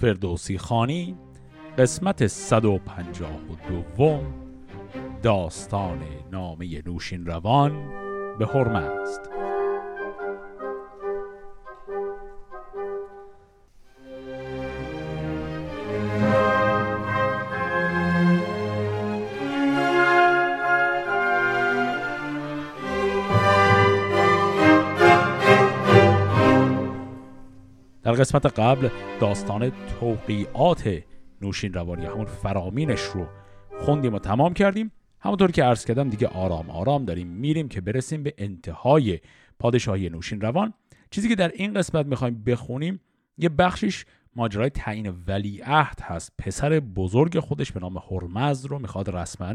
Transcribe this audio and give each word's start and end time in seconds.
فردوسی 0.00 0.58
خانی 0.58 1.16
قسمت 1.78 2.26
152 2.26 4.20
داستان 5.22 5.98
نامه 6.32 6.82
نوشین 6.86 7.26
روان 7.26 7.72
به 8.38 8.46
حرمه 8.46 8.78
است. 8.78 9.37
قسمت 28.28 28.58
قبل 28.58 28.88
داستان 29.20 29.72
توقیعات 30.00 31.02
نوشین 31.42 31.74
روانی 31.74 32.06
همون 32.06 32.24
فرامینش 32.24 33.00
رو 33.00 33.26
خوندیم 33.78 34.14
و 34.14 34.18
تمام 34.18 34.54
کردیم. 34.54 34.92
همونطور 35.20 35.50
که 35.50 35.64
عرض 35.64 35.84
کردم 35.84 36.08
دیگه 36.08 36.28
آرام 36.28 36.70
آرام 36.70 37.04
داریم 37.04 37.26
میریم 37.26 37.68
که 37.68 37.80
برسیم 37.80 38.22
به 38.22 38.34
انتهای 38.38 39.20
پادشاهی 39.58 40.08
نوشین 40.08 40.40
روان. 40.40 40.74
چیزی 41.10 41.28
که 41.28 41.34
در 41.34 41.48
این 41.48 41.74
قسمت 41.74 42.06
می‌خوایم 42.06 42.42
بخونیم 42.44 43.00
یه 43.38 43.48
بخشیش 43.48 44.04
ماجرای 44.36 44.70
تعیین 44.70 45.14
ولیعهد 45.26 46.00
هست. 46.02 46.32
پسر 46.38 46.80
بزرگ 46.80 47.38
خودش 47.38 47.72
به 47.72 47.80
نام 47.80 47.98
هرمز 48.10 48.66
رو 48.66 48.78
می‌خواد 48.78 49.16
رسما 49.16 49.54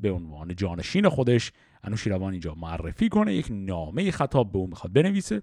به 0.00 0.10
عنوان 0.10 0.56
جانشین 0.56 1.08
خودش 1.08 1.52
انوشیروان 1.84 2.32
اینجا 2.32 2.54
معرفی 2.54 3.08
کنه. 3.08 3.34
یک 3.34 3.46
نامه 3.50 4.10
خطاب 4.10 4.52
به 4.52 4.58
اون 4.58 4.70
می‌خواد 4.70 4.92
بنویسه. 4.92 5.40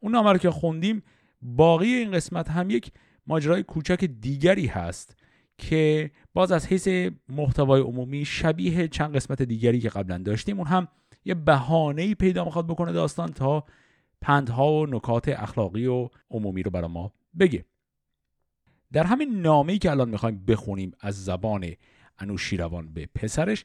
اون 0.00 0.12
نامه 0.12 0.32
رو 0.32 0.38
که 0.38 0.50
خوندیم 0.50 1.02
باقی 1.42 1.94
این 1.94 2.10
قسمت 2.10 2.50
هم 2.50 2.70
یک 2.70 2.92
ماجرای 3.26 3.62
کوچک 3.62 4.04
دیگری 4.04 4.66
هست 4.66 5.16
که 5.58 6.10
باز 6.34 6.52
از 6.52 6.66
حیث 6.66 7.10
محتوای 7.28 7.80
عمومی 7.80 8.24
شبیه 8.24 8.88
چند 8.88 9.16
قسمت 9.16 9.42
دیگری 9.42 9.80
که 9.80 9.88
قبلا 9.88 10.18
داشتیم 10.18 10.58
اون 10.58 10.66
هم 10.66 10.88
یه 11.24 11.34
بهانه 11.34 12.14
پیدا 12.14 12.44
می‌خواد 12.44 12.66
بکنه 12.66 12.92
داستان 12.92 13.32
تا 13.32 13.64
پندها 14.20 14.72
و 14.72 14.86
نکات 14.86 15.28
اخلاقی 15.28 15.86
و 15.86 16.08
عمومی 16.30 16.62
رو 16.62 16.70
برای 16.70 16.90
ما 16.90 17.12
بگه. 17.38 17.64
در 18.92 19.04
همین 19.04 19.40
نامه‌ای 19.40 19.78
که 19.78 19.90
الان 19.90 20.08
می‌خوایم 20.08 20.44
بخونیم 20.44 20.92
از 21.00 21.24
زبان 21.24 21.72
انوشیروان 22.18 22.92
به 22.92 23.08
پسرش 23.14 23.64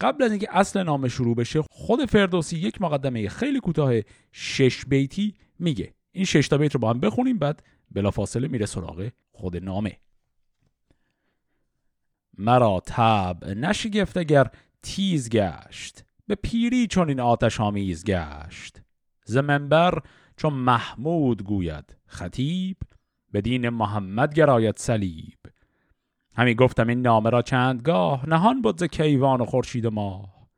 قبل 0.00 0.24
از 0.24 0.30
اینکه 0.30 0.48
اصل 0.50 0.82
نامه 0.82 1.08
شروع 1.08 1.36
بشه 1.36 1.62
خود 1.70 2.04
فردوسی 2.04 2.58
یک 2.58 2.82
مقدمه 2.82 3.28
خیلی 3.28 3.60
کوتاه 3.60 3.92
شش 4.32 4.84
بیتی 4.86 5.34
میگه. 5.58 5.94
این 6.14 6.24
شش 6.24 6.48
تا 6.48 6.58
بیت 6.58 6.74
رو 6.74 6.80
با 6.80 6.90
هم 6.90 7.00
بخونیم 7.00 7.38
بعد 7.38 7.62
بلافاصله 7.90 8.48
میره 8.48 8.66
سراغ 8.66 9.10
خود 9.32 9.56
نامه. 9.56 9.98
مرا 12.38 12.82
تب 12.86 13.44
نشگفت 13.44 14.16
اگر 14.16 14.50
تیز 14.82 15.30
گشت 15.30 16.04
به 16.26 16.34
پیری 16.34 16.86
چون 16.86 17.08
این 17.08 17.20
آتش 17.20 17.60
آمیز 17.60 18.04
گشت. 18.04 18.82
ز 19.24 19.36
منبر 19.36 20.02
چون 20.36 20.52
محمود 20.52 21.42
گوید 21.42 21.96
خطیب 22.06 22.76
به 23.32 23.40
دین 23.40 23.68
محمد 23.68 24.34
گراید 24.34 24.78
صلیب. 24.78 25.38
همی 26.36 26.54
گفتم 26.54 26.88
این 26.88 27.02
نامه 27.02 27.30
را 27.30 27.42
چندگاه 27.42 28.28
نهان 28.28 28.62
بود 28.62 28.80
ز 28.80 28.84
کیوان 28.84 29.40
و 29.40 29.44
خورشید 29.44 29.84
و 29.84 29.90
ماه. 29.90 30.48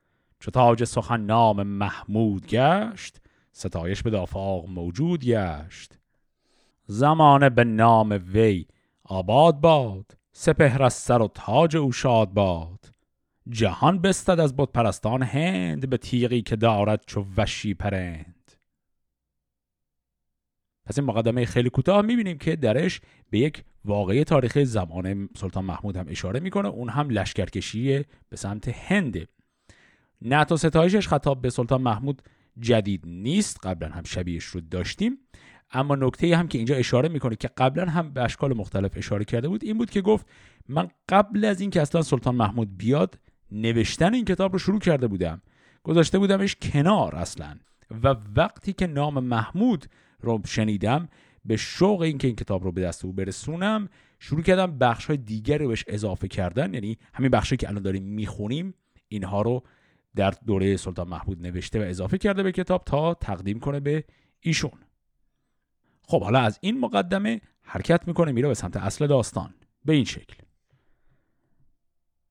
چو 0.40 0.50
تاج 0.50 0.84
سخن 0.84 1.20
نام 1.20 1.62
محمود 1.62 2.46
گشت 2.46 3.20
ستایش 3.58 4.02
به 4.02 4.10
دافاق 4.10 4.68
موجود 4.68 5.24
گشت. 5.24 5.98
زمانه 6.86 7.50
به 7.50 7.64
نام 7.64 8.22
وی 8.32 8.66
آباد 9.04 9.60
باد 9.60 10.16
سپهر 10.32 10.82
از 10.82 10.94
سر 10.94 11.22
و 11.22 11.28
تاج 11.28 11.76
او 11.76 11.92
شاد 11.92 12.28
باد. 12.28 12.94
جهان 13.48 14.00
بستد 14.00 14.40
از 14.40 14.56
بود 14.56 14.72
پرستان 14.72 15.22
هند 15.22 15.90
به 15.90 15.96
تیغی 15.96 16.42
که 16.42 16.56
دارد 16.56 17.02
چو 17.06 17.26
وشی 17.36 17.74
پرند. 17.74 18.52
پس 20.86 20.98
این 20.98 21.08
مقدمه 21.08 21.44
خیلی 21.44 21.70
کوتاه. 21.70 22.02
می‌بینیم 22.02 22.38
که 22.38 22.56
درش 22.56 23.00
به 23.30 23.38
یک 23.38 23.64
واقعی 23.84 24.24
تاریخی 24.24 24.64
زمان 24.64 25.28
سلطان 25.36 25.64
محمود 25.64 25.96
هم 25.96 26.06
اشاره 26.08 26.40
می‌کنه. 26.40 26.68
اون 26.68 26.88
هم 26.88 27.10
لشکرکشی 27.10 28.04
به 28.28 28.36
سمت 28.36 28.68
هنده 28.68 29.26
نعت 30.22 30.52
و 30.52 30.56
ستایشش 30.56 31.08
خطاب 31.08 31.40
به 31.40 31.50
سلطان 31.50 31.82
محمود 31.82 32.22
جدید 32.60 33.02
نیست. 33.06 33.66
قبلا 33.66 33.88
هم 33.88 34.02
شبیهش 34.04 34.44
رو 34.44 34.60
داشتیم. 34.60 35.18
اما 35.72 35.96
نکته 35.96 36.36
هم 36.36 36.48
که 36.48 36.58
اینجا 36.58 36.74
اشاره 36.74 37.08
می‌کنه 37.08 37.36
که 37.36 37.48
قبلا 37.48 37.86
هم 37.86 38.12
به 38.12 38.22
اشکال 38.22 38.56
مختلف 38.56 38.92
اشاره 38.96 39.24
کرده 39.24 39.48
بود 39.48 39.64
این 39.64 39.78
بود 39.78 39.90
که 39.90 40.00
گفت 40.00 40.26
من 40.68 40.88
قبل 41.08 41.44
از 41.44 41.60
اینکه 41.60 41.82
اصلا 41.82 42.02
سلطان 42.02 42.34
محمود 42.34 42.78
بیاد 42.78 43.18
نوشتن 43.52 44.14
این 44.14 44.24
کتاب 44.24 44.52
رو 44.52 44.58
شروع 44.58 44.78
کرده 44.80 45.06
بودم. 45.06 45.42
گذاشته 45.82 46.18
بودمش 46.18 46.56
کنار 46.62 47.16
اصلا. 47.16 47.56
و 48.02 48.16
وقتی 48.36 48.72
که 48.72 48.86
نام 48.86 49.24
محمود 49.24 49.86
رو 50.20 50.40
شنیدم 50.46 51.08
به 51.44 51.56
شوق 51.56 52.00
اینکه 52.00 52.26
این 52.26 52.36
کتاب 52.36 52.64
رو 52.64 52.72
به 52.72 52.80
دست 52.80 53.04
او 53.04 53.12
برسونم 53.12 53.88
شروع 54.20 54.42
کردم 54.42 54.78
بخش 54.78 55.06
های 55.06 55.16
دیگر 55.16 55.58
رو 55.58 55.68
بهش 55.68 55.84
اضافه 55.86 56.28
کردن. 56.28 56.74
یعنی 56.74 56.98
همین 57.14 57.30
بخشی 57.30 57.56
که 57.56 57.68
الان 57.68 57.82
داریم 57.82 58.02
می‌خونیم 58.02 58.74
اینها 59.08 59.42
رو 59.42 59.62
در 60.16 60.30
دوره 60.46 60.76
سلطان 60.76 61.08
محمود 61.08 61.42
نوشته 61.42 61.80
و 61.80 61.82
اضافه 61.82 62.18
کرده 62.18 62.42
به 62.42 62.52
کتاب 62.52 62.82
تا 62.84 63.14
تقدیم 63.14 63.60
کنه 63.60 63.80
به 63.80 64.04
ایشون. 64.40 64.78
خب 66.02 66.22
حالا 66.22 66.40
از 66.40 66.58
این 66.62 66.80
مقدمه 66.80 67.40
حرکت 67.62 68.08
می‌کنه 68.08 68.32
میره 68.32 68.48
به 68.48 68.54
سمت 68.54 68.76
اصل 68.76 69.06
داستان. 69.06 69.54
به 69.84 69.92
این 69.92 70.04
شکل. 70.04 70.34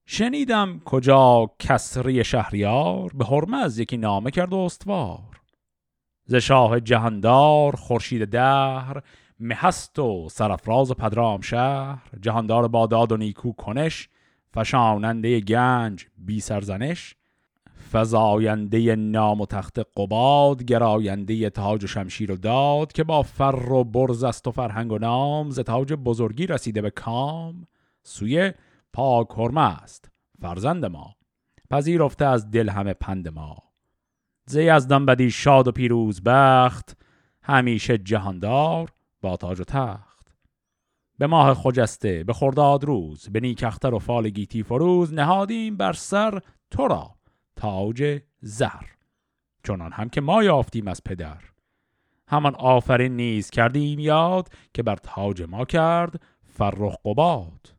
شنیدم 0.06 0.82
کجا 0.86 1.52
کسری 1.60 2.24
شهریار 2.24 3.12
به 3.14 3.56
از 3.56 3.80
یکی 3.80 3.98
نامه 3.98 4.32
کرد 4.32 4.54
و 4.54 4.58
استوار. 4.58 5.42
ز 6.26 6.36
شاه 6.36 6.80
جهاندار 6.80 7.76
خورشید 7.76 8.26
دهر 8.26 9.02
مهست 9.40 10.00
و 10.00 10.30
سرفراز 10.30 10.92
و 10.92 10.94
پدرام 10.94 11.42
شهر. 11.42 12.10
جهاندار 12.22 12.68
باداد 12.68 13.12
و 13.12 13.18
نیکو 13.18 13.52
کنش 13.52 14.10
فشاننده 14.54 15.40
گنج 15.40 16.06
بی 16.18 16.40
سرزنش. 16.40 17.16
فزاینده 17.96 18.96
نام 18.96 19.42
و 19.42 19.46
تخت 19.46 19.80
قباد 19.98 20.64
گراینده 20.64 21.50
تاج 21.50 21.84
و 21.84 21.88
شمشیر 21.88 22.32
و 22.32 22.36
داد 22.36 22.92
که 22.92 23.04
با 23.04 23.22
فر 23.22 23.72
و 23.72 23.84
برز 23.84 24.24
است 24.24 24.48
و 24.48 24.52
فرهنگ 24.52 24.92
و 24.92 24.98
نام 24.98 25.50
ز 25.50 25.60
تاج 25.60 25.94
بزرگی 25.94 26.48
رسیده 26.48 26.82
به 26.82 26.90
کام. 26.90 27.68
سوی 28.04 28.54
پاک 28.94 29.40
است 29.58 30.12
فرزند 30.42 30.86
ما. 30.86 31.16
پذیرفته 31.72 32.26
از 32.26 32.52
دل 32.52 32.70
همه 32.70 32.94
پند 32.94 33.28
ما. 33.28 33.58
ز 34.46 34.56
یزدان 34.56 35.06
بدی 35.06 35.32
شاد 35.32 35.68
و 35.68 35.72
پیروز 35.72 36.22
بخت 36.24 36.98
همیشه 37.42 37.98
جهاندار 37.98 38.90
با 39.22 39.38
تاج 39.38 39.60
و 39.60 39.64
تخت. 39.64 40.28
به 41.18 41.28
ماه 41.28 41.54
خجسته 41.54 42.24
به 42.24 42.34
خرداد 42.34 42.84
روز 42.84 43.30
به 43.30 43.40
نیکختر 43.40 43.94
و 43.94 44.00
فال 44.00 44.30
گیتی 44.30 44.64
فروز 44.64 45.14
نهادیم 45.14 45.78
بر 45.78 45.94
سر 45.94 46.40
تو 46.72 46.88
را. 46.88 47.16
تاج 47.56 48.22
زر 48.42 48.86
چنان 49.64 49.92
هم 49.92 50.10
که 50.10 50.22
ما 50.22 50.44
یافتیم 50.44 50.88
از 50.88 51.04
پدر. 51.04 51.42
همان 52.28 52.56
آفرین 52.56 53.16
نیز 53.16 53.50
کردیم 53.50 54.00
یاد 54.00 54.50
که 54.74 54.84
بر 54.84 54.96
تاج 54.96 55.42
ما 55.42 55.66
کرد 55.66 56.22
فرخ 56.44 56.96
قباد. 57.06 57.76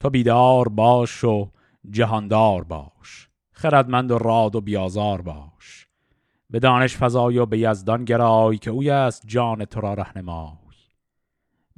تو 0.00 0.10
بیدار 0.10 0.68
باش 0.68 1.24
و 1.24 1.50
جهاندار 1.90 2.64
باش 2.64 3.28
خردمند 3.52 4.10
و 4.10 4.18
راد 4.18 4.56
و 4.56 4.60
بیازار 4.60 5.22
باش. 5.22 5.88
به 6.50 6.58
دانش 6.58 6.96
فضای 6.96 7.38
و 7.38 7.46
به 7.46 7.58
یزدان 7.58 8.04
گرای 8.04 8.58
که 8.58 8.70
اوی 8.70 8.90
است 8.90 9.22
جان 9.26 9.64
تو 9.64 9.80
را 9.80 9.94
رهنمای. 9.94 10.58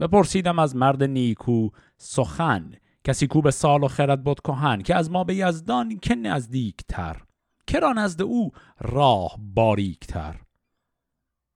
بپرسیدم 0.01 0.59
از 0.59 0.77
مرد 0.77 1.03
نیکو 1.03 1.69
سخن 1.97 2.73
کسی 3.05 3.27
کو 3.27 3.41
به 3.41 3.51
سال 3.51 3.85
و 3.85 3.89
خرد 3.89 4.25
بود 4.25 4.41
کهن 4.41 4.83
که 4.83 4.95
از 4.95 5.11
ما 5.11 5.25
به 5.25 5.35
یزدان 5.35 5.99
که 5.99 6.15
نزدیک 6.15 6.77
تر 6.89 7.23
کرا 7.67 7.93
نزد 7.93 8.23
او 8.23 8.51
راه 8.81 9.37
باریک 9.39 10.07
تر 10.07 10.41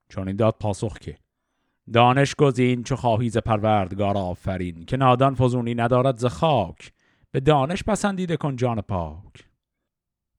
چون 0.08 0.28
این 0.28 0.36
داد 0.36 0.56
پاسخ 0.60 0.98
که 0.98 1.18
دانش 1.92 2.34
گزین 2.34 2.82
چو 2.82 2.96
خواهی 2.96 3.30
ز 3.30 3.38
پروردگار 3.38 4.16
آفرین 4.16 4.84
که 4.84 4.96
نادان 4.96 5.34
فزونی 5.34 5.74
ندارد 5.74 6.18
ز 6.18 6.24
خاک. 6.24 6.92
به 7.30 7.40
دانش 7.40 7.84
پسندیده 7.84 8.36
کن 8.36 8.56
جان 8.56 8.80
پاک. 8.80 9.48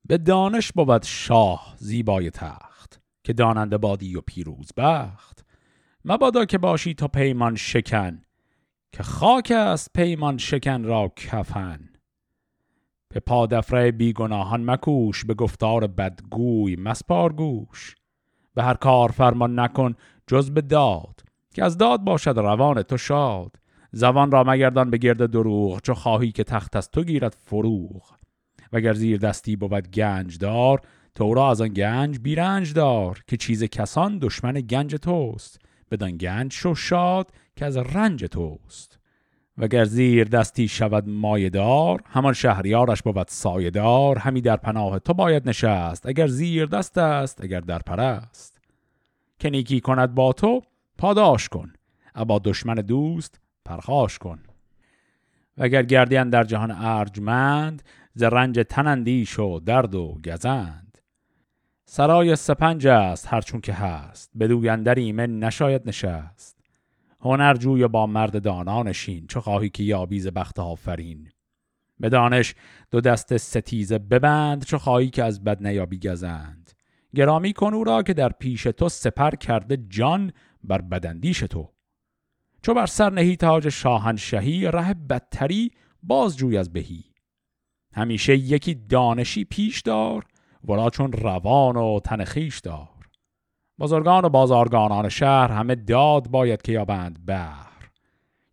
به 0.06 0.18
دانش 0.18 0.72
بود 0.72 1.04
شاه 1.04 1.76
زیبای 1.78 2.32
تخت 2.32 3.02
که 3.24 3.34
داننده 3.34 3.78
بادی 3.78 4.16
و 4.16 4.22
پیروز 4.22 4.72
بخت. 4.78 5.46
مبادا 6.06 6.46
که 6.46 6.58
باشی 6.58 6.94
تا 6.94 7.08
پیمان 7.08 7.56
شکن 7.56 8.22
که 8.96 9.04
خاک 9.04 9.52
است 9.52 9.90
پیمان 9.94 10.38
شکن 10.38 10.84
را 10.84 11.12
کفن. 11.16 11.80
به 13.10 13.20
پادفره 13.20 13.92
بیگناهان 13.92 14.70
مکوش 14.70 15.26
به 15.26 15.34
گفتار 15.34 15.88
بدگوی 15.88 16.76
مسپار 16.76 17.34
گوش. 17.34 17.96
به 18.54 18.64
هر 18.64 18.74
کار 18.74 19.12
فرمان 19.12 19.60
نکن 19.60 19.96
جز 20.28 20.52
به 20.52 20.62
داد 20.62 21.24
که 21.54 21.64
از 21.64 21.78
داد 21.78 22.02
باشد 22.02 22.38
روان 22.38 22.82
تو 22.82 22.98
شاد. 22.98 23.56
زبان 23.92 24.32
را 24.32 24.44
مگردان 24.44 24.90
به 24.90 24.98
گرد 24.98 25.32
دروغ 25.32 25.82
چو 25.82 25.94
خواهی 25.94 26.32
که 26.32 26.44
تخت 26.44 26.76
از 26.76 26.92
تو 26.92 27.04
گیرد 27.04 27.36
فروغ. 27.46 28.12
وگر 28.74 28.94
زیر 28.94 29.18
دستی 29.18 29.56
بود 29.56 29.92
گنج 29.92 30.38
دار 30.38 30.82
تو 31.16 31.34
را 31.34 31.50
از 31.50 31.62
آن 31.62 31.70
گنج 31.70 32.20
بیرنج 32.20 32.74
دار 32.74 33.24
که 33.28 33.38
چیز 33.38 33.64
کسان 33.64 34.20
دشمن 34.20 34.54
گنج 34.54 34.96
توست. 34.96 35.65
بدان 35.92 36.18
گنج 36.18 36.54
شو 36.54 36.76
شاد 36.76 37.32
که 37.56 37.66
از 37.66 37.78
رنج 37.78 38.26
توست. 38.26 39.00
وگر 39.58 39.86
زیر 39.86 40.28
دستی 40.28 40.68
شود 40.68 41.10
مایدار 41.10 42.02
همان 42.06 42.34
شهریارش 42.34 43.02
بود 43.02 43.28
سایدار. 43.28 44.18
همی 44.18 44.42
در 44.42 44.58
پناه 44.58 45.00
تو 45.00 45.14
باید 45.14 45.50
نشست 45.50 46.06
اگر 46.06 46.28
زیر 46.28 46.66
دست 46.66 46.98
است 46.98 47.44
اگر 47.44 47.60
در 47.60 47.80
پرست. 47.80 48.58
که 49.40 49.50
نیکی 49.50 49.82
کند 49.82 50.16
با 50.16 50.34
تو 50.34 50.62
پاداش 50.98 51.50
کن. 51.50 51.74
ابا 52.16 52.40
دشمن 52.40 52.76
دوست 52.76 53.40
پرخاش 53.66 54.18
کن. 54.18 54.40
وگر 55.58 55.84
گردیان 55.84 56.30
در 56.30 56.44
جهان 56.44 56.72
ارجمند 56.72 57.84
ز 58.14 58.24
رنج 58.24 58.66
تنندیش 58.70 59.40
و 59.40 59.60
درد 59.60 59.96
و 59.96 60.18
گزند. 60.26 60.85
سرای 61.88 62.36
سپنج 62.36 62.88
است 62.88 63.28
هرچون 63.28 63.62
که 63.62 63.74
هست. 63.74 64.32
بدویندر 64.40 64.96
ایمن 64.96 65.40
نشاید 65.40 65.82
نشست. 65.86 66.58
هنرجوی 67.20 67.88
با 67.88 68.08
مرد 68.08 68.44
دانانشین 68.44 69.28
چه 69.28 69.40
خواهی 69.40 69.70
که 69.70 69.84
یابیز 69.84 70.28
بخت 70.28 70.60
آفرین. 70.60 71.30
به 72.00 72.10
دانش 72.10 72.56
دو 72.92 73.02
دست 73.02 73.38
ستیزه 73.38 73.98
ببند 73.98 74.66
چه 74.66 74.78
خواهی 74.78 75.10
که 75.10 75.24
از 75.24 75.44
بد 75.44 75.68
نیابی 75.68 76.00
گزند. 76.00 76.72
گرامی 77.16 77.54
کن 77.54 77.74
او 77.74 77.84
را 77.84 78.04
که 78.04 78.14
در 78.14 78.30
پیش 78.30 78.64
تو 78.64 78.90
سپر 78.90 79.32
کرده 79.32 79.78
جان 79.78 80.32
بر 80.64 80.82
بدندیش 80.82 81.40
تو. 81.40 81.72
چو 82.62 82.74
بر 82.74 82.86
سر 82.86 83.10
نهی 83.10 83.36
تاج 83.36 83.70
شاهنشهی 83.70 84.68
ره 84.72 84.94
بدتری 84.94 85.72
باز 86.04 86.38
جوی 86.38 86.58
از 86.58 86.74
بهی. 86.74 87.04
همیشه 87.94 88.38
یکی 88.38 88.76
دانشی 88.76 89.44
پیش 89.44 89.82
دار 89.82 90.26
ورا 90.68 90.90
چون 90.90 91.12
روان 91.12 91.76
و 91.76 92.00
تنخیش 92.00 92.60
دار. 92.60 92.88
بزرگان 93.80 94.26
و 94.26 94.30
بازارگانان 94.30 95.10
شهر 95.10 95.52
همه 95.52 95.76
داد 95.76 96.28
باید 96.28 96.62
که 96.62 96.72
یابند 96.72 97.26
بهر. 97.26 97.90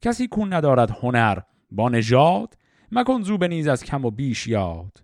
کسی 0.02 0.28
کون 0.28 0.52
ندارد 0.52 0.90
هنر 0.90 1.38
با 1.70 1.88
نژاد 1.88 2.54
مکن 2.92 3.22
زو 3.22 3.36
نیز 3.36 3.68
از 3.68 3.84
کم 3.84 4.04
و 4.04 4.10
بیش 4.10 4.46
یاد. 4.46 5.02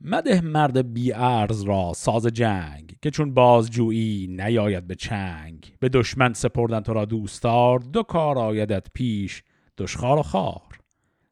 مده 0.00 0.40
مرد 0.40 0.92
بی 0.92 1.12
ارز 1.12 1.62
را 1.62 1.92
ساز 1.96 2.26
جنگ 2.26 2.96
که 3.02 3.10
چون 3.10 3.34
بازجویی 3.34 4.26
نیاید 4.26 4.86
به 4.86 4.94
چنگ. 4.94 5.76
به 5.80 5.88
دشمن 5.88 6.32
سپردن 6.32 6.80
تو 6.80 6.92
را 6.92 7.04
دوستار 7.04 7.78
دو 7.78 8.02
کار 8.02 8.38
آیدت 8.38 8.86
پیش 8.94 9.42
دشخار 9.78 10.18
و 10.18 10.22
خار 10.22 10.78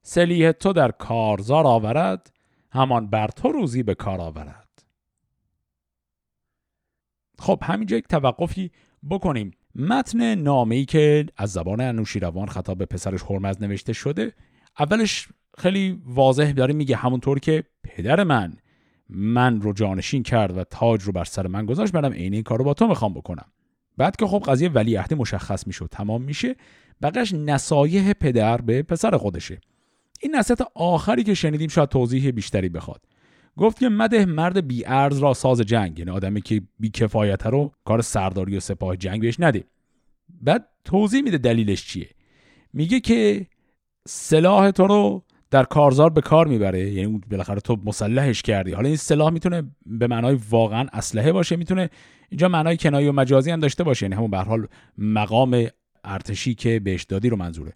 سلیح 0.03 0.53
تو 0.53 0.73
در 0.73 0.91
کارزار 0.91 1.67
آورد 1.67 2.33
همان 2.73 3.11
بر 3.11 3.29
تو 3.29 3.49
روزی 3.49 3.83
به 3.83 3.95
کار 3.95 4.21
آورد. 4.21 4.60
خب 7.41 7.59
همینجا 7.63 7.97
یک 7.97 8.09
توقفی 8.09 8.71
بکنیم. 9.11 9.51
متن 9.75 10.35
نامه 10.35 10.77
ای 10.77 10.85
که 10.85 11.27
از 11.37 11.53
زبان 11.53 11.81
انوشیروان 11.81 12.47
خطاب 12.47 12.79
به 12.79 12.87
پسرش 12.87 13.21
هرمز 13.31 13.63
نوشته 13.63 13.93
شده 13.93 14.33
اولش 14.79 15.29
خیلی 15.59 16.03
واضح 16.07 16.53
داره 16.53 16.75
میگه 16.75 16.97
همونطور 16.97 17.39
که 17.39 17.65
پدر 17.83 18.25
من 18.25 18.53
من 19.09 19.61
رو 19.61 19.73
جانشین 19.73 20.23
کرد 20.23 20.57
و 20.57 20.65
تاج 20.65 21.03
رو 21.03 21.13
بر 21.13 21.25
سر 21.25 21.47
من 21.47 21.67
گذاشت 21.67 21.93
برم 21.93 22.13
عین 22.13 22.35
این 22.35 22.43
کار 22.43 22.59
رو 22.59 22.65
با 22.65 22.75
تو 22.75 22.87
می‌خوام 22.87 23.15
بکنم. 23.15 23.47
بعد 23.97 24.17
که 24.17 24.27
خب 24.27 24.43
قضیه 24.47 24.69
ولیعهد 24.69 25.15
مشخص 25.15 25.67
میشه 25.67 25.87
تمام 25.87 26.23
میشه 26.23 26.57
بقیش 27.03 27.33
نصایح 27.35 28.13
پدر 28.13 28.61
به 28.61 28.83
پسر 28.83 29.17
خودشه. 29.17 29.61
این 30.21 30.37
نصیحت 30.37 30.61
آخری 30.75 31.25
که 31.25 31.35
شنیدیم 31.35 31.69
شاید 31.69 31.89
توضیح 31.89 32.31
بیشتری 32.31 32.69
بخواد. 32.69 33.01
گفت 33.57 33.79
که 33.79 33.89
مده 33.89 34.27
مرد 34.27 34.67
بی 34.67 34.87
ارز 34.87 35.19
را 35.19 35.35
ساز 35.35 35.61
جنگ 35.61 35.99
یعنی 35.99 36.11
آدمی 36.11 36.41
که 36.41 36.63
بی 36.79 36.91
کفایت 36.91 37.47
رو 37.47 37.73
کار 37.85 38.03
سرداری 38.03 38.57
و 38.57 38.61
سپاه 38.61 38.97
جنگ 38.97 39.21
بهش 39.21 39.41
نده. 39.41 39.65
بعد 40.43 40.69
توضیح 40.85 41.23
میده 41.23 41.39
دلیلش 41.39 41.87
چیه. 41.87 42.09
میگه 42.73 43.01
که 43.01 43.47
سلاح 44.09 44.71
تو 44.71 44.87
رو 44.87 45.23
در 45.51 45.65
کارزار 45.65 46.11
به 46.11 46.21
کار 46.21 46.47
می‌بره 46.47 46.91
یعنی 46.91 47.05
اون 47.05 47.21
بالاخره 47.31 47.61
تو 47.61 47.77
مسلحش 47.85 48.43
کردی. 48.43 48.73
حالا 48.73 48.89
این 48.89 48.97
سلاح 48.97 49.31
می‌تونه 49.31 49.63
به 49.87 50.07
معنای 50.07 50.39
واقعا 50.51 50.87
اسلحه 50.93 51.33
باشه 51.33 51.57
می‌تونه 51.57 51.91
اینجا 52.29 52.49
معنای 52.49 52.77
کنایی 52.77 53.09
و 53.09 53.13
مجازی 53.13 53.51
هم 53.51 53.61
داشته 53.61 53.85
باشه 53.85 54.07
یعنی 54.07 54.15
همون 54.15 54.31
به 54.31 54.39
حال 54.39 54.67
مقام 54.99 55.67
ارتشی 56.05 56.55
که 56.55 56.81
بهش 56.81 57.05
دادی 57.05 57.29
رو 57.29 57.37
منظوره. 57.37 57.73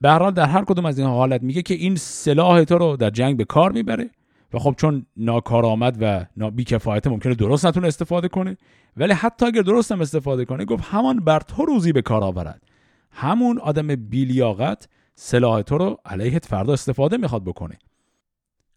به 0.00 0.10
هر 0.10 0.18
حال 0.18 0.32
در 0.32 0.46
هر 0.46 0.64
کدوم 0.64 0.86
از 0.86 0.98
این 0.98 1.08
حالت 1.08 1.42
میگه 1.42 1.62
که 1.62 1.74
این 1.74 1.96
سلاح 1.96 2.64
تو 2.64 2.78
رو 2.78 2.96
در 2.96 3.10
جنگ 3.10 3.36
به 3.36 3.44
کار 3.44 3.72
می‌بره. 3.72 4.10
و 4.52 4.58
خب 4.58 4.74
چون 4.78 5.06
ناکارآمد 5.16 5.96
و 6.00 6.26
بیکفایت 6.50 7.06
ممکنه 7.06 7.34
درست 7.34 7.66
نتونه 7.66 7.86
استفاده 7.86 8.28
کنه 8.28 8.56
ولی 8.96 9.12
حتی 9.12 9.46
اگر 9.46 9.62
درست 9.62 9.92
هم 9.92 10.00
استفاده 10.00 10.44
کنه 10.44 10.64
گفت 10.64 10.84
همان 10.84 11.20
بر 11.20 11.40
تو 11.40 11.64
روزی 11.64 11.92
به 11.92 12.02
کار 12.02 12.24
آورد. 12.24 12.62
همون 13.10 13.58
آدم 13.58 13.86
بیلیاقت 13.94 14.88
سلاح 15.14 15.62
تو 15.62 15.78
رو 15.78 16.00
علیهت 16.04 16.46
فردا 16.46 16.72
استفاده 16.72 17.16
می‌خواد 17.16 17.44
بکنه. 17.44 17.78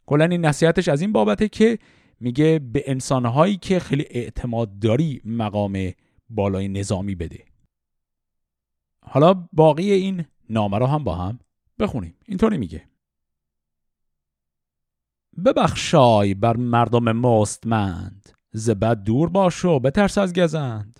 کلا 0.06 0.26
این 0.26 0.46
نصیحتش 0.46 0.88
از 0.88 1.02
این 1.02 1.12
بابته 1.12 1.48
که 1.48 1.80
میگه 2.20 2.60
به 2.74 2.84
انسانهایی 2.88 3.58
که 3.58 3.80
خیلی 3.80 4.06
اعتماد 4.10 4.80
داری 4.80 5.22
مقام 5.26 5.92
بالای 6.30 6.68
نظامی 6.68 7.16
بده. 7.16 7.44
حالا 9.02 9.48
باقی 9.54 9.92
این 9.92 10.26
نامه 10.50 10.78
رو 10.78 10.86
هم 10.86 11.04
با 11.04 11.16
هم 11.16 11.40
بخونیم. 11.80 12.16
اینطوری 12.26 12.58
میگه. 12.58 12.84
ببخشای 15.46 16.34
بر 16.34 16.58
مردم 16.58 17.12
مستمند. 17.12 18.30
زبد 18.52 19.04
دور 19.04 19.30
باش 19.30 19.66
و 19.66 19.80
بترس 19.80 20.18
از 20.18 20.34
گزند. 20.34 21.00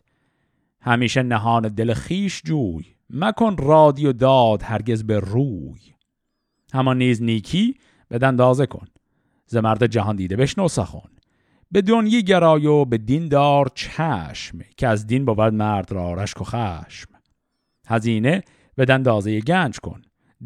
همیشه 0.82 1.24
نهان 1.24 1.62
دل 1.62 1.94
خیش 1.94 2.42
جوی. 2.46 2.86
مکن 3.10 3.56
رادی 3.58 4.06
و 4.06 4.14
داد 4.14 4.62
هرگز 4.64 5.04
به 5.04 5.20
روی. 5.20 5.80
همان 6.74 6.98
نیز 6.98 7.22
نیکی 7.22 7.76
به 8.08 8.18
دندازه 8.18 8.66
کن. 8.66 8.88
ز 9.46 9.56
مرد 9.56 9.86
جهان 9.86 10.16
دیده 10.16 10.36
بشنو 10.36 10.68
سخن. 10.68 11.10
به 11.72 11.82
دنیی 11.82 12.24
گرای 12.24 12.66
و 12.66 12.86
به 12.86 12.98
دین 12.98 13.28
دار 13.28 13.72
چشم. 13.76 14.60
که 14.78 14.88
از 14.88 15.08
دین 15.08 15.26
بود 15.26 15.40
مرد 15.40 15.92
را 15.92 16.14
رشک 16.14 16.42
و 16.42 16.44
خشم. 16.44 17.10
هزینه 17.88 18.44
به 18.76 18.86
دندازه 18.86 19.40
گنج 19.40 19.80
کن. 19.80 20.02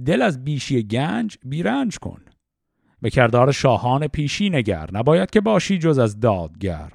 دل 0.05 0.21
از 0.21 0.43
بیشی 0.43 0.83
گنج 0.83 1.37
بیرنج 1.45 1.97
کن. 1.97 2.21
به 3.01 3.09
کردار 3.09 3.51
شاهان 3.51 4.07
پیشی 4.07 4.49
نگر 4.49 4.89
نباید 4.93 5.29
که 5.29 5.41
باشی 5.41 5.77
جز 5.77 5.99
از 5.99 6.19
دادگر. 6.19 6.91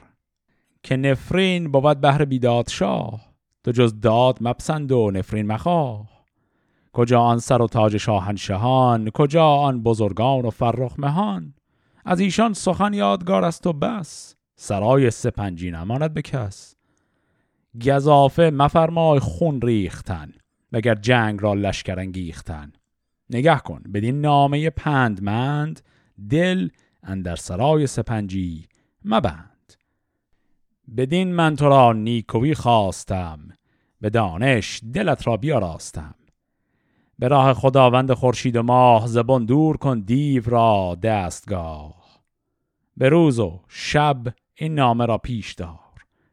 که 0.82 0.96
نفرین 0.96 1.72
بود 1.72 2.00
بهر 2.00 2.24
بیداد 2.24 2.68
شاه 2.68 3.20
تو 3.64 3.72
جز 3.72 4.00
داد 4.00 4.38
مپسند 4.40 4.92
و 4.92 5.10
نفرین 5.10 5.46
مخواه. 5.46 6.08
کجا 6.92 7.20
آن 7.20 7.38
سر 7.38 7.62
و 7.62 7.66
تاج 7.66 7.96
شاهنشهان 7.96 9.10
کجا 9.10 9.46
آن 9.46 9.82
بزرگان 9.82 10.44
و 10.44 10.50
فرخ 10.50 10.94
مهان؟ 10.98 11.54
از 12.04 12.20
ایشان 12.20 12.52
سخن 12.52 12.94
یادگار 12.94 13.44
است 13.44 13.66
و 13.66 13.72
بس 13.72 14.36
سرای 14.56 15.10
سپنجی 15.10 15.70
نماند 15.70 16.14
به 16.14 16.22
کس. 16.22 16.74
گذافه 17.86 18.50
مفرمای 18.50 19.18
خون 19.18 19.60
ریختن 19.60 20.32
مگر 20.72 20.94
جنگ 20.94 21.42
را 21.42 21.54
لشکر 21.54 21.98
انگیختن. 21.98 22.72
نگه 23.30 23.58
کن 23.58 23.82
بدین 23.94 24.20
نامه 24.20 24.70
پندمند 24.70 25.80
دل 26.30 26.68
اندر 27.02 27.36
سرای 27.36 27.86
سپنجی. 27.86 28.68
مبند. 29.04 29.72
بدین 30.96 31.34
من 31.34 31.56
تو 31.56 31.68
را 31.68 31.92
نیکوی 31.92 32.54
خواستم. 32.54 33.48
به 34.00 34.10
دانش 34.10 34.80
دلت 34.94 35.26
را 35.26 35.36
بیاراستم. 35.36 36.14
به 37.18 37.28
راه 37.28 37.54
خداوند 37.54 38.12
خورشید 38.12 38.56
و 38.56 38.62
ماه 38.62 39.06
زبان 39.06 39.44
دور 39.44 39.76
کن 39.76 40.00
دیو 40.00 40.50
را 40.50 40.98
دستگاه. 41.02 42.04
به 42.96 43.08
روز 43.08 43.38
و 43.38 43.60
شب 43.68 44.22
این 44.54 44.74
نامه 44.74 45.06
را 45.06 45.18
پیش 45.18 45.52
دار. 45.52 45.78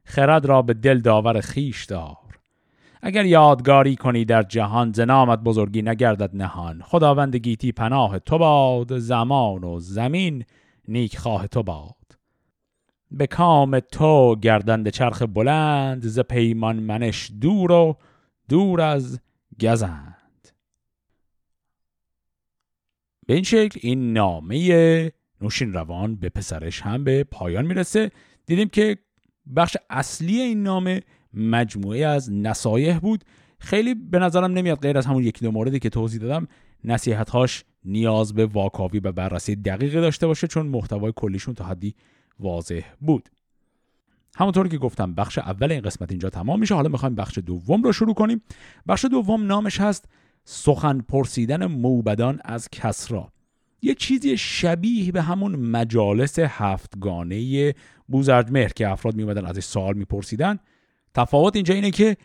خرد 0.04 0.46
را 0.46 0.62
به 0.62 0.74
دل 0.74 1.00
داور 1.00 1.42
خیش 1.42 1.86
دار. 1.86 2.21
اگر 3.02 3.26
یادگاری 3.26 3.96
کنی 3.96 4.26
در 4.26 4.44
جهان 4.44 4.92
زنامت 4.92 5.40
بزرگی 5.40 5.82
نگردد 5.82 6.36
نهان. 6.36 6.82
خداوند 6.82 7.36
گیتی 7.36 7.72
پناه 7.72 8.20
تو 8.20 8.38
باد 8.38 8.98
زمان 8.98 9.64
و 9.64 9.80
زمین 9.80 10.46
نیک 10.88 11.18
خواه 11.18 11.48
تو 11.48 11.64
باد. 11.64 11.96
به 13.12 13.28
کام 13.28 13.80
تو 13.80 14.36
گردند 14.36 14.90
چرخ 14.90 15.22
بلند 15.22 16.02
ز 16.08 16.20
پیمان 16.20 16.76
منش 16.76 17.32
دور 17.42 17.72
و 17.72 17.98
دور 18.50 18.82
از 18.82 19.20
گزند. 19.62 20.48
به 23.28 23.34
این 23.34 23.44
شکل 23.44 23.80
این 23.84 24.14
نامه 24.14 25.12
نوشین 25.42 25.74
روان 25.74 26.16
به 26.16 26.30
پسرش 26.30 26.82
هم 26.82 27.04
به 27.04 27.24
پایان 27.24 27.66
می‌رسه. 27.66 28.12
دیدیم 28.46 28.70
که 28.70 28.98
بخش 29.56 29.78
اصلی 29.90 30.42
این 30.42 30.64
نامه 30.64 31.02
مجموعه 31.34 32.06
از 32.06 32.32
نصایح 32.32 33.00
بود. 33.00 33.24
خیلی 33.60 33.94
به 33.94 34.20
نظرم 34.20 34.52
نمیاد 34.52 34.80
غیر 34.80 34.98
از 34.98 35.06
همون 35.06 35.24
یکی 35.24 35.46
دو 35.46 35.52
موردی 35.52 35.80
که 35.80 35.90
توضیح 35.90 36.22
دادم 36.22 36.48
نصیحتهاش 36.84 37.64
نیاز 37.86 38.34
به 38.34 38.46
واکاوی 38.46 39.00
و 39.00 39.12
بررسی 39.12 39.56
دقیقی 39.56 40.02
داشته 40.02 40.28
باشه 40.28 40.48
چون 40.48 40.68
محتوای 40.68 41.14
کلیشون 41.16 41.54
تا 41.54 41.66
حدی 41.66 41.96
واضح 42.40 42.82
بود. 43.02 43.30
همونطور 44.36 44.68
که 44.68 44.78
گفتم 44.78 45.14
بخش 45.14 45.38
اول 45.38 45.72
این 45.72 45.82
قسمت 45.82 46.12
اینجا 46.12 46.30
تمام 46.30 46.60
میشه. 46.60 46.76
حالا 46.76 46.90
می‌خوایم 46.90 47.16
بخش 47.16 47.38
دوم 47.38 47.84
رو 47.84 47.94
شروع 47.94 48.14
کنیم. 48.14 48.42
بخش 48.88 49.06
دوم 49.06 49.46
نامش 49.46 49.82
هست 49.82 50.10
سخن 50.44 51.00
پرسیدن 51.00 51.66
موبدان 51.66 52.40
از 52.46 52.70
کسرا. 52.72 53.32
یه 53.82 53.94
چیزی 53.94 54.38
شبیه 54.38 55.12
به 55.12 55.22
همون 55.22 55.56
مجالس 55.56 56.40
هفتگانه 56.40 57.74
بوزرجمهر 58.08 58.70
که 58.70 58.90
افراد 58.90 59.16
میومدن 59.16 59.46
ازش 59.46 59.64
سوال 59.64 59.94
میپرسیدن. 59.94 60.60
تفاوت 61.14 61.56
اینجا 61.56 61.74
اینه 61.74 61.92
که 61.92 62.18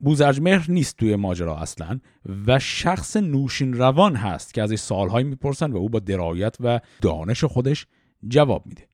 بوزرجمهر 0.00 0.66
نیست 0.68 0.96
توی 0.96 1.16
ماجرا 1.16 1.56
اصلا 1.56 2.00
و 2.46 2.58
شخص 2.58 3.16
نوشین 3.16 3.72
روان 3.72 4.16
هست 4.16 4.54
که 4.54 4.62
ازش 4.62 4.78
سالهایی 4.78 5.26
می‌پرسن 5.26 5.72
و 5.72 5.76
او 5.76 5.88
با 5.88 5.98
درایت 5.98 6.56
و 6.60 6.80
دانش 7.00 7.44
خودش 7.44 7.86
جواب 8.28 8.66
میده. 8.66 8.88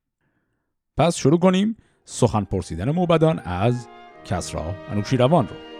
پس 0.97 1.17
شروع 1.17 1.39
کنیم 1.39 1.77
سخن 2.05 2.45
پرسیدن 2.45 2.91
موبدان 2.91 3.39
از 3.39 3.89
کسرا 4.25 4.75
روان 5.19 5.49
رو. 5.49 5.76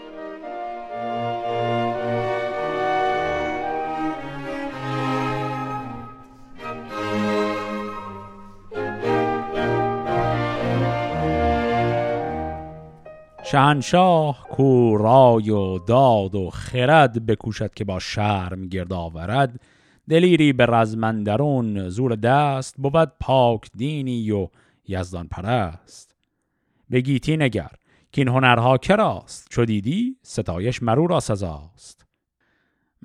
شهنشاه 13.51 14.47
کو 14.49 14.97
رای 14.97 15.49
و 15.49 15.79
داد 15.79 16.35
و 16.35 16.49
خرد 16.49 17.25
بکوشد 17.25 17.73
که 17.73 17.83
با 17.83 17.99
شرم 17.99 18.67
گرد 18.67 18.93
آورد. 18.93 19.61
دلیری 20.09 20.53
به 20.53 20.65
رزمندرون 20.65 21.89
زور 21.89 22.15
دست 22.15 22.75
بود 22.77 23.11
پاک 23.19 23.69
دینی 23.77 24.31
و 24.31 24.49
یزدان 24.87 25.27
پرست. 25.27 26.15
به 26.89 27.01
گیتی 27.01 27.37
نگر 27.37 27.71
که 28.11 28.21
این 28.21 28.27
هنرها 28.27 28.77
کراست؟ 28.77 29.47
چو 29.49 29.65
دیدی 29.65 30.17
ستایش 30.21 30.83
مرو 30.83 31.07
را 31.07 31.19
سزاست. 31.19 32.05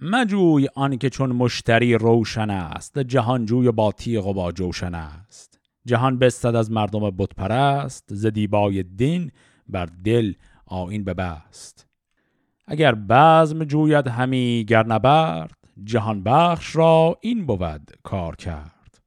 مجوی 0.02 0.68
آنکه 0.74 1.10
چون 1.10 1.32
مشتری 1.32 1.94
روشن 1.94 2.50
است 2.50 2.98
جهانجوی 2.98 3.70
با 3.70 3.92
تیغ 3.92 4.26
و 4.26 4.34
با 4.34 4.52
جوشن 4.52 4.94
است. 4.94 5.60
جهان 5.86 6.18
بستد 6.18 6.56
از 6.56 6.70
مردم 6.70 7.10
بتپرست 7.10 8.04
ز 8.08 8.26
دیبای 8.26 8.82
دین 8.82 9.30
بر 9.72 9.88
دل 10.04 10.32
آین 10.66 11.04
ببست. 11.04 11.86
اگر 12.66 12.94
بزم 12.94 13.64
جوید 13.64 14.08
همی 14.08 14.64
گر 14.68 14.86
نبرد 14.86 15.58
جهان 15.84 16.22
بخش 16.22 16.76
را 16.76 17.18
این 17.20 17.46
بود 17.46 17.90
کار 18.02 18.36
کرد. 18.36 19.00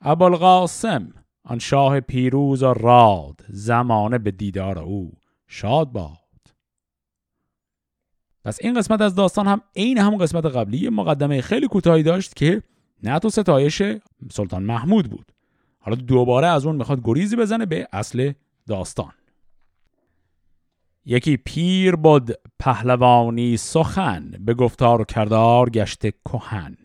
ابوالقاسم 0.00 1.12
آن 1.44 1.58
شاه 1.58 2.00
پیروز 2.00 2.62
و 2.62 2.74
راد 2.74 3.40
زمانه 3.48 4.18
به 4.18 4.30
دیدار 4.30 4.78
او 4.78 5.12
شاد 5.46 5.92
باد. 5.92 6.18
پس 8.44 8.58
این 8.60 8.74
قسمت 8.74 9.00
از 9.00 9.14
داستان 9.14 9.46
هم 9.46 9.60
عین 9.76 9.98
همون 9.98 10.18
قسمت 10.18 10.46
قبلی 10.46 10.88
مقدمه 10.88 11.40
خیلی 11.40 11.68
کوتاهی 11.68 12.02
داشت 12.02 12.36
که 12.36 12.62
نه 13.02 13.18
تو 13.18 13.30
ستایش 13.30 13.82
سلطان 14.30 14.62
محمود 14.62 15.10
بود. 15.10 15.32
حالا 15.78 15.96
دوباره 15.96 16.46
از 16.46 16.66
اون 16.66 16.76
می‌خواد 16.76 17.00
گریزی 17.04 17.36
بزنه 17.36 17.66
به 17.66 17.88
اصل 17.92 18.32
داستان. 18.66 19.12
یکی 21.10 21.36
پیر 21.36 21.96
بود 21.96 22.30
پهلوانی 22.58 23.56
سخن 23.56 24.30
به 24.40 24.54
گفتار 24.54 25.00
و 25.00 25.04
کردار 25.04 25.70
گشته 25.70 26.12
کهن. 26.24 26.76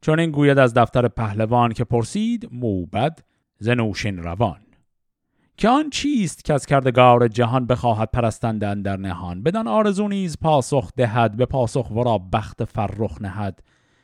چون 0.00 0.20
این 0.20 0.30
گوید 0.30 0.58
از 0.58 0.74
دفتر 0.74 1.08
پهلوان 1.08 1.72
که 1.72 1.84
پرسید 1.84 2.48
موبد 2.52 3.18
زنوشین 3.58 4.18
روان. 4.18 4.60
که 5.56 5.68
آن 5.68 5.90
چیست 5.90 6.44
که 6.44 6.54
از 6.54 6.66
کردگار 6.66 7.28
جهان 7.28 7.66
بخواهد 7.66 8.10
پرستندن 8.12 8.82
در 8.82 8.96
نهان؟ 8.96 9.42
بدان 9.42 9.68
آرزو 9.68 10.08
نیز 10.08 10.36
پاسخ 10.40 10.90
دهد 10.96 11.36
به 11.36 11.46
پاسخ 11.46 11.90
ورا 11.90 12.18
بخت 12.18 12.64
فرخ 12.64 13.22
نهد. 13.22 13.62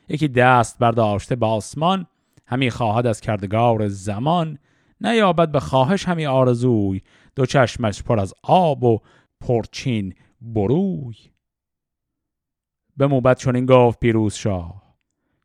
یکی 0.09 0.27
دست 0.27 0.79
برداشته 0.79 1.35
به 1.35 1.45
آسمان 1.45 2.05
همی 2.45 2.69
خواهد 2.69 3.07
از 3.07 3.21
کردگار 3.21 3.87
زمان. 3.87 4.57
نیابد 5.01 5.51
به 5.51 5.59
خواهش 5.59 6.07
همی 6.07 6.25
آرزوی 6.25 7.01
دو 7.35 7.45
چشمش 7.45 8.03
پر 8.03 8.19
از 8.19 8.33
آب 8.43 8.83
و 8.83 8.99
پرچین 9.47 10.13
بروی. 10.41 11.15
به 12.97 13.07
موبت 13.07 13.39
چون 13.39 13.55
این 13.55 13.65
گفت 13.65 13.99
پیروز 13.99 14.33
شاه 14.33 14.95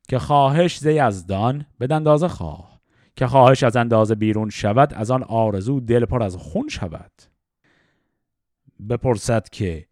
که 0.09 0.19
خواهش 0.19 0.79
زی 0.79 0.93
یزدان 0.93 1.67
به 1.79 1.87
دندازه 1.87 2.29
خواه 2.29 2.81
که 3.17 3.27
خواهش 3.27 3.63
از 3.63 3.77
اندازه 3.77 4.15
بیرون 4.15 4.51
شود 4.51 4.95
از 4.95 5.11
آن 5.11 5.23
آرزو 5.23 5.81
دل 5.81 6.05
پر 6.05 6.23
از 6.23 6.37
خون 6.37 6.69
شود. 6.69 7.13
بپرسد 8.91 9.49
که 9.49 9.87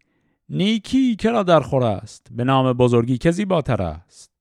نیکی 0.49 1.15
کرا 1.15 1.43
در 1.43 1.59
خور 1.59 1.83
است؟ 1.83 2.27
به 2.31 2.43
نام 2.43 2.73
بزرگی 2.73 3.17
که 3.17 3.31
زیباتر 3.31 3.81
است؟ 3.81 4.31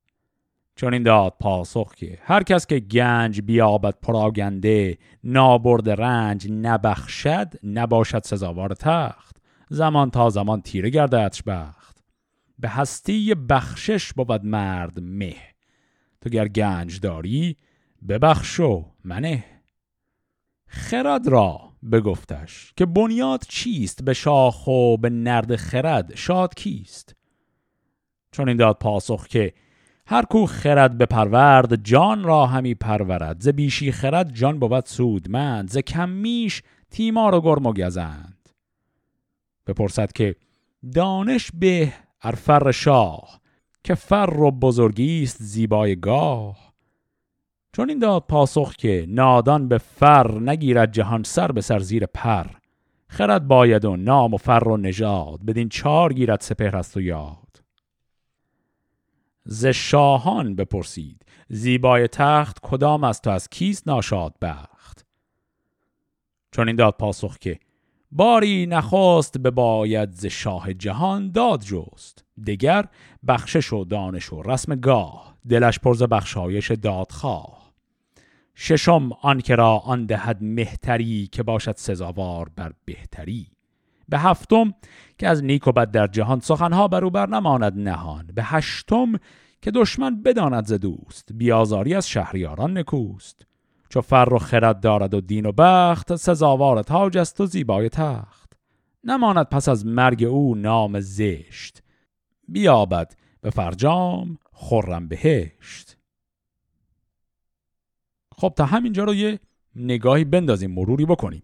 چون 0.76 0.92
این 0.92 1.02
داد 1.02 1.34
پاسخ 1.40 1.94
که 1.94 2.18
هر 2.22 2.42
کس 2.42 2.66
که 2.66 2.80
گنج 2.80 3.40
بیابد 3.40 3.94
پراگنده 4.02 4.98
نابرد 5.24 5.90
رنج 5.90 6.50
نبخشد 6.50 7.52
نباشد 7.62 8.22
سزاوار 8.24 8.74
تخت. 8.74 9.27
زمان 9.70 10.10
تا 10.10 10.30
زمان 10.30 10.60
تیره 10.60 10.90
گرددش 10.90 11.42
بخت 11.42 12.04
به 12.58 12.68
هستی 12.68 13.34
بخشش 13.34 14.12
بود 14.12 14.44
مرد 14.44 15.00
مه. 15.00 15.36
تو 16.20 16.30
گر 16.30 16.48
گنج 16.48 17.00
داری 17.00 17.56
ببخشو 18.08 18.84
منه. 19.04 19.44
خرد 20.66 21.28
را 21.28 21.72
بگفتش 21.92 22.72
که 22.76 22.86
بنیاد 22.86 23.44
چیست 23.48 24.04
به 24.04 24.14
شاخ 24.14 24.66
و 24.66 24.96
به 24.96 25.10
نرد 25.10 25.56
خرد؟ 25.56 26.14
شاد 26.14 26.54
کیست؟ 26.54 27.16
چون 28.32 28.48
این 28.48 28.56
داد 28.56 28.78
پاسخ 28.78 29.26
که 29.26 29.54
هر 30.06 30.22
کو 30.22 30.46
خرد 30.46 30.98
به 30.98 31.06
پرورد 31.06 31.84
جان 31.84 32.24
را 32.24 32.46
همی 32.46 32.74
پرورد. 32.74 33.40
ز 33.40 33.48
بیشی 33.48 33.92
خرد 33.92 34.34
جان 34.34 34.58
بود 34.58 34.86
سودمند 34.86 35.70
ز 35.70 35.78
کمیش 35.78 36.62
تیمار 36.90 37.34
و 37.34 37.40
گرم 37.40 37.66
و 37.66 37.72
گزند. 37.72 38.37
بپرسد 39.68 40.12
که 40.12 40.36
دانش 40.94 41.50
به 41.54 41.92
ارفر 42.22 42.70
شاه 42.70 43.40
که 43.84 43.94
فر 43.94 44.40
و 44.40 44.50
بزرگی 44.50 45.22
است 45.22 45.36
زیبای 45.40 45.96
گاه. 45.96 46.74
چون 47.72 47.88
این 47.88 47.98
داد 47.98 48.24
پاسخ 48.28 48.76
که 48.76 49.06
نادان 49.08 49.68
به 49.68 49.78
فر 49.78 50.38
نگیرد 50.38 50.92
جهان 50.92 51.22
سر 51.22 51.52
به 51.52 51.60
سر 51.60 51.78
زیر 51.78 52.06
پر 52.06 52.46
خرد 53.08 53.48
باید 53.48 53.84
و 53.84 53.96
نام 53.96 54.34
و 54.34 54.36
فر 54.36 54.68
و 54.68 54.76
نژاد 54.76 55.44
بدین 55.46 55.68
چار 55.68 56.12
گیرد 56.12 56.40
سپهر 56.40 56.76
است 56.76 56.96
و 56.96 57.00
یاد. 57.00 57.62
ز 59.44 59.66
شاهان 59.66 60.54
بپرسید 60.54 61.24
زیبای 61.48 62.08
تخت 62.08 62.58
کدام 62.62 63.04
است 63.04 63.22
تو 63.22 63.30
از 63.30 63.48
کیست 63.48 63.88
ناشاد 63.88 64.34
بخت 64.42 65.06
چون 66.52 66.68
این 66.68 66.76
داد 66.76 66.94
پاسخ 66.98 67.38
که 67.38 67.58
باری 68.10 68.66
نخواست 68.66 69.38
به 69.38 69.50
باید 69.50 70.12
ز 70.12 70.26
شاه 70.26 70.74
جهان 70.74 71.30
داد 71.30 71.62
جست. 71.64 72.24
دگر 72.46 72.84
بخشش 73.28 73.72
و 73.72 73.84
دانش 73.84 74.32
و 74.32 74.42
رسم 74.42 74.74
گاه 74.74 75.36
دلش 75.48 75.78
پرز 75.78 76.02
بخشایش 76.02 76.70
دادخواه. 76.70 77.72
ششم 78.54 79.10
آن 79.22 79.40
که 79.40 79.54
را 79.54 79.78
آن 79.78 80.06
دهد 80.06 80.42
مهتری 80.42 81.28
که 81.32 81.42
باشد 81.42 81.74
سزاوار 81.76 82.50
بر 82.56 82.72
بهتری. 82.84 83.46
به 84.08 84.18
هفتم 84.18 84.74
که 85.18 85.28
از 85.28 85.44
نیک 85.44 85.68
و 85.68 85.72
بد 85.72 85.90
در 85.90 86.06
جهان 86.06 86.40
سخنها 86.40 86.88
بر 86.88 87.04
او 87.04 87.10
بر 87.10 87.26
نماند 87.28 87.78
نهان. 87.78 88.26
به 88.34 88.42
هشتم 88.44 89.12
که 89.62 89.70
دشمن 89.70 90.22
بداند 90.22 90.66
ز 90.66 90.72
دوست 90.72 91.28
بیازاری 91.34 91.94
از 91.94 92.08
شهریاران 92.08 92.78
نکوست. 92.78 93.47
چو 93.88 94.00
فر 94.00 94.28
و 94.32 94.38
خرد 94.38 94.80
دارد 94.80 95.14
و 95.14 95.20
دین 95.20 95.46
و 95.46 95.52
بخت 95.52 96.16
سزاوار 96.16 96.82
تاج 96.82 97.18
است 97.18 97.40
و 97.40 97.46
زیبای 97.46 97.88
تخت. 97.88 98.52
نماند 99.04 99.46
پس 99.46 99.68
از 99.68 99.86
مرگ 99.86 100.24
او 100.24 100.54
نام 100.54 101.00
زشت. 101.00 101.82
بیابد 102.48 103.14
به 103.40 103.50
فرجام 103.50 104.38
خرم 104.52 105.08
بهشت. 105.08 105.96
خب 108.36 108.52
تا 108.56 108.64
همینجا 108.64 109.04
رو 109.04 109.14
یه 109.14 109.38
نگاهی 109.76 110.24
بندازیم 110.24 110.70
مروری 110.70 111.06
بکنیم. 111.06 111.42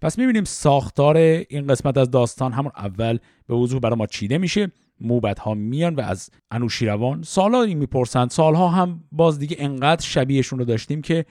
پس 0.00 0.18
می‌بینیم 0.18 0.44
ساختار 0.44 1.16
این 1.16 1.66
قسمت 1.66 1.98
از 1.98 2.10
داستان 2.10 2.52
همون 2.52 2.72
اول 2.76 3.18
به 3.46 3.54
وضوح 3.54 3.80
برای 3.80 3.96
ما 3.96 4.06
چیده 4.06 4.38
میشه. 4.38 4.72
موبت 5.00 5.38
ها 5.38 5.54
میان 5.54 5.94
و 5.94 6.00
از 6.00 6.30
انوشیروان 6.50 7.22
سالها 7.22 7.62
این 7.62 7.78
می‌پرسند. 7.78 8.30
سالها 8.30 8.68
هم 8.68 9.04
باز 9.12 9.38
دیگه 9.38 9.56
انقدر 9.58 10.02
شبیهشون 10.02 10.58
رو 10.58 10.64
داشتیم 10.64 11.02
که 11.02 11.26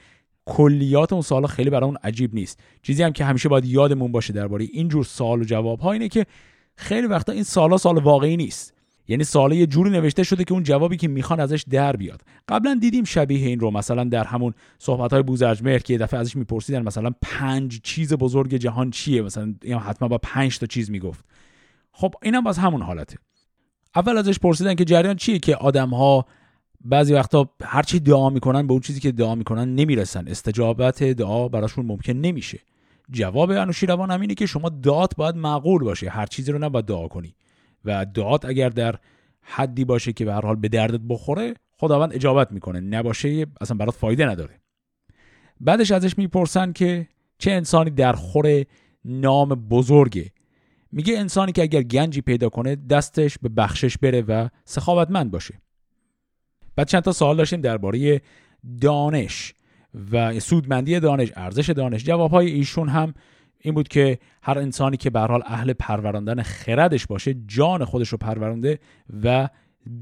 کلیات 0.46 1.14
اون 1.14 1.22
سالا 1.22 1.48
خیلی 1.48 1.70
برای 1.70 1.86
اون 1.86 1.98
عجیب 2.04 2.36
نیست. 2.36 2.60
چیزی 2.82 3.04
هم 3.04 3.14
که 3.14 3.26
همیشه 3.26 3.50
باید 3.50 3.66
یادمون 3.66 4.12
باشه 4.12 4.34
درباره 4.34 4.66
اینجور 4.72 5.04
سوال 5.04 5.42
و 5.42 5.44
جواب 5.44 5.80
ها 5.80 5.92
اینه 5.92 6.08
که 6.08 6.26
خیلی 6.76 7.08
وقتا 7.08 7.34
این 7.34 7.44
سالا 7.44 7.78
سال 7.78 7.98
واقعی 7.98 8.38
نیست. 8.38 8.76
یعنی 9.08 9.24
ساله 9.24 9.56
یه 9.56 9.68
جوری 9.68 9.90
نوشته 9.90 10.24
شده 10.24 10.44
که 10.44 10.54
اون 10.54 10.64
جوابی 10.64 10.98
که 10.98 11.08
می‌خوان 11.08 11.40
ازش 11.40 11.66
در 11.70 11.96
بیاد. 11.96 12.22
قبلا 12.48 12.78
دیدیم 12.82 13.04
شبیه 13.04 13.48
این 13.48 13.60
رو 13.60 13.72
مثلا 13.72 14.04
در 14.04 14.24
همون 14.24 14.54
صحبت 14.78 15.14
های 15.14 15.24
بوزرجمهر 15.24 15.80
که 15.80 15.94
یه 15.94 16.00
دفعه 16.00 16.20
ازش 16.20 16.36
میپرسیدن 16.36 16.82
مثلا 16.82 17.12
پنج 17.22 17.82
چیز 17.84 18.14
بزرگ 18.14 18.56
جهان 18.56 18.92
چیه؟ 18.92 19.22
مثلا 19.22 19.54
حتما 19.86 20.08
با 20.08 20.18
پنج 20.18 20.60
تا 20.60 20.66
چیز 20.66 20.92
می‌گفت. 20.92 21.26
خب 21.92 22.16
اینم 22.24 22.44
باز 22.44 22.58
همون 22.58 22.82
حالته. 22.82 23.18
اول 23.96 24.18
ازش 24.18 24.40
پرسیدن 24.40 24.76
که 24.76 24.86
جریان 24.86 25.16
چیه 25.16 25.40
که 25.40 25.56
آدم 25.56 25.90
ها 25.90 26.26
بعضی 26.86 27.14
وقتا 27.14 27.50
هر 27.64 27.84
چی 27.84 28.00
دعا 28.00 28.30
می‌کنن 28.30 28.68
به 28.68 28.74
اون 28.74 28.82
چیزی 28.82 29.00
که 29.00 29.12
دعا 29.12 29.36
می‌کنن 29.36 29.76
نمی‌رسن. 29.76 30.28
استجابت 30.28 31.04
دعا 31.04 31.48
براشون 31.48 31.86
ممکن 31.86 32.14
نمیشه. 32.14 32.60
جواب 33.12 33.52
انوشیروان 33.52 34.12
هم 34.12 34.22
اینه 34.22 34.34
که 34.34 34.46
شما 34.46 34.70
دعات 34.70 35.16
باید 35.16 35.36
معقول 35.36 35.84
باشه. 35.84 36.10
هر 36.10 36.26
چیزی 36.26 36.52
رو 36.52 36.60
نباید 36.60 36.86
دعا 36.86 37.08
کنی. 37.08 37.36
و 37.86 38.06
دعات 38.06 38.46
اگر 38.46 38.70
در 38.70 38.96
حدی 39.42 39.86
باشه 39.86 40.14
که 40.14 40.26
به 40.26 40.34
هر 40.34 40.42
حال 40.42 40.56
به 40.56 40.68
دردت 40.68 41.02
بخوره 41.10 41.54
خداوند 41.78 42.14
اجابت 42.14 42.52
می‌کنه. 42.52 42.80
نباشه 42.80 43.46
اصلا 43.62 43.78
برات 43.78 43.94
فایده 43.94 44.26
نداره. 44.26 44.60
بعدش 45.60 45.92
ازش 45.92 46.18
می‌پرسن 46.18 46.72
که 46.72 47.08
چه 47.38 47.52
انسانی 47.52 47.90
در 47.90 48.14
خور 48.14 48.64
نام 49.06 49.50
بزرگه. 49.50 50.32
میگه 50.92 51.20
انسانی 51.20 51.52
که 51.52 51.62
اگر 51.62 51.82
گنجی 51.82 52.22
پیدا 52.22 52.50
کنه 52.50 52.76
دستش 52.76 53.38
به 53.42 53.50
بخشش 53.50 53.98
بره 53.98 54.22
و 54.22 54.50
سخاوتمند 54.66 55.32
باشه. 55.32 55.54
بعد 56.76 56.88
چند 56.88 57.02
تا 57.02 57.12
سوال 57.12 57.38
داشتیم 57.38 57.62
درباره 57.62 58.22
دانش 58.82 59.54
و 60.12 60.40
سودمندی 60.40 61.00
دانش 61.00 61.32
ارزش 61.36 61.70
دانش. 61.70 62.04
جوابهای 62.04 62.52
ایشون 62.52 62.90
هم 62.90 63.14
این 63.62 63.74
بود 63.74 63.88
که 63.88 64.20
هر 64.44 64.60
انسانی 64.60 64.98
که 64.98 65.10
به 65.10 65.20
حال 65.20 65.42
اهل 65.46 65.74
پروراندن 65.74 66.42
خردش 66.42 67.08
باشه 67.08 67.36
جان 67.48 67.86
خودش 67.86 68.10
رو 68.10 68.18
پرورانده 68.18 68.80
و 69.24 69.50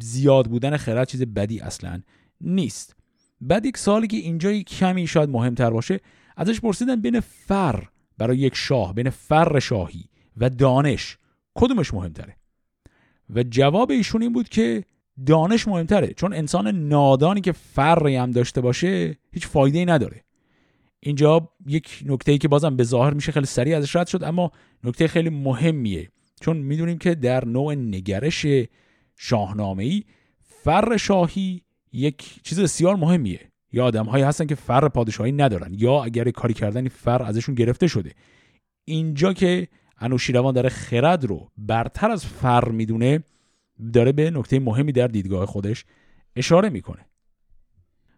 زیاد 0.02 0.48
بودن 0.48 0.78
خرد 0.78 1.08
چیز 1.08 1.22
بدی 1.22 1.60
اصلا 1.60 2.02
نیست. 2.42 2.96
بعد 3.42 3.66
یک 3.66 3.78
سالی 3.78 4.08
که 4.08 4.18
اینجا 4.18 4.54
کمی 4.54 5.08
شاید 5.08 5.30
مهمتر 5.30 5.70
باشه 5.70 6.00
ازش 6.38 6.60
پرسیدن 6.60 7.02
بین 7.02 7.20
فر 7.20 7.84
برای 8.18 8.38
یک 8.38 8.56
شاه 8.56 8.94
بین 8.94 9.10
فر 9.10 9.60
شاهی 9.60 10.06
و 10.38 10.50
دانش 10.50 11.18
کدومش 11.56 11.94
مهمتره؟ 11.94 12.36
و 13.30 13.44
جواب 13.44 13.92
ایشون 13.92 14.22
این 14.22 14.34
بود 14.34 14.50
که 14.50 14.84
دانش 15.26 15.68
مهمتره. 15.68 16.08
چون 16.08 16.34
انسان 16.34 16.68
نادانی 16.88 17.42
که 17.42 17.52
فرقی 17.52 18.16
هم 18.16 18.32
داشته 18.32 18.62
باشه 18.62 19.18
هیچ 19.32 19.48
فایده 19.48 19.80
ای 19.80 19.86
نداره. 19.86 20.24
اینجا 21.00 21.50
یک 21.68 22.04
نکته 22.06 22.32
ای 22.32 22.38
که 22.38 22.48
بازم 22.48 22.76
به 22.76 22.84
ظاهر 22.84 23.14
میشه 23.14 23.32
خیلی 23.32 23.46
سریع 23.46 23.78
ازش 23.78 23.96
رد 23.96 24.08
شد 24.08 24.24
اما 24.24 24.52
نکته 24.84 25.08
خیلی 25.08 25.30
مهمیه. 25.30 26.10
چون 26.42 26.58
می‌دونیم 26.58 26.98
که 26.98 27.16
در 27.16 27.46
نوع 27.46 27.76
نگرش 27.76 28.46
شاهنامه 29.16 29.84
ای 29.84 30.04
فر 30.42 30.98
شاهی 30.98 31.62
یک 31.92 32.44
چیز 32.44 32.60
بسیار 32.60 32.96
مهمیه. 32.96 33.40
یا 33.72 33.86
آدم 33.86 34.06
هایی 34.06 34.24
هستن 34.24 34.46
که 34.46 34.56
فر 34.56 34.88
پادشاهی 34.88 35.32
ندارن 35.32 35.74
یا 35.78 36.04
اگر 36.04 36.32
کاری 36.32 36.54
کردن 36.54 36.88
فر 36.88 37.24
ازشون 37.24 37.56
گرفته 37.56 37.88
شده. 37.88 38.12
اینجا 38.86 39.34
که 39.34 39.68
انوشیروان 40.00 40.54
داره 40.54 40.70
خرد 40.70 41.26
رو 41.26 41.52
برتر 41.58 42.12
از 42.12 42.26
فر 42.26 42.70
می‌دونه 42.70 43.24
داره 43.94 44.12
به 44.12 44.32
نکته 44.32 44.60
مهمی 44.60 44.92
در 44.92 45.08
دیدگاه 45.08 45.46
خودش 45.46 45.86
اشاره 46.36 46.70
می‌کنه. 46.70 47.06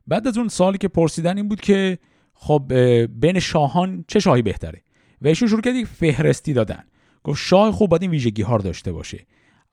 بعد 0.08 0.28
از 0.28 0.38
اون 0.38 0.48
سالی 0.48 0.78
که 0.78 0.88
پرسیدن 0.88 1.38
این 1.38 1.48
بود 1.50 1.62
که 1.62 1.98
خب 2.34 2.74
بین 3.06 3.40
شاهان 3.40 4.06
چه 4.08 4.20
شاهی 4.20 4.42
بهتره؟ 4.42 4.82
و 5.22 5.28
ایشون 5.28 5.48
شروع 5.48 5.62
کرد 5.62 5.76
یک 5.76 5.88
فهرستی 5.88 6.54
دادن. 6.54 6.84
گفت 7.24 7.42
شاه 7.42 7.72
خوب 7.72 7.90
باید 7.90 8.02
این 8.02 8.12
ویژگی 8.12 8.42
ها 8.42 8.56
رو 8.56 8.62
داشته 8.62 8.92
باشه. 8.92 9.26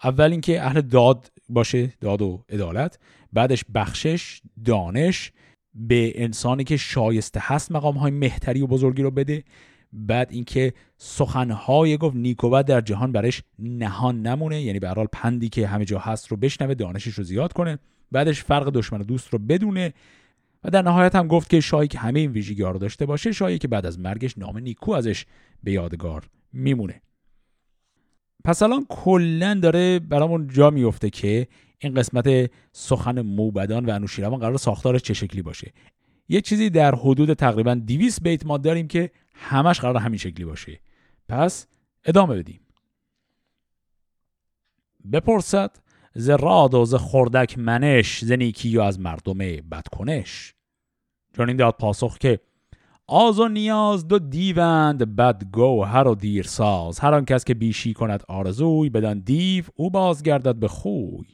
اول 0.05 0.31
اینکه 0.31 0.63
اهل 0.63 0.81
داد 0.81 1.33
باشه 1.49 1.93
داد 2.01 2.23
و 2.23 2.45
عدالت. 2.49 2.99
بعدش 3.33 3.65
بخشش 3.75 4.41
دانش. 4.65 5.33
به 5.75 6.13
انسانی 6.23 6.65
که 6.65 6.77
شایسته 6.77 7.41
هست 7.43 7.73
مقام 7.73 7.95
های 7.95 8.11
مهتری 8.11 8.63
و 8.63 8.67
بزرگی 8.67 9.03
رو 9.03 9.11
بده. 9.11 9.45
بعد 9.93 10.29
اینکه 10.33 10.73
سخنهای 10.97 11.97
گفت 11.97 12.17
نیکوبت 12.17 12.67
در 12.67 12.81
جهان 12.81 13.13
برش 13.13 13.43
نهان 13.59 14.23
نمونه. 14.23 14.63
یعنی 14.63 14.79
به 14.79 14.89
حال 14.89 15.07
پندی 15.13 15.49
که 15.49 15.67
همه 15.67 15.85
جا 15.85 15.99
هست 15.99 16.29
رو 16.29 16.37
بشنوه 16.37 16.75
دانشش 16.75 17.15
رو 17.15 17.25
زیاد 17.25 17.53
کنه. 17.53 17.79
بعدش 18.13 18.43
فرق 18.43 18.71
دشمن 18.71 19.01
و 19.01 19.05
دوست 19.05 19.29
رو 19.29 19.39
بدونه. 19.39 19.93
و 20.65 20.71
در 20.71 20.83
نهایت 20.83 21.15
هم 21.15 21.27
گفت 21.27 21.51
که 21.51 21.61
شاهی 21.61 21.89
که 21.89 21.99
همه 21.99 22.21
این 22.21 22.33
ویژگی 22.33 22.63
رو 22.63 22.79
داشته 22.79 23.07
باشه 23.07 23.33
شاهی 23.33 23.59
که 23.59 23.69
بعد 23.69 23.87
از 23.87 23.99
مرگش 23.99 24.39
نام 24.39 24.59
نیکو 24.59 24.93
ازش 24.93 25.27
به 25.63 25.73
یادگار 25.73 26.29
میمونه. 26.53 27.03
پس 28.45 28.63
الان 28.63 28.87
کلا 28.89 29.55
داره 29.63 29.99
برامون 29.99 30.49
جا 30.49 30.71
میفته 30.71 31.11
که 31.11 31.47
این 31.79 31.95
قسمت 31.95 32.51
سخن 32.73 33.21
موبدان 33.21 33.87
و 33.87 33.91
انوشیروان 33.91 34.41
قرار 34.41 34.57
ساختارش 34.57 35.03
چه 35.03 35.15
شکلی 35.15 35.43
باشه. 35.43 35.73
یه 36.29 36.41
چیزی 36.41 36.71
در 36.71 36.95
حدود 36.95 37.33
تقریبا 37.35 37.75
200 37.75 38.23
بیت 38.23 38.47
ما 38.47 38.59
داریم 38.59 38.89
که 38.89 39.11
همش 39.35 39.81
قرار 39.81 39.97
همین 39.97 40.19
شکلی 40.19 40.45
باشه. 40.45 40.81
پس 41.29 41.67
ادامه 42.05 42.37
بدیم. 42.37 42.61
بپرسد 45.13 45.77
ز 46.15 46.31
راد 46.31 46.75
و 46.75 46.85
ز 46.85 46.95
خردک 46.95 47.59
منش 47.59 48.25
ز 48.25 48.33
نیکی 48.33 48.77
و 48.77 48.81
از 48.81 49.01
مردم 49.01 49.39
بدکنش؟ 49.71 50.55
چون 51.37 51.49
این 51.49 51.57
داد 51.57 51.77
پاسخ 51.79 52.19
که 52.19 52.41
آز 53.07 53.41
و 53.41 53.49
نیاز 53.49 54.09
دو 54.09 54.19
دیوند 54.19 55.17
بد 55.17 55.43
هر 55.87 56.09
و 56.09 56.15
دیر 56.15 56.47
ساز 56.47 56.99
هر 56.99 57.15
آن 57.15 57.25
کس 57.25 57.45
که 57.45 57.55
بیشی 57.55 57.95
کند 57.95 58.23
آرزوی 58.29 58.91
بدان 58.91 59.21
دیو 59.21 59.65
او 59.75 59.91
بازگردد 59.91 60.57
به 60.57 60.69
خوی. 60.69 61.27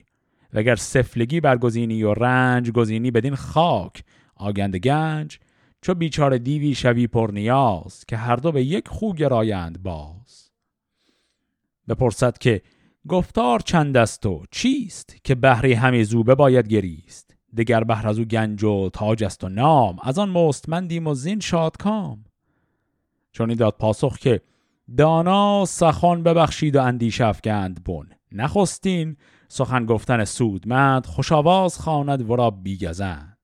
وگر 0.53 0.77
سفلگی 0.77 1.41
برگزینی 1.41 2.03
و 2.03 2.15
رنج 2.15 2.71
گزینی 2.71 3.11
بدین 3.11 3.35
خاک 3.35 4.05
آگند 4.37 4.77
گنج 4.77 5.39
چو 5.83 5.95
بیچاره 5.95 6.39
دیوی 6.39 6.75
شوی 6.75 7.07
پر 7.07 7.31
نیاز 7.33 8.05
که 8.09 8.17
هر 8.17 8.37
دو 8.37 8.53
به 8.53 8.65
یک 8.65 8.89
خو 8.89 9.13
گرایند 9.13 9.83
باز. 9.83 10.51
بپرسد 11.89 12.39
که 12.39 12.63
گفتار 13.09 13.61
چند 13.61 13.97
است 13.97 14.27
و 14.27 14.45
چیست 14.51 15.17
که 15.25 15.35
بهری 15.35 15.73
همی 15.73 16.05
زوبه 16.05 16.35
باید 16.35 16.69
گریست؟ 16.69 17.35
دگر 17.57 17.85
بهر 17.85 18.09
از 18.09 18.19
او 18.19 18.25
گنج 18.25 18.65
و 18.65 18.91
تاج 18.93 19.25
است 19.25 19.45
و 19.45 19.49
نام 19.49 19.97
از 20.03 20.19
آن 20.19 20.31
مستمندیم 20.31 21.07
و 21.07 21.15
زین 21.15 21.41
کام 21.79 22.25
چون 23.33 23.55
داد 23.55 23.77
پاسخ 23.79 24.19
که 24.19 24.41
دانا 24.97 25.65
سخن 25.65 26.23
ببخشید 26.23 26.77
و 26.77 26.83
اندیشه 26.83 27.27
افکند 27.27 27.85
بن. 27.85 28.09
نخستین 28.33 29.17
سخن 29.49 29.87
گفتن 29.87 30.25
سودمند 30.25 31.07
خوش 31.07 31.33
آواز 31.33 31.79
خواند 31.79 32.31
ورا 32.31 32.51
بیگزند. 32.51 33.38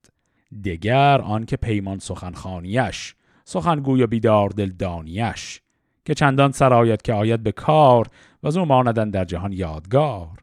دگر 0.64 1.20
آنکه 1.20 1.56
پیمان 1.56 1.98
سخنخانیش 1.98 3.14
سخنگوی 3.44 4.02
و 4.02 4.06
بیدار 4.06 4.48
دل 4.48 4.70
دانیش 4.70 5.60
که 6.04 6.14
چندان 6.14 6.52
سرایت 6.52 7.02
که 7.02 7.12
آید 7.12 7.42
به 7.42 7.52
کار 7.52 8.08
و 8.42 8.46
از 8.46 8.56
او 8.56 8.64
ماندن 8.64 9.10
در 9.10 9.24
جهان 9.24 9.52
یادگار. 9.52 10.38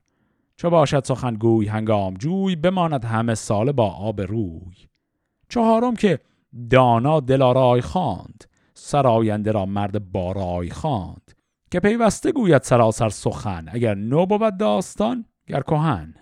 چو 0.57 0.69
باشد 0.69 1.03
سخنگوی 1.03 1.67
هنگام 1.67 2.13
جوی 2.13 2.55
بماند 2.55 3.05
همه 3.05 3.35
سال 3.35 3.71
با 3.71 3.91
آب 3.91 4.21
روی. 4.21 4.75
چهارم 5.49 5.95
که 5.95 6.19
دانا 6.69 7.19
دلارای 7.19 7.81
خواند 7.81 8.45
سراینده 8.73 9.51
را 9.51 9.65
مرد 9.65 10.11
بارای 10.11 10.69
خواند 10.69 11.31
که 11.71 11.79
پیوسته 11.79 12.31
گوید 12.31 12.61
سراسر 12.61 13.09
سخن 13.09 13.65
اگر 13.67 13.95
نو 13.95 14.25
بود 14.25 14.57
داستان 14.57 15.25
گر 15.47 15.61
کهن. 15.61 16.13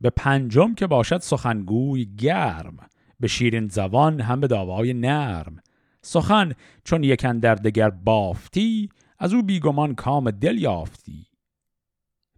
به 0.00 0.10
پنجم 0.10 0.74
که 0.74 0.86
باشد 0.86 1.18
سخنگوی 1.18 2.04
گرم 2.04 2.76
به 3.20 3.28
شیرین 3.28 3.68
زبان 3.68 4.20
هم 4.20 4.40
به 4.40 4.46
داوای 4.46 4.94
نرم. 4.94 5.56
سخن 6.02 6.52
چون 6.84 7.04
یکن 7.04 7.38
در 7.38 7.54
دگر 7.54 7.90
بافتی 7.90 8.88
از 9.18 9.34
او 9.34 9.42
بیگمان 9.42 9.94
کام 9.94 10.30
دل 10.30 10.58
یافتی. 10.58 11.26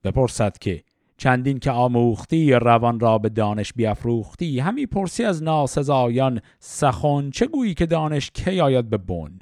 بپرسد 0.05 0.59
که 0.59 0.83
چندین 1.17 1.59
که 1.59 1.71
آموختی 1.71 2.53
روان 2.53 3.01
را 3.01 3.19
به 3.19 3.29
دانش 3.29 3.73
بیافروختی 3.73 4.61
همی 4.61 4.87
پرسی 4.87 5.25
از 5.25 5.43
ناسزایان 5.43 6.41
سخن 6.59 7.31
چه 7.31 7.47
گویی 7.47 7.75
که 7.75 7.87
دانش 7.87 8.31
کی 8.31 8.61
آید 8.61 8.91
به 8.91 8.97
بن؟ 8.97 9.39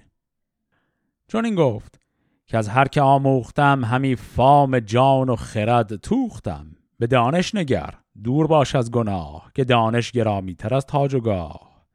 چون 1.28 1.44
این 1.44 1.54
گفت 1.54 2.00
که 2.46 2.58
از 2.58 2.68
هر 2.68 2.88
که 2.88 3.00
آموختم 3.00 3.84
همی 3.84 4.16
فام 4.16 4.78
جان 4.78 5.28
و 5.28 5.36
خرد 5.36 5.96
توختم. 5.96 6.76
به 6.98 7.06
دانش 7.06 7.54
نگر 7.54 7.94
دور 8.24 8.46
باش 8.46 8.74
از 8.74 8.90
گناه 8.90 9.50
که 9.54 9.64
دانش 9.64 10.12
گرامی 10.12 10.54
تر 10.54 10.74
از 10.74 10.86
تاج 10.86 11.14
و 11.14 11.20
گاه. 11.20 11.86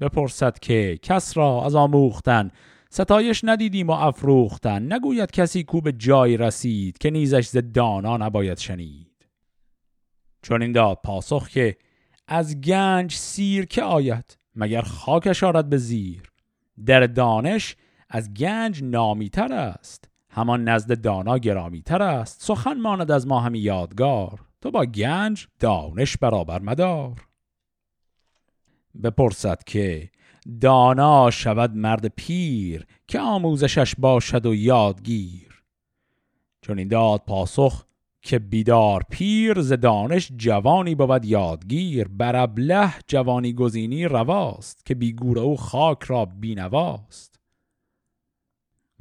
بپرسد 0.00 0.58
که 0.58 0.98
کس 1.02 1.36
را 1.36 1.64
از 1.64 1.74
آموختن 1.74 2.50
ستایش 2.90 3.40
ندیدیم 3.44 3.88
و 3.88 3.92
افروختن 3.92 4.92
نگوید 4.92 5.30
کسی 5.30 5.62
کو 5.64 5.80
به 5.80 5.92
جای 5.92 6.36
رسید 6.36 6.98
که 6.98 7.10
نیزش 7.10 7.48
ز 7.48 7.56
دانا 7.74 8.16
نباید 8.16 8.58
شنید. 8.58 9.26
چون 10.42 10.62
این 10.62 10.72
داد 10.72 10.98
پاسخ 11.04 11.48
که 11.48 11.76
از 12.28 12.60
گنج 12.60 13.14
سیر 13.14 13.64
که 13.64 13.82
آید 13.82 14.38
مگر 14.54 14.82
خاکش 14.82 15.42
آرد 15.44 15.68
به 15.68 15.76
زیر. 15.76 16.22
در 16.86 17.06
دانش 17.06 17.76
از 18.10 18.34
گنج 18.34 18.82
نامیتر 18.82 19.52
است. 19.52 20.07
همان 20.30 20.68
نزد 20.68 21.00
دانا 21.00 21.38
گرامی 21.38 21.82
تر 21.82 22.02
است. 22.02 22.42
سخن 22.42 22.80
ماند 22.80 23.10
از 23.10 23.26
ما 23.26 23.40
همی 23.40 23.58
یادگار. 23.58 24.40
تو 24.60 24.70
با 24.70 24.84
گنج 24.84 25.46
دانش 25.60 26.16
برابر 26.16 26.62
مدار. 26.62 27.28
بپرسد 29.02 29.64
که 29.64 30.10
دانا 30.60 31.30
شود 31.30 31.76
مرد 31.76 32.06
پیر 32.06 32.86
که 33.06 33.20
آموزشش 33.20 33.94
باشد 33.98 34.46
و 34.46 34.54
یادگیر. 34.54 35.62
چون 36.62 36.78
این 36.78 36.88
داد 36.88 37.22
پاسخ 37.26 37.84
که 38.22 38.38
بیدار 38.38 39.02
پیر 39.10 39.60
ز 39.60 39.72
دانش 39.72 40.32
جوانی 40.36 40.94
بود 40.94 41.24
یادگیر. 41.24 42.08
بر 42.08 42.36
ابله 42.36 42.94
جوانی 43.06 43.52
گزینی 43.52 44.04
رواست 44.04 44.86
که 44.86 44.94
بیگور 44.94 45.38
او 45.38 45.56
خاک 45.56 46.02
را 46.02 46.24
بینواست. 46.24 47.40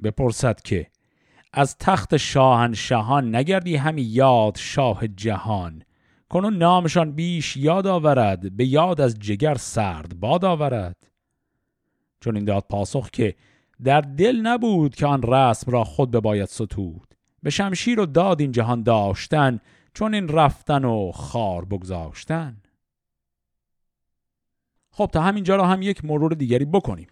بپرسد 0.04 0.62
که 0.62 0.88
از 1.54 1.78
تخت 1.78 2.18
شاهنشهان 2.18 3.36
نگردی 3.36 3.76
همی 3.76 4.02
یاد 4.02 4.58
شاه 4.58 5.08
جهان. 5.08 5.84
کنون 6.30 6.58
نامشان 6.58 7.12
بیش 7.12 7.58
یاد 7.58 7.88
آورد 7.88 8.58
به 8.58 8.66
یاد 8.66 9.02
از 9.02 9.20
جگر 9.20 9.56
سرد 9.56 10.20
باد 10.20 10.46
آورد. 10.46 10.96
چون 12.20 12.36
این 12.36 12.46
داد 12.46 12.66
پاسخ 12.70 13.10
که 13.10 13.36
در 13.84 14.02
دل 14.02 14.36
نبود 14.36 14.96
که 14.96 15.06
آن 15.06 15.22
رسم 15.24 15.72
را 15.72 15.84
خود 15.84 16.12
بباید 16.12 16.46
ستود. 16.46 17.16
به 17.44 17.50
شمشیر 17.50 18.00
و 18.00 18.06
داد 18.06 18.42
این 18.42 18.52
جهان 18.52 18.84
داشتن 18.84 19.60
چون 19.94 20.14
این 20.14 20.28
رفتن 20.28 20.86
و 20.86 21.12
خار 21.12 21.66
بگذاشتن. 21.66 22.58
خب 24.92 25.10
تا 25.14 25.22
همینجا 25.22 25.56
را 25.56 25.68
هم 25.68 25.82
یک 25.82 26.06
مرور 26.06 26.34
دیگری 26.34 26.66
بکنیم. 26.66 27.08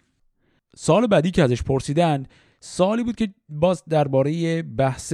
سال 0.75 1.07
بعدی 1.07 1.31
که 1.31 1.43
ازش 1.43 1.63
پرسیدن 1.63 2.25
سالی 2.65 3.03
بود 3.03 3.15
که 3.15 3.33
باز 3.49 3.83
درباره 3.89 4.61
بحث 4.61 5.13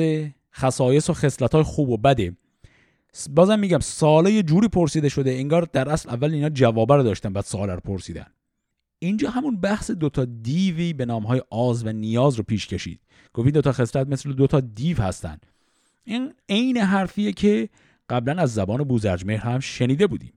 خصایص 0.56 1.10
و 1.10 1.14
خصلت‌های 1.14 1.64
خوب 1.64 1.90
و 1.90 1.98
بده 1.98 2.38
بازم 3.30 3.60
میگم 3.60 3.80
ساله 3.80 4.44
جوری 4.44 4.68
پرسیده 4.68 5.10
شده 5.10 5.32
انگار 5.32 5.70
در 5.74 5.90
اصل 5.90 6.10
اول 6.10 6.34
اینا 6.34 6.50
جوابه 6.50 6.96
رو 6.96 7.04
داشتن 7.04 7.34
بعد 7.34 7.44
سوال 7.44 7.70
رو 7.70 7.80
پرسیدن. 7.80 8.26
اینجا 9.00 9.30
همون 9.30 9.62
بحث 9.62 9.92
دوتا 9.92 10.26
دیوی 10.26 10.94
به 10.94 11.06
نامهای 11.06 11.42
آز 11.50 11.86
و 11.86 11.92
نیاز 11.92 12.36
رو 12.36 12.44
پیش 12.44 12.68
کشید. 12.68 13.00
گفت 13.34 13.46
این 13.46 13.54
دوتا 13.54 13.72
خصلت 13.72 14.08
مثل 14.08 14.34
دوتا 14.34 14.60
دیو 14.60 15.02
هستن. 15.02 15.38
این 16.04 16.34
عین 16.50 16.78
حرفیه 16.78 17.32
که 17.32 17.70
قبلا 18.10 18.42
از 18.42 18.54
زبان 18.54 18.84
بوزرجمهر 18.84 19.38
هم 19.38 19.60
شنیده 19.60 20.08
بودیم. 20.08 20.34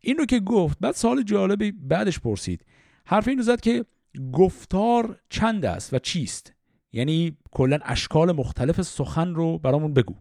این 0.00 0.16
رو 0.16 0.26
که 0.26 0.40
گفت 0.40 0.78
بعد 0.80 0.94
سال 0.94 1.22
جالبی 1.22 1.72
بعدش 1.72 2.20
پرسید. 2.20 2.64
حرف 3.04 3.28
این 3.28 3.38
رو 3.38 3.44
زد 3.44 3.60
که 3.60 3.84
گفتار 4.32 5.20
چند 5.28 5.64
است 5.64 5.94
و 5.94 5.98
چیست؟ 5.98 6.52
یعنی 6.92 7.36
کلا 7.50 7.78
اشکال 7.84 8.32
مختلف 8.32 8.82
سخن 8.82 9.34
رو 9.34 9.58
برامون 9.58 9.94
بگو. 9.94 10.14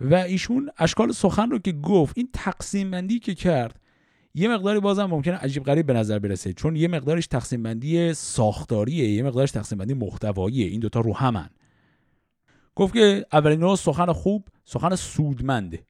و 0.00 0.14
ایشون 0.14 0.70
اشکال 0.78 1.12
سخن 1.12 1.50
رو 1.50 1.58
که 1.58 1.72
گفت 1.72 2.18
این 2.18 2.28
تقسیم 2.32 2.90
بندی 2.90 3.18
که 3.18 3.34
کرد 3.34 3.80
یه 4.34 4.48
مقداری 4.48 4.80
بازم 4.80 5.04
ممکنه 5.04 5.34
عجیب 5.34 5.64
غریب 5.64 5.86
به 5.86 5.92
نظر 5.92 6.18
برسه 6.18 6.52
چون 6.52 6.76
یه 6.76 6.88
مقدارش 6.88 7.26
تقسیم 7.26 7.62
بندی 7.62 8.14
ساختاریه 8.14 9.08
یه 9.08 9.22
مقدارش 9.22 9.50
تقسیم 9.50 9.78
بندی 9.78 9.94
محتواییه 9.94 10.66
این 10.66 10.80
دوتا 10.80 11.00
رو 11.00 11.16
همن. 11.16 11.50
گفت 12.74 12.94
که 12.94 13.26
اولین 13.32 13.60
نوع 13.60 13.76
سخن 13.76 14.12
خوب 14.12 14.48
سخن 14.64 14.94
سودمنده. 14.94 15.86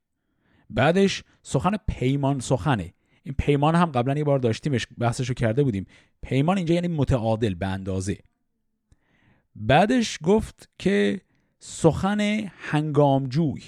بعدش 0.71 1.25
سخن 1.43 1.77
پیمان 1.89 2.41
سخنه. 2.41 2.95
این 3.27 3.35
پیمان 3.39 3.75
هم 3.75 3.91
قبلا 3.91 4.19
یه 4.19 4.25
بار 4.25 4.39
داشتیمش 4.39 4.87
بحثشو 4.99 5.35
کرده 5.35 5.63
بودیم. 5.63 5.87
پیمان 6.23 6.57
اینجا 6.57 6.75
یعنی 6.75 6.89
متعادل 6.89 7.55
به 7.55 7.67
اندازه. 7.67 8.19
بعدش 9.57 10.19
گفت 10.23 10.69
که 10.79 11.21
سخن 11.59 12.21
هنگامجوی 12.59 13.63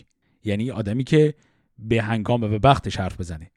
یعنی 0.45 0.71
آدمی 0.71 1.05
که 1.05 1.35
به 1.79 2.03
هنگام 2.03 2.43
و 2.43 2.49
به 2.49 2.59
بختش 2.59 2.97
حرف 2.97 3.21
بزنه. 3.21 3.51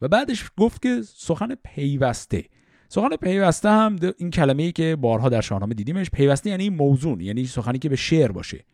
و 0.00 0.08
بعدش 0.08 0.50
گفت 0.56 0.82
که 0.82 1.02
سخن 1.02 1.54
پیوسته. 1.64 2.44
سخن 2.88 3.16
پیوسته 3.16 3.68
هم 3.68 3.96
این 4.18 4.30
کلمه 4.30 4.62
ای 4.62 4.72
که 4.72 4.96
بارها 4.96 5.28
در 5.28 5.40
شاهنامه 5.40 5.74
دیدیمش 5.74 6.10
پیوسته 6.10 6.50
یعنی 6.50 6.70
موزون 6.70 7.20
یعنی 7.20 7.46
سخنی 7.46 7.78
که 7.78 7.88
به 7.88 7.96
شعر 7.96 8.32
باشه. 8.32 8.64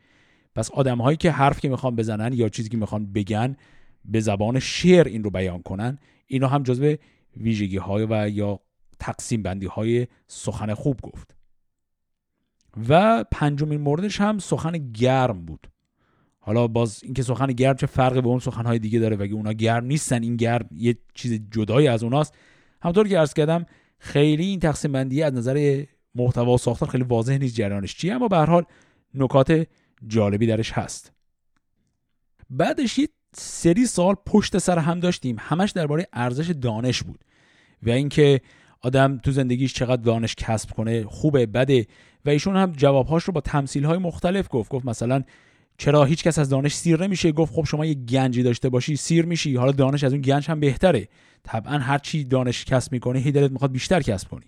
پس 0.55 0.71
آدم 0.71 0.99
هایی 0.99 1.17
که 1.17 1.31
حرف 1.31 1.61
که 1.61 1.69
می‌خوان 1.69 1.97
بزنن 1.97 2.33
یا 2.33 2.49
چیزی 2.49 2.69
که 2.69 2.77
می‌خوان 2.77 3.13
بگن 3.13 3.57
به 4.05 4.21
زبان 4.21 4.59
شعر 4.59 5.09
این 5.09 5.25
رو 5.25 5.31
بیان 5.31 5.63
کنن. 5.63 5.99
اینو 6.27 6.47
هم 6.47 6.63
جزو 6.63 6.95
ویژگی 7.37 7.77
های 7.77 8.07
و 8.11 8.29
یا 8.29 8.61
تقسیم 8.99 9.43
بندی 9.43 9.67
های 9.67 10.07
سخن 10.27 10.75
خوب 10.75 11.01
گفت. 11.01 11.37
و 12.89 13.25
پنجمین 13.33 13.81
موردش 13.81 14.21
هم 14.21 14.39
سخن 14.39 14.93
گرم 14.93 15.45
بود. 15.45 15.67
حالا 16.39 16.67
باز 16.67 17.01
اینکه 17.03 17.23
سخن 17.23 17.47
گرم 17.47 17.77
چه 17.77 17.87
فرقی 17.87 18.21
به 18.21 18.29
اون 18.29 18.39
سخنهای 18.39 18.79
دیگه 18.79 18.99
داره 18.99 19.17
و 19.17 19.23
اگه 19.23 19.35
اونا 19.35 19.53
گرم 19.53 19.85
نیستن 19.85 20.23
این 20.23 20.37
گرم 20.37 20.69
یه 20.73 20.99
چیز 21.15 21.41
جدایی 21.51 21.89
از 21.89 22.03
اوناست. 22.03 22.35
همطور 22.83 23.09
که 23.09 23.19
عرض 23.19 23.35
کردم 23.35 23.67
خیلی 23.99 24.45
این 24.45 24.61
تقسیم 24.61 24.93
بندی 24.93 25.23
از 25.23 25.35
نظر 25.35 25.85
محتوا 26.15 26.57
ساختار 26.57 26.89
خیلی 26.89 27.05
واضح 27.05 27.37
نیست 27.37 27.55
جریانش 27.55 27.97
چیه 27.97 28.15
اما 28.15 28.29
به 28.29 28.37
هر 28.37 28.47
حال 28.47 28.65
نکات 29.15 29.67
جالبی 30.07 30.47
درش 30.47 30.73
هست. 30.73 31.13
بعدش 32.51 32.99
یه 32.99 33.09
سری 33.37 33.87
سال 33.87 34.15
پشت 34.27 34.59
سر 34.59 34.79
هم 34.79 35.01
داشتیم. 35.01 35.37
همش 35.39 35.71
درباره 35.71 36.07
ارزش 36.13 36.51
دانش 36.51 37.03
بود 37.03 37.25
و 37.83 37.91
اینکه 37.91 38.41
آدم 38.81 39.19
تو 39.19 39.31
زندگیش 39.31 39.75
چقدر 39.75 40.03
دانش 40.03 40.35
کسب 40.35 40.71
کنه 40.71 41.05
خوبه 41.05 41.47
بده. 41.47 41.87
و 42.25 42.31
ایشون 42.31 42.57
هم 42.57 42.73
جوابهاش 42.73 43.25
رو 43.25 43.33
با 43.33 43.41
تمثیل 43.41 43.85
های 43.85 43.99
مختلف 43.99 44.47
گفت. 44.51 44.71
گفت 44.71 44.87
مثلا 44.87 45.23
چرا 45.79 46.05
هیچ 46.05 46.25
کس 46.25 46.39
از 46.39 46.49
دانش 46.49 46.75
سیر 46.75 47.03
نمیشه؟ 47.03 47.33
گفت 47.33 47.55
خب 47.55 47.65
شما 47.65 47.87
یه 47.87 47.95
گنجی 47.95 48.43
داشته 48.43 48.69
باشی 48.69 48.97
سیر 48.97 49.27
میشی. 49.27 49.57
حالا 49.57 49.73
دانش 49.73 50.05
از 50.05 50.13
اون 50.13 50.23
گنج 50.23 50.51
هم 50.51 50.61
بهتره. 50.61 51.09
طبعا 51.43 51.79
هر 51.79 51.99
چی 51.99 52.25
دانش 52.25 52.65
کسب 52.65 52.93
می‌کنه 52.93 53.19
هی 53.19 53.33
دلت 53.33 53.51
می‌خواد 53.51 53.73
بیشتر 53.73 54.01
کسب 54.01 54.29
کنی. 54.29 54.47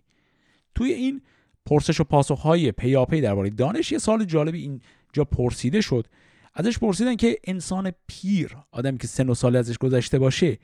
توی 0.75 0.93
این 0.93 1.23
پرسش 1.67 2.01
و 2.01 2.05
پاسخ 2.05 2.41
های 2.41 2.73
پیاپی 2.73 3.21
درباره 3.21 3.51
دانش 3.51 3.93
یه 3.93 3.99
سال 3.99 4.25
جالبی 4.25 4.61
اینجا 4.61 5.25
پرسیده 5.33 5.81
شد. 5.81 6.07
ازش 6.57 6.79
پرسیدن 6.79 7.17
که 7.17 7.39
انسان 7.45 7.93
پیر 8.07 8.57
آدمی 8.73 8.99
که 8.99 9.07
سن 9.07 9.29
و 9.29 9.35
سال 9.35 9.57
ازش 9.57 9.79
گذشته 9.79 10.19
باشه 10.19 10.59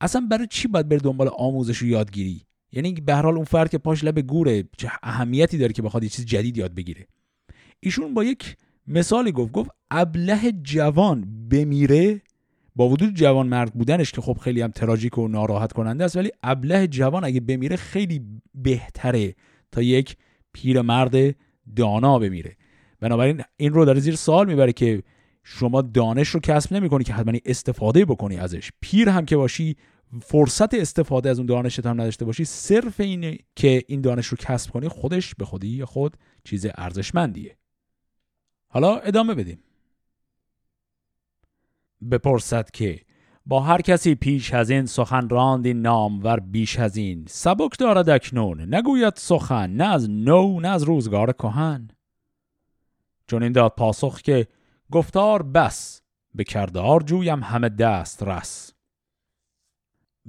اصلا 0.00 0.26
برای 0.30 0.46
چی 0.50 0.68
باید 0.68 0.88
بره 0.88 0.98
دنبال 0.98 1.30
آموزش 1.38 1.82
و 1.82 1.86
یادگیری؟ 1.86 2.42
یعنی 2.72 2.92
به 2.92 3.14
هر 3.14 3.22
حال 3.22 3.34
اون 3.34 3.44
فرد 3.44 3.70
که 3.70 3.78
پاش 3.78 4.04
لب 4.04 4.20
گوره 4.20 4.64
چه 4.78 4.90
اهمیتی 5.02 5.58
داره 5.58 5.72
که 5.72 5.82
بخواد 5.82 6.02
یه 6.02 6.08
چیز 6.08 6.26
جدید 6.26 6.58
یاد 6.58 6.74
بگیره. 6.74 7.06
ایشون 7.80 8.14
با 8.14 8.24
یک 8.24 8.56
مثالی 8.86 9.32
گفت 9.32 9.52
گفت 9.52 9.70
ابله 9.90 10.52
جوان 10.62 11.48
بمیره 11.50 12.22
با 12.76 12.88
وجود 12.88 13.14
جوان 13.14 13.46
مرد 13.46 13.74
بودنش 13.74 14.12
که 14.12 14.20
خب 14.20 14.38
خیلی 14.40 14.60
هم 14.60 14.70
تراژیک 14.70 15.18
و 15.18 15.28
ناراحت 15.28 15.72
کننده 15.72 16.04
است 16.04 16.16
ولی 16.16 16.30
ابله 16.42 16.86
جوان 16.86 17.24
اگه 17.24 17.40
بمیره 17.40 17.76
خیلی 17.76 18.20
بهتره 18.54 19.34
تا 19.72 19.82
یک 19.82 20.16
پیر 20.52 20.80
مرد 20.80 21.34
دانا 21.76 22.18
بمیره. 22.18 22.56
بنابراین 23.00 23.42
این 23.56 23.72
رو 23.72 23.84
در 23.84 23.98
زیر 23.98 24.14
سال 24.14 24.46
می‌بره 24.46 24.72
که 24.72 25.02
شما 25.48 25.82
دانش 25.82 26.28
رو 26.28 26.40
کسب 26.40 26.74
نمی‌کنی 26.74 27.04
که 27.04 27.12
حتما 27.12 27.38
استفاده 27.44 28.04
بکنی 28.04 28.36
ازش. 28.36 28.70
پیر 28.80 29.08
هم 29.08 29.26
که 29.26 29.36
باشی 29.36 29.76
فرصت 30.22 30.74
استفاده 30.74 31.30
از 31.30 31.38
اون 31.38 31.46
دانشت 31.46 31.86
هم 31.86 32.00
نداشته 32.00 32.24
باشی 32.24 32.44
صرف 32.44 33.00
اینه 33.00 33.38
که 33.56 33.84
این 33.88 34.00
دانش 34.00 34.26
رو 34.26 34.36
کسب 34.40 34.70
کنی 34.70 34.88
خودش 34.88 35.34
به 35.34 35.44
خودی 35.44 35.84
خود 35.84 36.16
چیز 36.44 36.66
ارزشمندیه. 36.74 37.56
حالا 38.68 38.96
ادامه 38.96 39.34
بدیم. 39.34 39.58
بپرسد 42.10 42.70
که 42.70 43.00
با 43.46 43.60
هر 43.60 43.80
کسی 43.80 44.14
پیش 44.14 44.54
از 44.54 44.70
این 44.70 44.86
سخن 44.86 45.28
راند 45.28 45.66
این 45.66 45.86
ور 45.86 46.40
بیش 46.40 46.78
از 46.78 46.96
این 46.96 47.24
سبک 47.28 47.78
دارد 47.78 48.08
اکنون. 48.08 48.74
نگوید 48.74 49.14
سخن 49.16 49.70
نه 49.70 49.84
از 49.84 50.10
نو 50.10 50.60
نه 50.60 50.68
از 50.68 50.82
روزگار 50.82 51.32
کهن. 51.32 51.88
چون 53.26 53.42
این 53.42 53.52
داد 53.52 53.74
پاسخ 53.76 54.22
که 54.22 54.46
گفتار 54.92 55.42
بس 55.42 56.02
به 56.34 56.44
کردار 56.44 57.02
جویم 57.02 57.42
همه 57.42 57.68
دست 57.68 58.22
رس. 58.22 58.72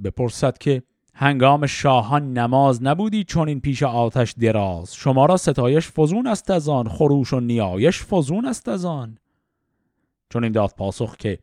بپرسد 0.04 0.58
که 0.58 0.82
هنگام 1.14 1.66
شاهان 1.66 2.32
نماز 2.32 2.82
نبودی 2.82 3.24
چون 3.24 3.48
این 3.48 3.60
پیش 3.60 3.82
آتش 3.82 4.32
دراز. 4.32 4.94
شما 4.94 5.26
را 5.26 5.36
ستایش 5.36 5.90
فزون 5.90 6.26
است 6.26 6.50
از 6.50 6.68
آن 6.68 6.88
خروش 6.88 7.32
و 7.32 7.40
نیایش 7.40 8.04
فزون 8.04 8.46
است 8.46 8.68
از 8.68 8.84
آن. 8.84 9.18
چون 10.30 10.44
این 10.44 10.52
داد 10.52 10.74
پاسخ 10.76 11.16
که 11.16 11.38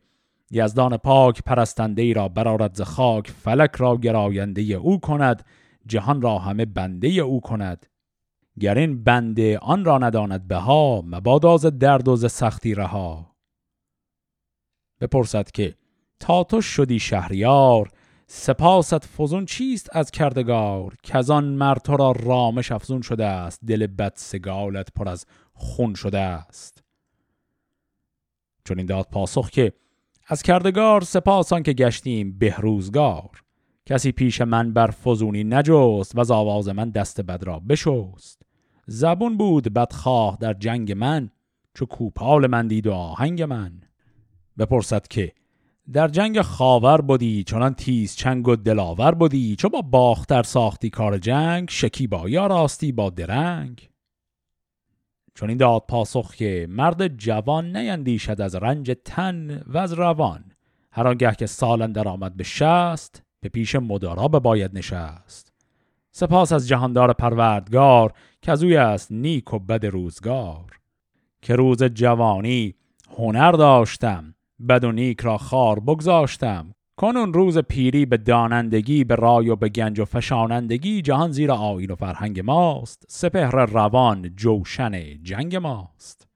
یزدان 0.50 0.96
پاک 0.96 1.42
پرستنده 1.42 2.02
ای 2.02 2.14
را 2.14 2.28
برارد 2.28 2.74
ز 2.74 2.82
خاک 2.82 3.30
فلک 3.30 3.70
را 3.76 3.96
گراینده 3.96 4.62
او 4.62 5.00
کند 5.00 5.44
جهان 5.86 6.22
را 6.22 6.38
همه 6.38 6.64
بنده 6.64 7.08
او 7.08 7.40
کند. 7.40 7.86
گر 8.60 8.78
این 8.78 9.04
بنده 9.04 9.58
آن 9.58 9.84
را 9.84 9.98
نداند 9.98 10.48
بها 10.48 11.02
مبادا 11.06 11.56
ز 11.56 11.66
درد 11.66 12.08
و 12.08 12.16
ز 12.16 12.32
سختی 12.32 12.74
رها. 12.74 13.36
بپرسد 15.00 15.50
که 15.50 15.74
تا 16.20 16.44
تو 16.44 16.60
شدی 16.60 16.98
شهریار 16.98 17.90
سپاست 18.26 19.04
فزون 19.04 19.46
چیست 19.46 19.88
از 19.92 20.10
کردگار؟ 20.10 20.94
کزان 21.02 21.44
مر 21.44 21.74
تو 21.74 21.96
را 21.96 22.12
رامش 22.12 22.72
افزون 22.72 23.02
شده 23.02 23.24
است 23.24 23.60
دل 23.66 23.86
بد 23.86 24.12
سگالت 24.16 24.88
پر 24.94 25.08
از 25.08 25.26
خون 25.52 25.94
شده 25.94 26.18
است. 26.18 26.82
چون 28.64 28.78
این 28.78 28.86
داد 28.86 29.08
پاسخ 29.12 29.50
که 29.50 29.72
از 30.26 30.42
کردگار 30.42 31.00
سپاسان 31.00 31.62
که 31.62 31.72
گشتیم 31.72 32.38
بهروزگار. 32.38 33.42
کسی 33.86 34.12
پیش 34.12 34.40
من 34.40 34.72
بر 34.72 34.90
فزونی 34.90 35.44
نجست 35.44 36.16
و 36.16 36.20
از 36.20 36.30
آواز 36.30 36.68
من 36.68 36.90
دست 36.90 37.20
بد 37.20 37.44
را 37.44 37.60
بشست. 37.60 38.45
زبون 38.86 39.36
بود 39.36 39.74
بدخواه 39.74 40.36
در 40.40 40.52
جنگ 40.52 40.92
من 40.92 41.30
چو 41.74 41.86
کوپال 41.86 42.46
من 42.46 42.68
دید 42.68 42.86
و 42.86 42.92
آهنگ 42.92 43.42
من. 43.42 43.72
بپرسد 44.58 45.08
که 45.08 45.32
در 45.92 46.08
جنگ 46.08 46.40
خاور 46.40 47.00
بودی 47.00 47.44
چنان 47.44 47.74
تیز 47.74 48.16
چنگ 48.16 48.48
و 48.48 48.56
دلاور 48.56 49.14
بودی 49.14 49.56
چو 49.56 49.68
با 49.68 49.82
باختر 49.82 50.42
ساختی 50.42 50.90
کار 50.90 51.18
جنگ 51.18 51.68
شکیبا 51.70 52.28
یا 52.28 52.46
راستی 52.46 52.92
با 52.92 53.10
درنگ. 53.10 53.88
چون 55.34 55.48
این 55.48 55.58
داد 55.58 55.84
پاسخ 55.88 56.34
که 56.34 56.66
مرد 56.70 57.08
جوان 57.08 57.76
نیندیشد 57.76 58.40
از 58.40 58.54
رنج 58.54 58.92
تن 59.04 59.62
و 59.66 59.78
از 59.78 59.92
روان. 59.92 60.44
هر 60.92 61.08
آنگه 61.08 61.34
که 61.34 61.46
سالن 61.46 61.92
در 61.92 62.08
آمد 62.08 62.36
به 62.36 62.44
شست 62.44 63.22
به 63.40 63.48
پیش 63.48 63.74
مدارا 63.74 64.28
باید 64.28 64.78
نشست. 64.78 65.52
سپاس 66.12 66.52
از 66.52 66.68
جهاندار 66.68 67.12
پروردگار 67.12 68.12
که 68.46 68.52
از 68.52 68.64
اوی 68.64 68.76
است 68.76 69.12
نیک 69.12 69.54
و 69.54 69.58
بد 69.58 69.86
روزگار. 69.86 70.80
که 71.42 71.56
روز 71.56 71.82
جوانی 71.82 72.74
هنر 73.18 73.52
داشتم 73.52 74.34
بد 74.68 74.84
و 74.84 74.92
نیک 74.92 75.20
را 75.20 75.38
خار 75.38 75.80
بگذاشتم. 75.80 76.74
کنون 76.96 77.32
روز 77.32 77.58
پیری 77.58 78.06
به 78.06 78.16
دانندگی 78.16 79.04
به 79.04 79.14
رای 79.14 79.48
و 79.48 79.56
به 79.56 79.68
گنج 79.68 80.00
و 80.00 80.04
فشانندگی 80.04 81.02
جهان 81.02 81.32
زیر 81.32 81.52
آین 81.52 81.90
و 81.90 81.94
فرهنگ 81.94 82.40
ماست. 82.40 83.06
سپهر 83.08 83.66
روان 83.66 84.36
جوشن 84.36 85.22
جنگ 85.22 85.56
ماست. 85.56 86.28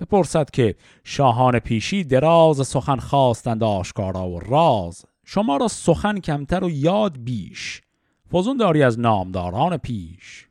بپرسد 0.00 0.50
که 0.50 0.74
شاهان 1.04 1.58
پیشی 1.58 2.04
دراز 2.04 2.68
سخن 2.68 2.96
خواستند 2.96 3.64
آشکارا 3.64 4.28
و 4.28 4.40
راز. 4.40 5.04
شما 5.24 5.56
را 5.56 5.68
سخن 5.68 6.20
کمتر 6.20 6.64
و 6.64 6.70
یاد 6.70 7.24
بیش. 7.24 7.82
فزون 8.32 8.56
داری 8.56 8.82
از 8.82 9.00
نامداران 9.00 9.76
پیش. 9.76 10.43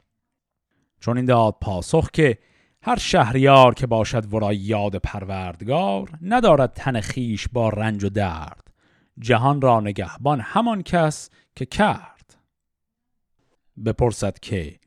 چون 1.03 1.17
این 1.17 1.25
داد 1.25 1.55
پاسخ 1.61 2.11
که 2.11 2.37
هر 2.81 2.97
شهریار 2.97 3.73
که 3.73 3.87
باشد 3.87 4.33
ورای 4.33 4.55
یاد 4.55 4.95
پروردگار 4.95 6.09
ندارد 6.21 6.73
تن 6.73 7.01
خیش 7.01 7.47
با 7.47 7.69
رنج 7.69 8.03
و 8.03 8.09
درد. 8.09 8.71
جهان 9.19 9.61
را 9.61 9.79
نگهبان 9.79 10.39
همان 10.39 10.81
کس 10.81 11.29
که 11.55 11.65
کرد. 11.65 12.35
بپرسد 13.85 14.39
که 14.39 14.79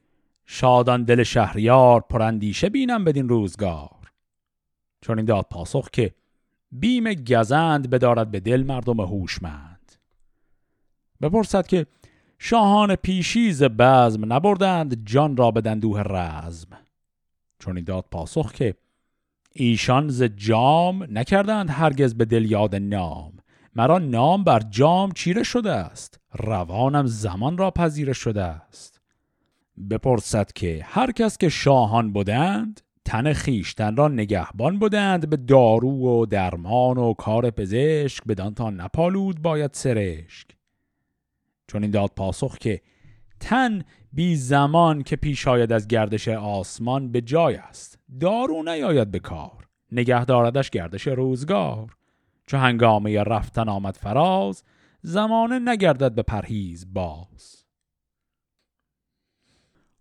شادان 0.46 1.04
دل 1.04 1.22
شهریار 1.22 2.00
پراندیشه 2.00 2.68
بینم 2.68 3.04
بدین 3.04 3.28
روزگار؟ 3.28 4.12
چون 5.00 5.18
این 5.18 5.26
داد 5.26 5.46
پاسخ 5.50 5.90
که 5.90 6.14
بیم 6.72 7.14
گزند 7.14 7.90
بدارد 7.90 8.30
به 8.30 8.40
دل 8.40 8.62
مردم 8.62 9.00
هوشمند. 9.00 9.92
بپرسد 11.22 11.66
که 11.66 11.86
شاهان 12.38 12.94
پیشیز 12.94 13.62
بزم 13.62 14.32
نبردند 14.32 15.06
جان 15.06 15.36
را 15.36 15.50
به 15.50 15.60
دندوه 15.60 16.00
رزم. 16.00 16.68
چون 17.58 17.84
داد 17.84 18.04
پاسخ 18.10 18.52
که 18.52 18.74
ایشان 19.52 20.08
ز 20.08 20.22
جام 20.22 21.06
نکردند 21.10 21.70
هرگز 21.70 22.14
به 22.14 22.24
دل 22.24 22.50
یاد 22.50 22.74
نام. 22.74 23.32
مرا 23.74 23.98
نام 23.98 24.44
بر 24.44 24.60
جام 24.70 25.12
چیره 25.12 25.42
شده 25.42 25.72
است 25.72 26.20
روانم 26.34 27.06
زمان 27.06 27.58
را 27.58 27.70
پذیره 27.70 28.12
شده 28.12 28.42
است. 28.42 29.00
بپرسد 29.90 30.52
که 30.52 30.80
هر 30.84 31.12
کس 31.12 31.38
که 31.38 31.48
شاهان 31.48 32.12
بودند 32.12 32.80
تن 33.04 33.32
خیشتن 33.32 33.96
را 33.96 34.08
نگهبان 34.08 34.78
بودند 34.78 35.30
به 35.30 35.36
دارو 35.36 35.90
و 35.90 36.26
درمان 36.26 36.98
و 36.98 37.14
کار 37.14 37.50
پزشک 37.50 38.24
بدان 38.24 38.54
تا 38.54 38.70
نپالود 38.70 39.42
باید 39.42 39.74
سرشک. 39.74 40.55
چون 41.68 41.82
این 41.82 41.90
داد 41.90 42.10
پاسخ 42.16 42.58
که 42.58 42.82
تن 43.40 43.82
بی 44.12 44.36
زمان 44.36 45.02
که 45.02 45.16
پیش 45.16 45.48
آید 45.48 45.72
از 45.72 45.88
گردش 45.88 46.28
آسمان 46.28 47.12
به 47.12 47.20
جای 47.20 47.54
است. 47.54 47.98
دارو 48.20 48.62
نیاید 48.62 49.10
به 49.10 49.18
کار. 49.18 49.68
نگه 49.92 50.24
داردش 50.24 50.70
گردش 50.70 51.06
روزگار. 51.06 51.96
چو 52.46 52.56
هنگامه 52.56 53.22
رفتن 53.22 53.68
آمد 53.68 53.96
فراز 53.96 54.62
زمانه 55.02 55.58
نگردد 55.58 56.14
به 56.14 56.22
پرهیز 56.22 56.94
باز. 56.94 57.64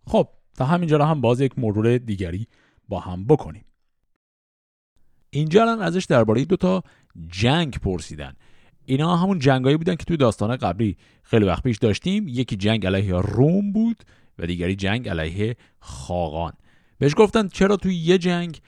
خب 0.08 0.28
تا 0.58 0.66
همینجا 0.66 0.98
را 0.98 1.06
هم 1.06 1.22
باز 1.22 1.42
یک 1.42 1.60
مرور 1.60 1.98
دیگری 1.98 2.48
با 2.90 3.00
هم 3.00 3.26
بکنیم. 3.26 3.66
اینجا 5.30 5.62
الان 5.62 5.82
ازش 5.82 6.06
درباره 6.06 6.46
دو 6.46 6.56
تا 6.56 6.84
جنگ 7.28 7.80
پرسیدن. 7.80 8.36
اینا 8.86 9.18
همون 9.18 9.40
جنگایی 9.40 9.78
بودن 9.78 9.96
که 9.96 10.04
توی 10.04 10.18
داستان 10.18 10.56
قبلی 10.56 10.98
خیلی 11.24 11.46
وقت 11.46 11.64
پیش 11.64 11.78
داشتیم. 11.78 12.28
یکی 12.28 12.56
جنگ 12.56 12.86
علیه 12.86 13.16
روم 13.16 13.72
بود 13.72 13.98
و 14.40 14.46
دیگری 14.46 14.76
جنگ 14.76 15.10
علیه 15.10 15.56
خاقان. 15.80 16.54
بهش 17.00 17.14
گفتن 17.18 17.48
چرا 17.48 17.78
توی 17.78 17.96
یه 17.96 18.18
جنگ 18.18 18.60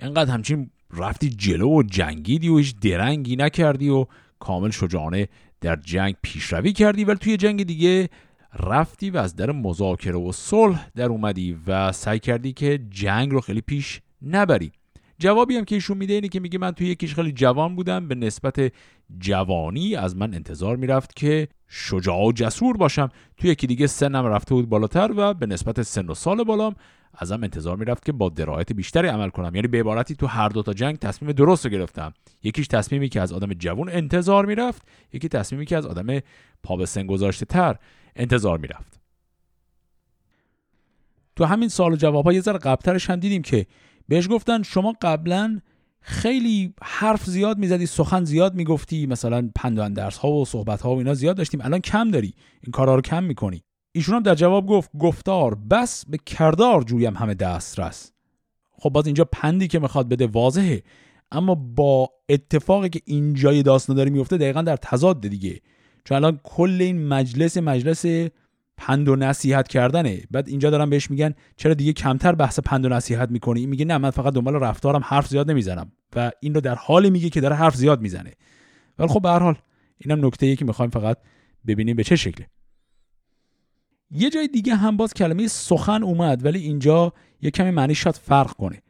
انقدر 0.00 0.32
همچین 0.32 0.70
رفتی 0.90 1.30
جلو 1.30 1.68
و 1.68 1.82
جنگیدی 1.82 2.48
و 2.48 2.58
هیچ 2.58 2.74
درنگی 2.80 3.36
نکردی 3.36 3.88
و 3.88 4.06
کامل 4.38 4.70
شجاعانه 4.70 5.28
در 5.60 5.76
جنگ 5.76 6.14
پیشروی 6.22 6.72
کردی 6.72 7.04
ولی 7.04 7.18
توی 7.18 7.36
جنگ 7.36 7.64
دیگه 7.64 8.08
رفتی 8.58 9.10
و 9.10 9.16
از 9.16 9.36
در 9.36 9.50
مذاکره 9.50 10.18
و 10.18 10.32
صلح 10.32 10.88
در 10.94 11.04
اومدی 11.04 11.58
و 11.66 11.92
سعی 11.92 12.18
کردی 12.18 12.52
که 12.52 12.80
جنگ 12.90 13.32
رو 13.32 13.40
خیلی 13.40 13.60
پیش 13.60 14.00
نبری. 14.22 14.72
جوابی 15.18 15.56
هم 15.56 15.64
که 15.64 15.74
ایشون 15.74 15.98
میده 15.98 16.12
اینه 16.12 16.28
که 16.28 16.40
میگه 16.40 16.58
من 16.58 16.70
توی 16.70 16.86
یکیش 16.86 17.14
خیلی 17.14 17.32
جوان 17.32 17.76
بودم. 17.76 18.08
به 18.08 18.14
نسبت 18.14 18.72
جوانی 19.18 19.96
از 19.96 20.16
من 20.16 20.34
انتظار 20.34 20.76
می‌رفت 20.76 21.16
که 21.16 21.48
شجاع 21.68 22.26
و 22.26 22.32
جسور 22.32 22.76
باشم. 22.76 23.08
توی 23.36 23.50
یکی 23.50 23.66
دیگه 23.66 23.86
سنم 23.86 24.26
رفته 24.26 24.54
بود 24.54 24.68
بالاتر 24.68 25.10
و 25.16 25.34
به 25.34 25.46
نسبت 25.46 25.82
سن 25.82 26.06
و 26.06 26.14
سال 26.14 26.44
بالام 26.44 26.74
ازم 27.14 27.42
انتظار 27.42 27.76
می‌رفت 27.76 28.04
که 28.04 28.12
با 28.12 28.28
درایت 28.28 28.72
بیشتری 28.72 29.08
عمل 29.08 29.28
کنم. 29.28 29.54
یعنی 29.54 29.68
به 29.68 29.80
عبارتی 29.80 30.14
تو 30.14 30.26
هر 30.26 30.48
دو 30.48 30.62
تا 30.62 30.72
جنگ 30.72 30.96
تصمیم 30.96 31.32
درست 31.32 31.64
رو 31.66 31.70
گرفتم. 31.70 32.14
یکیش 32.42 32.66
تصمیمی 32.66 33.08
که 33.08 33.20
از 33.20 33.32
آدم 33.32 33.52
جوان 33.52 33.88
انتظار 33.88 34.46
می‌رفت 34.46 34.82
یکی 35.12 35.28
تصمیمی 35.28 35.66
که 35.66 35.76
از 35.76 35.86
آدم 35.86 36.20
پا 36.62 36.76
به 36.76 36.86
سن 36.86 37.06
گذاشته 37.06 37.46
تر 37.46 37.76
انتظار 38.16 38.58
می‌رفت. 38.58 39.00
تو 41.36 41.44
همین 41.44 41.68
سال 41.68 41.92
و 41.92 41.96
جوابها 41.96 42.32
یه 42.32 42.40
ذره 42.40 42.58
قبلترش 42.58 43.10
هم 43.10 43.16
دیدیم 43.16 43.42
که 43.42 43.66
بهش 44.08 44.28
گفتن 44.30 44.62
شما 44.62 44.94
قبلا 45.02 45.60
خیلی 46.00 46.74
حرف 46.82 47.24
زیاد 47.24 47.58
می‌زدی 47.58 47.86
سخن 47.86 48.24
زیاد 48.24 48.54
می‌گفتی 48.54 49.06
مثلا 49.06 49.50
پندوان 49.54 49.92
درس 49.92 50.16
ها 50.16 50.30
و 50.30 50.44
صحبت 50.44 50.80
ها 50.80 50.94
و 50.94 50.98
اینا 50.98 51.14
زیاد 51.14 51.36
داشتیم 51.36 51.60
الان 51.60 51.80
کم 51.80 52.10
داری 52.10 52.34
این 52.62 52.72
کارا 52.72 52.94
رو 52.94 53.00
کم 53.00 53.24
می‌کنی. 53.24 53.62
ایشون 53.92 54.14
هم 54.14 54.22
در 54.22 54.34
جواب 54.34 54.66
گفت 54.66 54.90
گفتار 54.98 55.54
بس 55.54 56.04
به 56.06 56.18
کردار 56.26 56.82
جویم 56.82 57.16
همه 57.16 57.34
دسترس. 57.34 58.12
خب 58.72 58.90
باز 58.90 59.06
اینجا 59.06 59.24
پندی 59.32 59.68
که 59.68 59.78
می‌خواد 59.78 60.08
بده 60.08 60.26
واضحه 60.26 60.82
اما 61.32 61.54
با 61.54 62.10
اتفاقی 62.28 62.88
که 62.88 63.00
اینجای 63.04 63.62
داستان 63.62 63.96
داره 63.96 64.10
میفته 64.10 64.36
دقیقا 64.36 64.62
در 64.62 64.76
تضاد 64.76 65.20
دیگه. 65.28 65.60
چون 66.04 66.16
الان 66.16 66.40
کل 66.44 66.78
این 66.80 67.08
مجلس 67.08 67.56
مجلس 67.56 68.06
پند 68.76 69.08
و 69.08 69.16
نصیحت 69.16 69.68
کردنه. 69.68 70.22
بعد 70.30 70.48
اینجا 70.48 70.70
دارم 70.70 70.90
بهش 70.90 71.10
میگن 71.10 71.34
چرا 71.56 71.74
دیگه 71.74 71.92
کمتر 71.92 72.34
بحث 72.34 72.60
پند 72.60 72.84
و 72.84 72.88
نصیحت 72.88 73.30
می‌کنی؟ 73.30 73.60
این 73.60 73.68
میگه 73.68 73.84
نه 73.84 73.98
من 73.98 74.10
فقط 74.10 74.32
دنبال 74.32 74.54
رفتارم 74.54 75.00
حرف 75.04 75.28
زیاد 75.28 75.50
نمی‌زنم. 75.50 75.92
و 76.16 76.30
این 76.40 76.54
رو 76.54 76.60
در 76.60 76.74
حالی 76.74 77.10
میگه 77.10 77.30
که 77.30 77.40
داره 77.40 77.56
حرف 77.56 77.76
زیاد 77.76 78.00
می‌زنه. 78.00 78.32
ولی 78.98 79.08
خب 79.08 79.22
به 79.22 79.28
هر 79.28 79.38
حال 79.38 79.58
اینم 79.98 80.26
نکته 80.26 80.56
که 80.56 80.64
می‌خوایم 80.64 80.90
فقط 80.90 81.18
ببینیم 81.66 81.96
به 81.96 82.04
چه 82.04 82.16
شکله 82.16 82.46
یه 84.10 84.30
جای 84.30 84.48
دیگه 84.48 84.74
هم 84.74 84.96
باز 84.96 85.14
کلمه 85.14 85.48
سخن 85.48 86.02
اومد 86.02 86.44
ولی 86.44 86.58
اینجا 86.58 87.12
یه 87.42 87.50
کمی 87.50 87.70
معنی 87.70 87.94
شاید 87.94 88.16
فرق 88.16 88.52
کنه. 88.52 88.82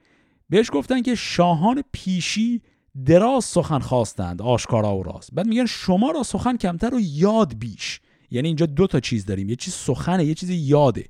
بهش 0.51 0.70
گفتن 0.72 1.03
که 1.03 1.14
شاهان 1.14 1.83
پیشی 1.92 2.62
دراز 3.07 3.44
سخن 3.44 3.79
خواستند 3.79 4.42
آشکارا 4.42 4.96
و 4.96 5.03
راست 5.03 5.31
بعد 5.33 5.46
میگن 5.46 5.66
شما 5.66 6.11
را 6.11 6.22
سخن 6.22 6.57
کمتر 6.57 6.94
و 6.94 7.01
یاد 7.01 7.59
بیش. 7.59 8.01
یعنی 8.31 8.49
اینجا 8.49 8.67
دو 8.67 8.87
تا 8.87 9.01
چیز 9.01 9.27
داریم 9.27 9.49
یه 9.49 9.57
چیز 9.57 9.75
سخنه 9.75 10.25
یه 10.25 10.35
چیز 10.35 10.51
یاده. 10.51 11.05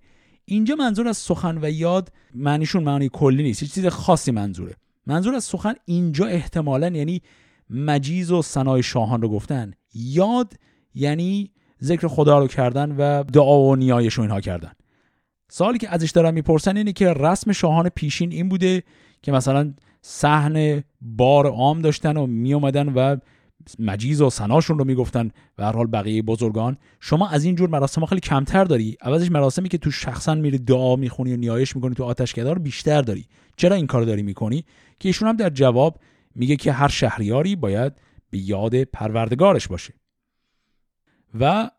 اینجا 0.44 0.74
منظور 0.74 1.08
از 1.08 1.16
سخن 1.16 1.58
و 1.62 1.70
یاد 1.70 2.12
معنیشون 2.34 2.82
معنی 2.82 3.08
کلی 3.12 3.42
نیست 3.42 3.62
یه 3.62 3.68
چیز 3.68 3.86
خاصی 3.86 4.30
منظوره. 4.30 4.76
منظور 5.06 5.34
از 5.34 5.44
سخن 5.44 5.74
اینجا 5.84 6.26
احتمالا 6.26 6.88
یعنی 6.88 7.22
مجیز 7.70 8.30
و 8.30 8.42
سنای 8.42 8.82
شاهان 8.82 9.22
رو 9.22 9.28
گفتن. 9.28 9.72
یاد 9.94 10.54
یعنی 10.94 11.50
ذکر 11.82 12.08
خدا 12.08 12.38
رو 12.38 12.46
کردن 12.46 12.92
و 12.92 13.22
دعا 13.22 13.60
و 13.60 13.76
نیایش 13.76 14.18
و 14.18 14.22
اینها 14.22 14.40
کردن. 14.40 14.72
سالی 15.48 15.78
که 15.78 15.88
ازش 15.88 16.10
دارن 16.10 16.34
می‌پرسن 16.34 16.76
اینه 16.76 16.92
که 16.92 17.12
رسم 17.12 17.52
شاهان 17.52 17.88
پیشین 17.88 18.32
این 18.32 18.48
بوده 18.48 18.82
که 19.22 19.32
مثلا 19.32 19.74
صحن 20.02 20.82
بار 21.00 21.46
عام 21.46 21.80
داشتن 21.80 22.16
و 22.16 22.26
می 22.26 22.54
و 22.54 23.16
مجیز 23.78 24.22
و 24.22 24.30
سناشون 24.30 24.78
رو 24.78 24.84
می‌گفتن. 24.84 25.30
و 25.58 25.64
هر 25.64 25.72
حال 25.72 25.86
بقیه 25.86 26.22
بزرگان 26.22 26.76
شما 27.00 27.28
از 27.28 27.44
این 27.44 27.54
جور 27.54 27.68
مراسم 27.68 28.06
خیلی 28.06 28.20
کمتر 28.20 28.64
داری. 28.64 28.96
عوضش 29.00 29.30
مراسمی 29.30 29.68
که 29.68 29.78
تو 29.78 29.90
شخصا 29.90 30.34
میری 30.34 30.58
دعا 30.58 30.96
می‌خونی 30.96 31.32
و 31.32 31.36
نیایش 31.36 31.76
می‌کنی 31.76 31.94
تو 31.94 32.04
آتشکده 32.04 32.54
بیشتر 32.54 33.02
داری. 33.02 33.26
چرا 33.56 33.76
این 33.76 33.86
کار 33.86 34.02
داری 34.02 34.22
می‌کنی؟ 34.22 34.64
که 35.00 35.08
ایشون 35.08 35.28
هم 35.28 35.36
در 35.36 35.50
جواب 35.50 36.00
میگه 36.34 36.56
که 36.56 36.72
هر 36.72 36.88
شهریاری 36.88 37.56
باید 37.56 37.92
به 38.30 38.38
یاد 38.38 38.82
پروردگارش 38.82 39.68
باشه. 39.68 39.94
و 41.40 41.70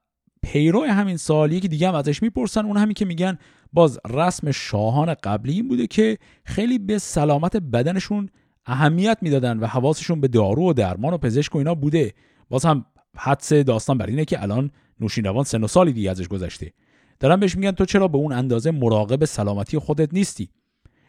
پیرو 0.41 0.83
همین 0.83 1.17
سال 1.17 1.59
که 1.59 1.67
دیگه 1.67 1.87
هم 1.87 1.95
ازش 1.95 2.23
می‌پرسن. 2.23 2.65
اون 2.65 2.77
همین 2.77 2.93
که 2.93 3.05
میگن 3.05 3.37
باز 3.73 3.99
رسم 4.09 4.51
شاهان 4.51 5.13
قبلی 5.13 5.53
این 5.53 5.67
بوده 5.67 5.87
که 5.87 6.17
خیلی 6.45 6.79
به 6.79 6.97
سلامت 6.97 7.57
بدنشون 7.57 8.29
اهمیت 8.67 9.17
می‌دادن 9.21 9.59
و 9.59 9.65
حواسشون 9.65 10.21
به 10.21 10.27
دارو 10.27 10.69
و 10.69 10.73
درمان 10.73 11.13
و 11.13 11.17
پزشک 11.17 11.55
و 11.55 11.57
اینا 11.57 11.75
بوده. 11.75 12.13
باز 12.49 12.65
هم 12.65 12.85
حدس 13.17 13.53
داستان 13.53 13.97
بر 13.97 14.05
اینه 14.05 14.25
که 14.25 14.41
الان 14.41 14.71
نوشینروان 14.99 15.43
سن 15.43 15.63
و 15.63 15.67
سالی 15.67 15.93
دیگه 15.93 16.11
ازش 16.11 16.27
گذشته. 16.27 16.73
دارن 17.19 17.39
بهش 17.39 17.55
میگن 17.55 17.71
تو 17.71 17.85
چرا 17.85 18.07
به 18.07 18.17
اون 18.17 18.31
اندازه 18.31 18.71
مراقب 18.71 19.25
سلامتی 19.25 19.79
خودت 19.79 20.13
نیستی؟ 20.13 20.49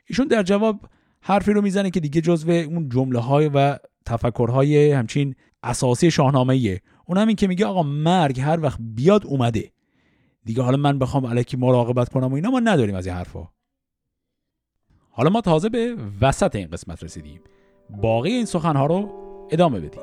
ایشون 0.07 0.27
در 0.27 0.43
جواب 0.43 0.81
حرفی 1.21 1.53
رو 1.53 1.63
می‌زنه 1.63 1.91
که 1.91 2.01
دیگه 2.01 2.21
جزو 2.21 2.51
اون 2.51 2.89
جمله 2.89 3.19
های 3.19 3.51
و 3.55 3.79
تفکرهای 4.07 4.93
همچین 4.93 5.35
اساسی 5.63 6.11
شاهنامه 6.11 6.55
ایه 6.55 6.81
اون 7.07 7.19
همین 7.19 7.37
که 7.37 7.47
میگه 7.47 7.67
آقا 7.67 7.83
مرگ 7.83 8.41
هر 8.41 8.61
وقت 8.61 8.79
بیاد 8.81 9.27
اومده. 9.27 9.73
دیگه 10.45 10.63
حالا 10.63 10.77
من 10.77 10.99
بخوام 10.99 11.25
الکی 11.25 11.57
مراقبت 11.57 12.09
کنم 12.09 12.33
و 12.33 12.35
اینا 12.35 12.51
ما 12.51 12.61
نداریم 12.61 12.95
از 12.95 13.07
این 13.07 13.17
حرفا. 13.17 13.49
حالا 15.19 15.31
ما 15.31 15.41
تازه 15.41 15.69
به 15.69 15.97
وسط 16.21 16.57
این 16.57 16.69
قسمت 16.69 17.05
رسیدیم. 17.05 17.41
باقی 17.91 18.33
این 18.33 18.45
سخنها 18.45 18.87
رو 18.87 19.11
ادامه 19.51 19.81
بدیم. 19.81 20.01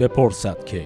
بپرسد 0.00 0.64
که 0.64 0.84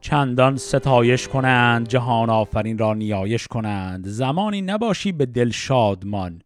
چندان 0.00 0.56
ستایش 0.56 1.28
کنند 1.28 1.88
جهان 1.88 2.30
آفرین 2.30 2.78
را 2.78 2.94
نیایش 2.94 3.46
کنند. 3.46 4.06
زمانی 4.06 4.62
نباشی 4.62 5.12
به 5.12 5.26
دل 5.26 5.50
شادمان 5.50 6.42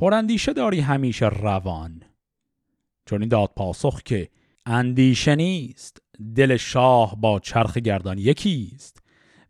پراندیشه 0.00 0.52
داری 0.52 0.80
همیشه 0.80 1.28
روان. 1.28 2.02
چون 3.06 3.20
این 3.20 3.28
داد 3.28 3.52
پاسخ 3.56 4.02
که 4.02 4.28
اندیشه 4.66 5.36
نیست 5.36 6.02
دل 6.36 6.56
شاه 6.56 7.20
با 7.20 7.40
چرخ 7.40 7.76
گردان 7.76 8.18
یکیست. 8.18 9.02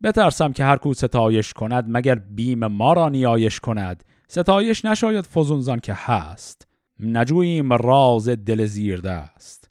بترسم 0.02 0.52
که 0.52 0.64
هر 0.64 0.76
کو 0.76 0.94
ستایش 0.94 1.52
کند 1.52 1.84
مگر 1.88 2.14
بیم 2.14 2.66
ما 2.66 2.92
را 2.92 3.08
نیایش 3.08 3.60
کند. 3.60 4.04
ستایش 4.28 4.84
نشاید 4.84 5.26
فزونزان 5.26 5.80
که 5.80 5.94
هست 5.96 6.68
نجوییم 7.00 7.72
راز 7.72 8.28
دل 8.28 8.66
زیرده 8.66 9.10
است 9.10 9.70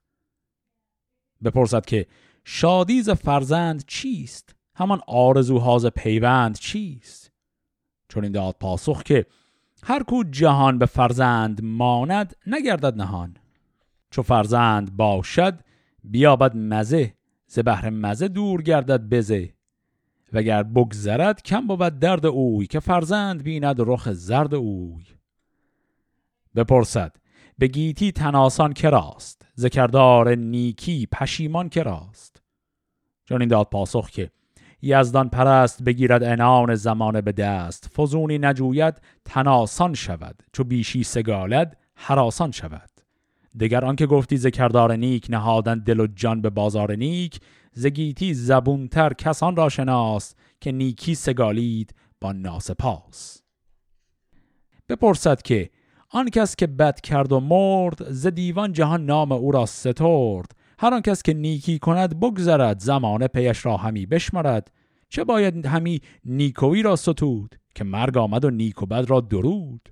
بپرسد 1.43 1.85
که 1.85 2.07
شادیز 2.43 3.09
فرزند 3.09 3.85
چیست؟ 3.87 4.55
همان 4.75 5.01
آرزوهاز 5.07 5.85
پیوند 5.85 6.57
چیست؟ 6.57 7.31
چون 8.09 8.23
این 8.23 8.31
داد 8.31 8.55
پاسخ 8.59 9.03
که 9.03 9.25
هر 9.83 10.03
کو 10.03 10.23
جهان 10.23 10.77
به 10.77 10.85
فرزند 10.85 11.63
ماند 11.63 12.35
نگردد 12.47 12.97
نهان. 12.97 13.37
چو 14.11 14.21
فرزند 14.21 14.97
باشد 14.97 15.59
بیابد 16.03 16.55
مزه 16.55 17.13
ز 17.47 17.59
بهر 17.59 17.89
مزه 17.89 18.27
دور 18.27 18.61
گردد 18.61 19.01
بزه. 19.01 19.53
وگر 20.33 20.63
بگذرد 20.63 21.43
کم 21.43 21.67
بود 21.67 21.99
درد 21.99 22.25
اوی 22.25 22.67
که 22.67 22.79
فرزند 22.79 23.43
بیند 23.43 23.75
رخ 23.79 24.11
زرد 24.11 24.53
اوی. 24.53 25.03
بپرسد 26.55 27.15
به 27.57 27.67
گیتی 27.67 28.11
تناسان 28.11 28.73
کراست 28.73 29.47
ذکردار 29.57 30.35
نیکی 30.35 31.07
پشیمان 31.11 31.69
کراست 31.69 32.41
چون 33.25 33.41
این 33.41 33.49
داد 33.49 33.69
پاسخ 33.69 34.09
که 34.09 34.31
یزدان 34.81 35.29
پرست 35.29 35.83
بگیرد 35.83 36.23
انان 36.23 36.75
زمانه 36.75 37.21
به 37.21 37.31
دست. 37.31 37.91
فزونی 37.97 38.37
نجوید 38.37 39.01
تناسان 39.25 39.93
شود 39.93 40.43
چو 40.53 40.63
بیشی 40.63 41.03
سگالد 41.03 41.77
حراسان 41.95 42.51
شود. 42.51 42.89
دگر 43.59 43.85
آنکه 43.85 44.05
گفتی 44.05 44.37
ذکردار 44.37 44.95
نیک 44.95 45.27
نهادن 45.29 45.79
دل 45.79 45.99
و 45.99 46.07
جان 46.07 46.41
به 46.41 46.49
بازار 46.49 46.95
نیک 46.95 47.39
زگیتی 47.73 48.33
زبونتر 48.33 49.13
کسان 49.13 49.55
را 49.55 49.69
شناس 49.69 50.35
که 50.61 50.71
نیکی 50.71 51.15
سگالید 51.15 51.95
با 52.21 52.31
ناسپاس 52.31 53.41
بپرسد 54.89 55.41
که 55.41 55.69
آن 56.09 56.29
کس 56.29 56.55
که 56.55 56.67
بد 56.67 57.01
کرد 57.01 57.31
و 57.31 57.39
مرد 57.39 58.11
ز 58.11 58.27
دیوان 58.27 58.73
جهان 58.73 59.05
نام 59.05 59.31
او 59.31 59.51
را 59.51 59.65
سترد 59.65 60.51
هر 60.81 60.93
آن 60.93 61.01
کس 61.01 61.23
که 61.23 61.33
نیکی 61.33 61.79
کند 61.79 62.19
بگذرد 62.19 62.79
زمانه 62.79 63.27
پیش 63.27 63.65
را 63.65 63.77
همی 63.77 64.05
بشمرد 64.05 64.71
چه 65.09 65.23
باید 65.23 65.65
همی 65.65 66.01
نیکویی 66.25 66.83
را 66.83 66.95
ستود 66.95 67.59
که 67.75 67.83
مرگ 67.83 68.17
آمد 68.17 68.45
و 68.45 68.49
نیک 68.49 68.83
و 68.83 68.85
بد 68.85 69.09
را 69.09 69.21
درود؟ 69.21 69.89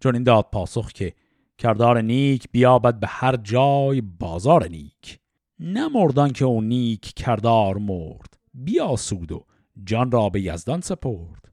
چون 0.00 0.14
این 0.14 0.24
داد 0.24 0.48
پاسخ 0.52 0.92
که 0.92 1.14
کردار 1.58 2.00
نیک 2.00 2.48
بیابد 2.52 3.00
به 3.00 3.06
هر 3.06 3.36
جای 3.36 4.00
بازار 4.00 4.68
نیک. 4.68 5.20
نمردان 5.60 6.30
که 6.30 6.44
او 6.44 6.60
نیک 6.60 7.00
کردار 7.00 7.78
مرد 7.78 8.38
بیاسود 8.54 9.32
و 9.32 9.44
جان 9.84 10.10
را 10.10 10.28
به 10.28 10.40
یزدان 10.40 10.80
سپرد. 10.80 11.52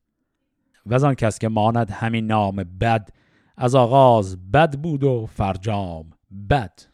و 0.86 1.13
کس 1.13 1.39
که 1.39 1.50
ماند 1.50 1.91
همین 1.91 2.28
نام 2.28 2.56
بد 2.56 3.10
از 3.58 3.76
آغاز 3.76 4.52
بد 4.52 4.80
بود 4.80 5.04
و 5.04 5.26
فرجام 5.26 6.10
بد. 6.50 6.90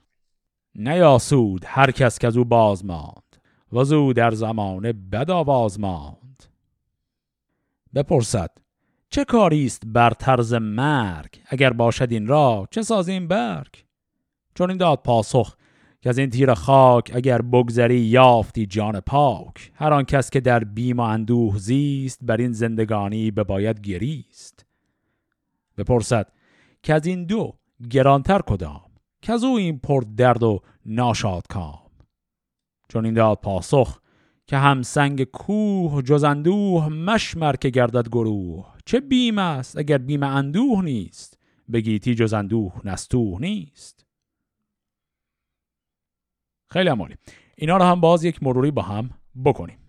نیاسود 0.78 1.66
هر 1.66 1.92
کس 1.92 2.20
که 2.20 2.28
از 2.28 2.38
او 2.38 2.46
باز 2.46 2.86
ماند 2.86 3.38
و 3.74 3.84
زو 3.84 4.13
در 4.13 4.32
زمان 4.32 4.92
بد 4.92 5.32
آواز 5.32 5.80
ماند. 5.80 6.44
بپرسد 7.96 8.52
چه 9.10 9.26
کاری 9.26 9.66
است 9.66 9.84
بر 9.86 10.10
طرز 10.10 10.54
مرگ؟ 10.54 11.42
اگر 11.46 11.74
باشد 11.74 12.12
این 12.12 12.28
را 12.28 12.68
چه 12.72 12.82
سازیم 12.82 13.28
برگ؟ 13.28 13.86
چون 14.56 14.70
این 14.70 14.78
داد 14.78 15.02
پاسخ 15.04 15.56
که 16.02 16.10
از 16.10 16.18
این 16.18 16.30
تیر 16.30 16.54
خاک 16.54 17.12
اگر 17.13 17.42
بگذری 17.42 18.00
یافتی 18.00 18.66
جان 18.66 19.00
پاک. 19.00 19.72
هر 19.76 19.94
آن 19.94 20.04
کس 20.04 20.30
که 20.30 20.40
در 20.40 20.63
بیم 20.63 20.98
و 20.98 21.02
اندوه 21.02 21.58
زیست 21.58 22.20
بر 22.22 22.38
این 22.38 22.52
زندگانی 22.52 23.32
به 23.32 23.44
باید 23.44 23.82
گریست. 23.82 24.66
بپرسد 25.78 26.32
که 26.84 26.94
از 26.94 27.06
این 27.06 27.26
دو 27.26 27.54
گرانتر 27.90 28.42
کدام؟ 28.42 28.87
که 29.22 29.34
از 29.34 29.44
این 29.44 29.80
پر 29.80 30.04
درد 30.18 30.44
و 30.44 30.62
ناشاد 30.86 31.48
کام. 31.50 31.92
چون 32.90 33.06
این 33.06 33.14
داد 33.14 33.38
پاسخ 33.38 34.00
که 34.48 34.58
همسنگ 34.58 35.24
کوه 35.24 36.02
جز 36.02 36.24
اندوه 36.24 36.90
مشمر 36.90 37.56
که 37.56 37.70
گردد 37.70 38.10
گروه. 38.10 38.74
چه 38.86 39.00
بیم 39.00 39.38
است 39.38 39.78
اگر 39.78 39.98
بیم 39.98 40.24
اندوه 40.24 40.84
نیست؟ 40.84 41.40
بگیتی 41.72 42.16
جز 42.16 42.34
اندوه 42.34 42.82
نستوه 42.84 43.42
نیست. 43.42 44.06
خیلی 46.70 46.90
عمالی. 46.90 47.16
اینا 47.58 47.78
رو 47.78 47.84
هم 47.84 48.02
باز 48.02 48.24
یک 48.24 48.44
مروری 48.44 48.72
با 48.72 48.82
هم 48.82 49.10
بکنیم. 49.46 49.87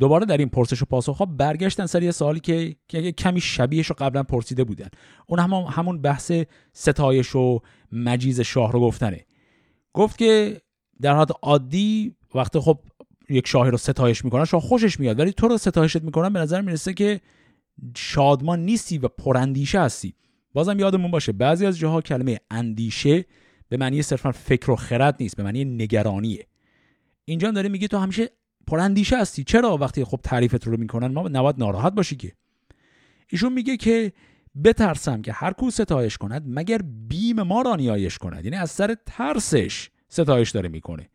دوباره 0.00 0.26
در 0.26 0.36
این 0.36 0.48
پرسش 0.48 0.82
و 0.82 0.84
پاسخ 0.84 1.16
ها 1.16 1.26
برگشتن 1.26 1.86
سر 1.86 2.02
یه 2.02 2.10
سوالی 2.10 2.40
که, 2.40 2.76
که 2.88 3.12
کمی 3.12 3.40
شبیهش 3.40 3.86
رو 3.86 3.96
قبلا 3.98 4.22
پرسیده 4.22 4.64
بودن. 4.64 4.88
اون 5.26 5.38
هم 5.38 5.52
همون 5.52 6.02
بحث 6.02 6.32
ستایش 6.72 7.34
و 7.34 7.60
مجیز 7.92 8.40
شاه 8.40 8.72
رو 8.72 8.80
گفتنه. 8.80 9.26
گفت 9.92 10.18
که 10.18 10.60
در 11.00 11.14
حالت 11.14 11.30
عادی 11.42 12.16
وقتی 12.34 12.60
خب 12.60 12.80
یک 13.28 13.46
شاهی 13.46 13.70
رو 13.70 13.76
ستایش 13.76 14.24
می‌کنن 14.24 14.44
شاه 14.44 14.60
خوشش 14.60 15.00
میاد 15.00 15.18
ولی 15.18 15.32
تو 15.32 15.48
رو 15.48 15.58
ستایشت 15.58 16.02
می‌کنن 16.02 16.32
به 16.32 16.40
نظر 16.40 16.60
می‌رسه 16.60 16.94
که 16.94 17.20
شادمان 17.96 18.64
نیستی 18.64 18.98
و 18.98 19.08
پراندیشه 19.08 19.80
هستی. 19.80 20.14
بازم 20.54 20.78
یادمون 20.78 21.10
باشه 21.10 21.32
بعضی 21.32 21.66
از 21.66 21.78
جاها 21.78 22.00
کلمه 22.00 22.38
اندیشه 22.50 23.24
به 23.68 23.76
معنی 23.76 24.02
صرفا 24.02 24.32
فکر 24.32 24.70
و 24.70 24.76
خرد 24.76 25.16
نیست 25.20 25.36
به 25.36 25.42
معنی 25.42 25.64
نگرانیه. 25.64 26.46
اینجا 27.24 27.50
داره 27.50 27.68
میگه 27.68 27.88
تو 27.88 27.98
همیشه 27.98 28.30
پراندیشه 28.66 29.18
هستی. 29.18 29.44
چرا 29.44 29.76
وقتی 29.76 30.04
خب 30.04 30.20
تعریفت 30.22 30.66
رو 30.66 30.76
می‌کنن 30.76 31.06
ما 31.06 31.28
نباید 31.28 31.58
ناراحت 31.58 31.92
باشی 31.92 32.16
که؟ 32.16 32.32
ایشون 33.28 33.52
میگه 33.52 33.76
که 33.76 34.12
بترسم 34.64 35.22
که 35.22 35.32
هر 35.32 35.52
کو 35.52 35.70
ستایش 35.70 36.18
کند 36.18 36.42
مگر 36.46 36.82
بیم 37.08 37.42
ما 37.42 37.62
را 37.62 37.76
نیایش 37.76 38.18
کند. 38.18 38.44
یعنی 38.44 38.56
از 38.56 38.70
سر 38.70 38.96
ترسش 39.06 39.90
ستایش 40.08 40.50
داره 40.50 40.68
می‌کنه. 40.68 41.08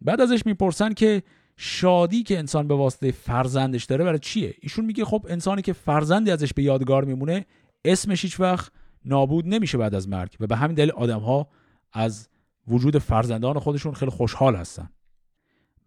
بعد 0.00 0.20
ازش 0.20 0.46
می‌پرسن 0.46 0.94
که 0.94 1.22
شادی 1.56 2.22
که 2.22 2.38
انسان 2.38 2.68
به 2.68 2.74
واسطه 2.74 3.10
فرزندش 3.10 3.84
داره 3.84 4.04
برای 4.04 4.18
چیه؟ 4.18 4.54
ایشون 4.60 4.84
میگه 4.84 5.04
خب 5.04 5.26
انسانی 5.28 5.62
که 5.62 5.72
فرزندی 5.72 6.30
ازش 6.30 6.52
به 6.52 6.62
یادگار 6.62 7.04
میمونه 7.04 7.46
اسمش 7.84 8.22
هیچ 8.22 8.40
وقت 8.40 8.72
نابود 9.04 9.46
نمیشه 9.46 9.78
بعد 9.78 9.94
از 9.94 10.08
مرگ. 10.08 10.36
و 10.40 10.46
به 10.46 10.56
همین 10.56 10.74
دلیل 10.74 10.90
آدم 10.90 11.20
ها 11.20 11.48
از 11.92 12.28
وجود 12.68 12.98
فرزندان 12.98 13.58
خودشون 13.58 13.94
خیلی 13.94 14.10
خوشحال 14.10 14.56
هستن. 14.56 14.90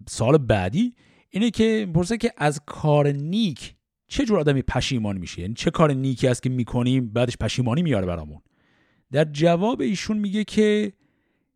سال 0.08 0.38
بعدی 0.38 0.96
اینه 1.30 1.52
که 1.52 1.84
می‌پرسه 1.88 2.18
که 2.18 2.34
از 2.38 2.60
کار 2.66 3.08
نیک 3.08 3.76
چه 4.08 4.26
جور 4.26 4.40
آدمی 4.40 4.62
پشیمان 4.62 5.18
میشه؟ 5.18 5.42
یعنی 5.42 5.54
چه 5.54 5.72
کار 5.72 5.94
نیکی 5.94 6.28
است 6.28 6.44
که 6.44 6.50
می‌کنیم 6.50 7.14
بعدش 7.14 7.38
پشیمانی 7.38 7.84
میاره 7.84 8.06
برامون؟ 8.06 8.42
در 9.12 9.24
جواب 9.24 9.82
ایشون 9.82 10.18
میگه 10.18 10.44
که 10.44 10.94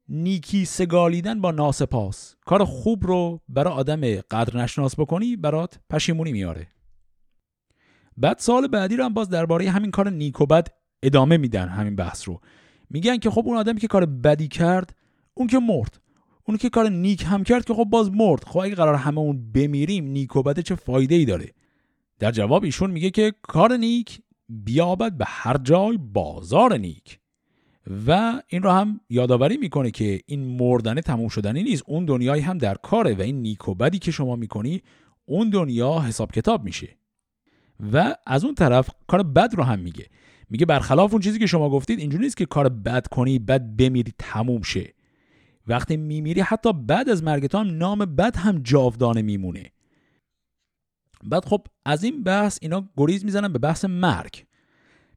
نیکی 0.09 0.65
سگالیدن 0.65 1.41
با 1.41 1.51
ناسپاس. 1.51 2.35
کار 2.45 2.65
خوب 2.65 3.07
رو 3.07 3.41
برای 3.49 3.73
آدم 3.73 4.01
قدر 4.15 4.57
نشناس 4.57 4.99
بکنی 4.99 5.35
برات 5.35 5.79
پشیمونی 5.89 6.31
میاره. 6.31 6.67
بعد 8.17 8.39
سال 8.39 8.67
بعدی 8.67 8.95
رو 8.95 9.05
هم 9.05 9.13
باز 9.13 9.29
درباره 9.29 9.69
همین 9.69 9.91
کار 9.91 10.09
نیک 10.09 10.41
و 10.41 10.45
بد 10.45 10.67
ادامه 11.03 11.37
میدن 11.37 11.67
همین 11.67 11.95
بحث 11.95 12.27
رو. 12.27 12.41
میگن 12.89 13.17
که 13.17 13.29
خب 13.29 13.43
اون 13.45 13.57
آدمی 13.57 13.79
که 13.79 13.87
کار 13.87 14.05
بدی 14.05 14.47
کرد 14.47 14.95
اون 15.33 15.47
که 15.47 15.59
مرد. 15.59 15.99
اون 16.47 16.57
که 16.57 16.69
کار 16.69 16.89
نیک 16.89 17.23
هم 17.27 17.43
کرد 17.43 17.65
که 17.65 17.73
خب 17.73 17.83
باز 17.83 18.11
مرد. 18.11 18.43
خب 18.43 18.59
اگه 18.59 18.75
قرار 18.75 18.95
همه 18.95 19.19
اون 19.19 19.51
بمیریم 19.51 20.05
نیک 20.05 20.35
و 20.35 20.43
بده 20.43 20.61
چه 20.61 20.75
فایده 20.75 21.15
ای 21.15 21.25
داره؟ 21.25 21.51
در 22.19 22.31
جواب 22.31 22.63
ایشون 22.63 22.91
میگه 22.91 23.09
که 23.09 23.33
کار 23.41 23.77
نیک 23.77 24.21
بیابد 24.49 25.17
به 25.17 25.25
هر 25.27 25.57
جای 25.57 25.97
بازار 25.97 26.77
نیک. 26.77 27.19
و 28.07 28.41
این 28.47 28.63
رو 28.63 28.71
هم 28.71 28.99
یادآوری 29.09 29.57
می‌کنه 29.57 29.91
که 29.91 30.19
این 30.25 30.57
مردنه 30.57 31.01
تموم 31.01 31.27
شدنی 31.27 31.63
نیست. 31.63 31.83
اون 31.87 32.05
دنیای 32.05 32.39
هم 32.39 32.57
در 32.57 32.75
کاره 32.75 33.13
و 33.13 33.21
این 33.21 33.41
نیک 33.41 33.67
و 33.67 33.75
بدی 33.75 33.99
که 33.99 34.11
شما 34.11 34.35
می‌کنی 34.35 34.81
اون 35.25 35.49
دنیا 35.49 35.99
حساب 35.99 36.31
کتاب 36.31 36.63
میشه. 36.63 36.97
و 37.93 38.15
از 38.27 38.45
اون 38.45 38.55
طرف 38.55 38.89
کار 39.07 39.23
بد 39.23 39.53
رو 39.55 39.63
هم 39.63 39.79
میگه. 39.79 40.05
میگه 40.49 40.65
برخلاف 40.65 41.11
اون 41.13 41.21
چیزی 41.21 41.39
که 41.39 41.45
شما 41.45 41.69
گفتید 41.69 41.99
اینجوری 41.99 42.23
نیست 42.23 42.37
که 42.37 42.45
کار 42.45 42.69
بد 42.69 43.07
کنی 43.07 43.39
بد 43.39 43.75
بمیری 43.77 44.13
تموم 44.19 44.61
شه. 44.61 44.94
وقتی 45.67 45.97
میمیری 45.97 46.41
حتی 46.41 46.73
بعد 46.73 47.09
از 47.09 47.23
مرگ 47.23 47.49
هم 47.53 47.77
نام 47.77 47.99
بد 47.99 48.35
هم 48.35 48.61
جاودانه 48.63 49.21
میمونه. 49.21 49.71
بعد 51.23 51.45
خب 51.45 51.67
از 51.85 52.03
این 52.03 52.23
بحث 52.23 52.59
اینا 52.61 52.89
گریز 52.97 53.25
می‌زنن 53.25 53.53
به 53.53 53.59
بحث 53.59 53.85
مرگ. 53.85 54.45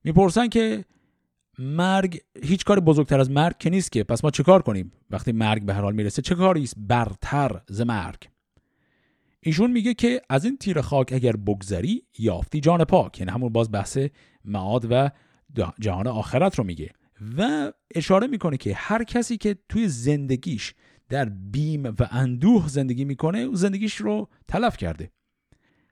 می‌پرسن 0.04 0.48
که 0.48 0.84
مرگ 1.58 2.20
هیچ 2.42 2.64
کار 2.64 2.80
بزرگتر 2.80 3.20
از 3.20 3.30
مرگ 3.30 3.58
که 3.58 3.70
نیست 3.70 3.92
که. 3.92 4.04
پس 4.04 4.24
ما 4.24 4.30
چه 4.30 4.42
کار 4.42 4.62
کنیم؟ 4.62 4.92
وقتی 5.10 5.32
مرگ 5.32 5.62
به 5.62 5.74
هر 5.74 5.80
حال 5.80 5.94
می‌رسه 5.94 6.22
چه 6.22 6.34
کاری 6.34 6.62
است 6.62 6.74
برتر 6.76 7.60
ز 7.68 7.80
مرگ؟ 7.80 8.28
ایشون 9.40 9.70
میگه 9.70 9.94
که 9.94 10.22
از 10.28 10.44
این 10.44 10.56
تیر 10.56 10.80
خاک 10.80 11.12
اگر 11.12 11.36
بگذری 11.36 12.02
یافتی 12.18 12.60
جان 12.60 12.84
پاک. 12.84 13.20
یعنی 13.20 13.32
همون 13.32 13.52
باز 13.52 13.72
بحث 13.72 13.98
معاد 14.44 14.86
و 14.90 15.10
جهان 15.80 16.06
آخرت 16.06 16.54
رو 16.54 16.64
میگه. 16.64 16.90
و 17.38 17.72
اشاره 17.94 18.26
می‌کنه 18.26 18.56
که 18.56 18.74
هر 18.74 19.04
کسی 19.04 19.36
که 19.36 19.56
توی 19.68 19.88
زندگیش 19.88 20.74
در 21.08 21.24
بیم 21.28 21.84
و 21.84 22.08
اندوه 22.10 22.68
زندگی 22.68 23.04
می‌کنه 23.04 23.48
زندگیش 23.52 23.96
رو 23.96 24.28
تلف 24.48 24.76
کرده. 24.76 25.10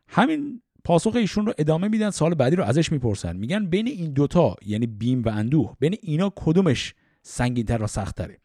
همین 0.09 0.63
پاسخ 0.85 1.17
ایشون 1.17 1.47
رو 1.47 1.53
ادامه 1.59 1.89
میدن 1.89 2.11
سال 2.11 2.35
بعدی 2.35 2.57
رو 2.57 2.65
ازش 2.65 2.93
می‌پرسن. 2.93 3.37
میگن 3.37 3.67
بین 3.67 3.87
این 3.87 4.13
دوتا 4.13 4.57
یعنی 4.67 4.87
بیم 4.87 5.23
و 5.23 5.29
اندوه 5.29 5.77
بین 5.81 5.97
اینا 6.03 6.33
کدومش 6.37 6.95
سنگینتر 7.23 7.83
و 7.83 7.87
سختتره؟ 7.87 8.39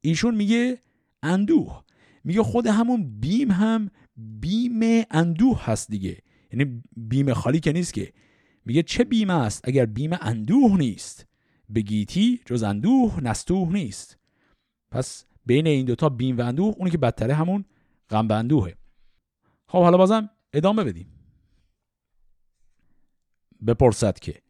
ایشون 0.00 0.34
میگه 0.34 0.78
اندوه. 1.22 1.82
میگه 2.24 2.42
خود 2.42 2.66
همون 2.66 3.20
بیم 3.20 3.50
هم 3.50 3.90
بیم 4.16 5.04
اندوه 5.10 5.64
هست 5.64 5.90
دیگه. 5.90 6.18
یعنی 6.52 6.82
بیم 6.96 7.32
خالی 7.32 7.60
که 7.60 7.72
نیست 7.72 7.94
که. 7.94 8.12
میگه 8.64 8.82
چه 8.82 9.04
بیم 9.04 9.30
است 9.30 9.68
اگر 9.68 9.86
بیم 9.86 10.10
اندوه 10.20 10.78
نیست؟ 10.78 11.26
بگیتی 11.74 12.40
جز 12.46 12.62
اندوه 12.62 13.20
نستوه 13.22 13.72
نیست. 13.72 14.18
پس 14.90 15.24
بین 15.46 15.66
این 15.66 15.86
دوتا 15.86 16.08
بیم 16.08 16.38
و 16.38 16.42
اندوه 16.42 16.74
اونی 16.78 16.90
که 16.90 16.98
بدتره 16.98 17.34
همون 17.34 17.64
غم 18.10 18.28
و 18.28 18.32
اندوهه. 18.32 18.76
خب 19.68 19.82
حالا 19.82 19.96
بازم 19.96 20.30
ادامه 20.52 20.84
بدیم. 20.84 21.12
بپرسد 23.66 24.18
که 24.18 24.42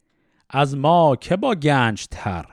از 0.49 0.77
ما 0.77 1.15
که 1.15 1.37
با 1.37 1.55
گنج 1.55 2.07
تر 2.11 2.45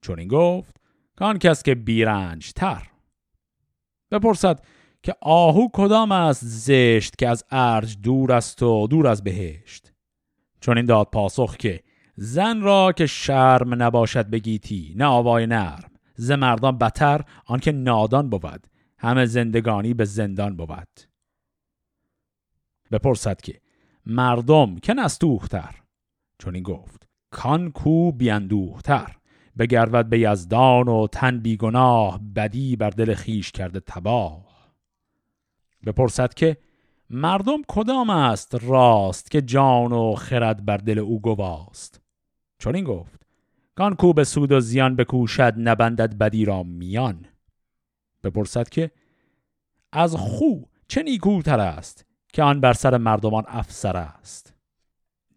چون 0.00 0.18
این 0.18 0.28
گفت 0.28 0.76
کان 1.16 1.38
کس 1.38 1.62
که 1.62 1.74
بیرنج 1.74 2.52
تر 2.52 2.90
بپرسد 4.10 4.64
که 5.02 5.14
آهو 5.20 5.68
کدام 5.72 6.12
است 6.12 6.44
زشت 6.44 7.18
که 7.18 7.28
از 7.28 7.44
ارج 7.50 7.96
دور 8.02 8.32
است 8.32 8.62
و 8.62 8.86
دور 8.86 9.06
از 9.06 9.24
بهشت؟ 9.24 9.92
چون 10.60 10.76
این 10.76 10.86
داد 10.86 11.06
پاسخ 11.06 11.56
که 11.56 11.82
زن 12.16 12.60
را 12.60 12.92
که 12.92 13.06
شرم 13.06 13.82
نباشد 13.82 14.30
بگیتی 14.30 14.94
نه 14.96 15.04
آوای 15.04 15.46
نرم. 15.46 15.90
ز 16.14 16.30
مردان 16.30 16.78
بتر 16.78 17.24
آنکه 17.46 17.72
نادان 17.72 18.30
بود. 18.30 18.66
همه 18.98 19.26
زندگانی 19.26 19.94
به 19.94 20.04
زندان 20.04 20.56
بود. 20.56 21.00
بپرسد 22.92 23.40
که 23.40 23.60
مردم 24.06 24.76
که 24.76 24.94
نستوختر 24.94 25.74
چون 26.38 26.54
این 26.54 26.62
گفت 26.62 27.08
کان 27.30 27.70
کو 27.70 28.12
بیندوختر 28.12 29.16
بگرود 29.58 30.08
به 30.08 30.18
یزدان 30.18 30.88
و 30.88 31.06
تن 31.06 31.38
بیگناه 31.38 32.20
بدی 32.36 32.76
بر 32.76 32.90
دل 32.90 33.14
خیش 33.14 33.52
کرده 33.52 33.80
تباه. 33.80 34.72
بپرسد 35.86 36.34
که 36.34 36.56
مردم 37.10 37.62
کدام 37.68 38.10
است 38.10 38.54
راست 38.54 39.30
که 39.30 39.42
جان 39.42 39.92
و 39.92 40.14
خرد 40.14 40.64
بر 40.64 40.76
دل 40.76 40.98
او 40.98 41.20
گواست؟ 41.20 42.01
چون 42.62 42.84
گفت 42.84 43.26
کان 43.76 43.94
کو 43.94 44.12
به 44.12 44.24
سود 44.24 44.52
و 44.52 44.60
زیان 44.60 44.96
بکوشد 44.96 45.54
نبندد 45.56 46.18
بدی 46.18 46.44
را 46.44 46.62
میان. 46.62 47.26
بپرسد 48.24 48.68
که 48.68 48.90
از 49.92 50.14
خو 50.16 50.54
چه 50.88 51.02
نیکوتر 51.02 51.60
است 51.60 52.06
که 52.32 52.42
آن 52.42 52.60
بر 52.60 52.72
سر 52.72 52.96
مردمان 52.96 53.44
افسر 53.48 53.96
است؟ 53.96 54.54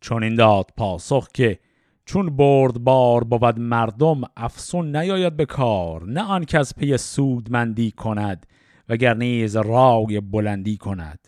چون 0.02 0.24
این 0.24 0.36
داد 0.36 0.70
پاسخ 0.78 1.30
که 1.34 1.60
چون 2.06 2.36
برد 2.36 2.84
بار 2.84 3.24
بود 3.24 3.60
مردم 3.60 4.22
افسون 4.38 4.96
نیاید 4.96 5.38
به 5.38 5.46
کار 5.46 6.06
نه 6.06 6.22
آن 6.22 6.46
که 6.46 6.60
از 6.60 6.76
پی 6.76 6.98
سودمندی 6.98 7.92
کند 7.92 8.46
وگر 8.90 9.14
نیز 9.14 9.56
رای 9.56 10.20
بلندی 10.20 10.78
کند. 10.78 11.28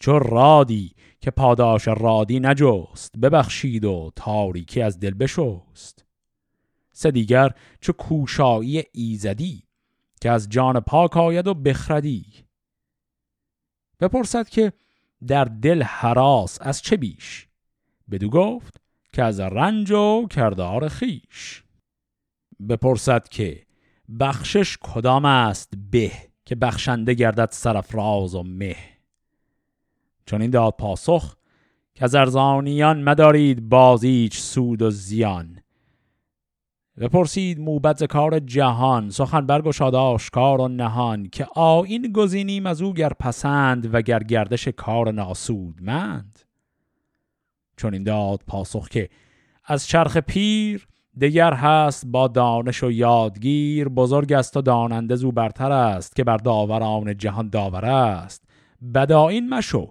چون 0.00 0.20
رادی 0.20 0.92
که 1.20 1.30
پاداش 1.30 1.88
رادی 1.88 2.40
نجست 2.40 3.18
ببخشید 3.18 3.84
و 3.84 4.10
تاریکی 4.16 4.82
از 4.82 5.00
دل 5.00 5.14
بشست. 5.14 6.04
سه 6.92 7.10
دیگر 7.10 7.50
چه 7.80 7.92
کوشایی 7.92 8.82
ایزدی 8.92 9.62
که 10.20 10.30
از 10.30 10.48
جان 10.48 10.80
پاک 10.80 11.16
آید 11.16 11.46
و 11.46 11.54
بخردی. 11.54 12.26
بپرسد 14.00 14.48
که 14.48 14.72
در 15.26 15.44
دل 15.44 15.82
حراس 15.82 16.58
از 16.60 16.82
چه 16.82 16.96
بیش؟ 16.96 17.48
بدو 18.10 18.30
گفت 18.30 18.80
که 19.12 19.22
از 19.22 19.40
رنج 19.40 19.90
و 19.90 20.26
کردار 20.30 20.88
خیش 20.88 21.64
بپرسد 22.68 23.28
که 23.28 23.66
بخشش 24.20 24.78
کدام 24.80 25.24
است 25.24 25.72
به 25.90 26.12
که 26.44 26.54
بخشنده 26.54 27.14
گردد 27.14 27.48
سرفراز 27.52 28.34
و 28.34 28.42
مه؟ 28.42 28.76
چون 30.30 30.42
این 30.42 30.50
داد 30.50 30.74
پاسخ 30.78 31.36
که 31.94 32.04
از 32.04 32.14
ارزانیان 32.14 33.02
مدارید 33.02 33.68
بازیچ 33.68 34.38
سود 34.38 34.82
و 34.82 34.90
زیان. 34.90 35.60
بپرسید 37.00 37.60
موبت 37.60 38.04
کار 38.04 38.38
جهان 38.38 39.10
سخن 39.10 39.46
برگشاد 39.46 39.94
آشکار 39.94 40.60
و 40.60 40.68
نهان 40.68 41.28
که 41.28 41.46
آین 41.54 42.12
گزینیم 42.12 42.66
از 42.66 42.82
او 42.82 42.94
گر 42.94 43.08
پسند 43.08 43.94
و 43.94 44.02
گر 44.02 44.22
گردش 44.22 44.68
کار 44.68 45.12
ناسودمند. 45.12 46.38
چون 47.76 47.94
این 47.94 48.02
داد 48.02 48.42
پاسخ 48.46 48.88
که 48.88 49.08
از 49.64 49.86
چرخ 49.86 50.16
پیر 50.16 50.88
دگر 51.20 51.54
هست 51.54 52.06
با 52.06 52.28
دانش 52.28 52.82
و 52.82 52.90
یادگیر 52.90 53.88
بزرگ 53.88 54.32
است 54.32 54.56
و 54.56 54.62
داننده 54.62 55.16
زو 55.16 55.32
برتر 55.32 55.72
است 55.72 56.16
که 56.16 56.24
بر 56.24 56.36
داوران 56.36 57.16
جهان 57.16 57.48
داور 57.48 57.84
است. 57.84 58.44
بداین 58.94 59.48
مشو 59.48 59.90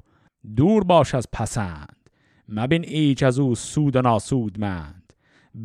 دور 0.56 0.84
باش 0.84 1.16
از 1.16 1.28
پسند 1.32 2.10
مبین 2.50 2.84
ایچ 2.88 3.24
از 3.24 3.40
او 3.40 3.56
سود 3.56 3.96
و 3.96 4.02
ناسودمند. 4.02 5.14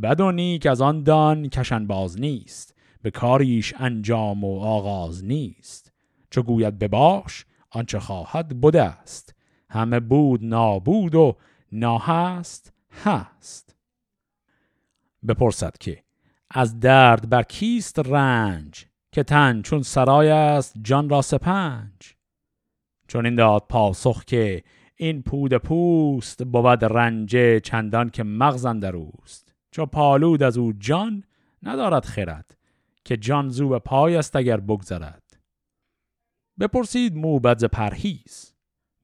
بد 0.03 0.21
و 0.21 0.33
نیک 0.33 0.67
از 0.67 0.81
آن 0.81 1.03
دان 1.03 1.49
کشن 1.49 1.87
باز 1.87 2.21
نیست 2.21 2.75
به 3.03 3.11
کاریش 3.11 3.75
انجام 3.77 4.45
و 4.45 4.61
آغاز 4.61 5.25
نیست. 5.25 5.93
چو 6.31 6.43
گوید 6.43 6.79
بباش 6.79 7.47
آنچه 7.71 7.99
خواهد 7.99 8.61
بوده 8.61 8.83
است. 8.83 9.35
همه 9.71 10.01
بود 10.01 10.45
نابود 10.45 11.15
و 11.15 11.37
ناهست 11.73 12.73
هست. 13.05 13.77
بپرسد 15.29 15.79
که 15.81 16.03
از 16.51 16.81
درد 16.81 17.29
بر 17.29 17.43
کیست 17.43 17.99
رنج 17.99 18.87
که 19.13 19.23
تن 19.23 19.63
چون 19.63 19.83
سرای 19.83 20.31
است 20.31 20.75
جان 20.83 21.09
را 21.09 21.23
سپنج؟ 21.23 22.15
چون 23.15 23.27
این 23.27 23.35
داد 23.35 23.67
پاسخ 23.69 24.25
که 24.25 24.63
این 24.97 25.23
پود 25.23 25.55
پوست 25.57 26.45
بود 26.45 26.85
رنجه 26.85 27.61
چندان 27.61 28.11
که 28.11 28.23
مغزن 28.23 28.79
در 28.79 28.97
اوست. 28.97 29.55
چو 29.71 29.87
پالود 29.87 30.43
از 30.43 30.59
او 30.59 30.73
جان 30.73 31.25
ندارد 31.63 32.05
خرد 32.05 32.57
که 33.05 33.17
جان 33.17 33.49
زو 33.49 33.79
پای 33.79 34.17
است 34.17 34.37
اگر 34.37 34.61
بگذرد. 34.61 35.41
بپرسید 36.61 37.17
موبد 37.17 37.59
ز 37.59 37.65
پرهیز 37.65 38.55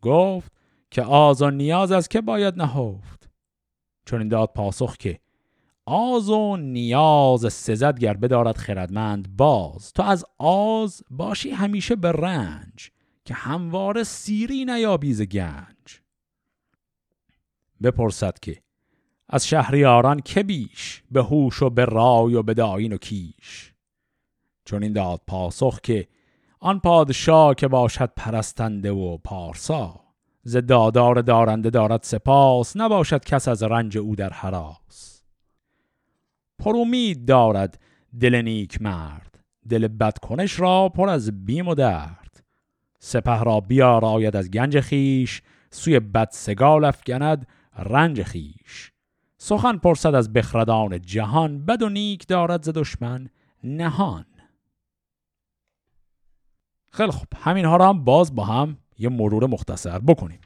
گفت 0.03 0.53
که 0.91 1.03
آز 1.03 1.43
و 1.43 1.51
نیاز 1.51 1.93
از 1.93 2.09
که 2.09 2.21
باید 2.21 2.55
نهفت. 2.57 3.31
چون 4.07 4.19
این 4.19 4.29
داد 4.29 4.53
پاسخ 4.55 4.97
که 4.97 5.21
آز 5.87 6.31
و 6.31 6.57
نیاز 6.57 7.53
سزد 7.53 7.99
گر 7.99 8.15
بدارد 8.15 8.57
خردمند 8.57 9.37
باز 9.37 9.93
تو 9.93 10.03
از 10.03 10.25
آز 10.39 11.03
باشی 11.11 11.51
همیشه 11.51 11.97
به 11.97 12.13
رنج. 12.13 12.91
که 13.25 13.35
همواره 13.35 14.03
سیری 14.03 14.65
نیابی 14.65 15.15
ز 15.15 15.23
گنج. 15.23 16.01
بپرسد 17.83 18.39
که 18.39 18.63
از 19.29 19.47
شهریاران 19.47 20.21
که 20.21 20.43
بیش 20.43 21.03
به 21.11 21.23
هوش 21.23 21.63
و 21.63 21.71
به 21.71 21.85
رای 21.85 22.35
و 22.35 22.43
به 22.43 22.55
داین 22.55 22.93
و 22.93 22.97
کیش؟ 22.97 23.75
چون 24.65 24.83
این 24.83 24.93
داد 24.93 25.21
پاسخ 25.27 25.81
که 25.81 26.09
آن 26.61 26.81
پادشاه 26.81 27.55
که 27.55 27.69
باشد 27.69 28.13
پرستنده 28.17 28.91
و 28.91 29.17
پارسا 29.17 30.01
ز 30.43 30.57
دادار 30.57 31.23
دارنده 31.23 31.71
دارد 31.71 32.03
سپاس 32.03 32.77
نباشد 32.77 33.25
کس 33.25 33.49
از 33.49 33.63
رنج 33.63 33.99
او 33.99 34.17
در 34.17 34.31
حراس. 34.31 35.23
پر 36.59 36.77
امید 36.77 37.25
دارد 37.25 37.81
دل 38.21 38.35
نیک 38.43 38.83
مرد 38.83 39.45
دل 39.69 39.89
بدکنش 39.89 40.61
را 40.61 40.89
پر 40.89 41.09
از 41.09 41.47
بیم 41.47 41.69
و 41.69 41.75
درد. 41.75 42.20
سپه 43.01 43.43
را 43.45 43.61
بیاراید 43.61 44.37
از 44.37 44.51
گنج 44.51 44.81
خیش 44.81 45.43
سوی 45.71 46.01
بد 46.01 46.29
سگال 46.33 46.85
افگند 46.85 47.47
رنج 47.79 48.23
خیش 48.23 48.93
سخن 49.39 49.77
پرسد 49.77 50.15
از 50.15 50.33
بخردان 50.33 51.03
جهان 51.03 51.65
بد 51.67 51.83
و 51.83 51.89
نیک 51.89 52.27
دارد 52.27 52.63
ز 52.63 52.69
دشمن 52.69 53.29
نهان. 53.65 54.27
خیلی 56.93 57.11
خب 57.11 57.27
همین 57.37 57.65
ها 57.65 57.77
رو 57.77 57.85
هم 57.85 58.05
باز 58.05 58.35
با 58.35 58.45
هم 58.45 58.79
یه 58.99 59.09
مرور 59.09 59.47
مختصر 59.47 59.99
بکنیم. 59.99 60.41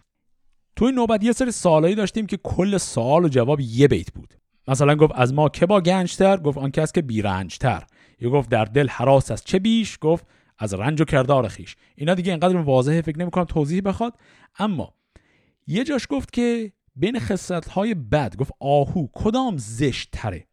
تو 0.76 0.84
این 0.84 0.94
نوبت 0.94 1.24
یه 1.24 1.32
سری 1.32 1.50
سوالایی 1.50 1.94
داشتیم 1.94 2.26
که 2.26 2.36
کل 2.36 2.78
سوال 2.78 3.24
و 3.24 3.28
جواب 3.28 3.60
یه 3.60 3.88
بیت 3.88 4.12
بود. 4.12 4.34
مثلا 4.68 4.94
گفت 4.94 5.12
از 5.16 5.34
ما 5.34 5.48
که 5.48 5.66
با 5.66 5.80
گنجتر؟ 5.80 6.36
گفت 6.36 6.58
آن 6.58 6.70
کس 6.70 6.92
که 6.92 7.02
بیرنجتر. 7.02 7.84
یا 8.20 8.30
گفت 8.30 8.48
در 8.48 8.64
دل 8.64 8.88
حراس 8.88 9.30
از 9.30 9.44
چه 9.44 9.58
بیش؟ 9.58 9.98
گفت 10.00 10.26
از 10.58 10.74
رنج 10.74 11.00
و 11.00 11.04
کردار 11.04 11.48
خیش. 11.48 11.76
اینا 11.94 12.14
دیگه 12.14 12.32
اینقدر 12.32 12.56
واضحه 12.56 13.02
فکر 13.02 13.18
نمی‌کنم 13.18 13.44
توضیح 13.44 13.82
بخواد. 13.84 14.14
اما 14.58 14.94
یه 15.66 15.84
جاش 15.84 16.06
گفت 16.10 16.32
که 16.32 16.72
بین 16.96 17.18
خصلت 17.18 17.68
های 17.68 17.94
بد 17.94 18.36
گفت 18.36 18.52
آهو 18.60 19.06
کدام 19.12 19.56
زشت 19.56 20.08
تره 20.12 20.46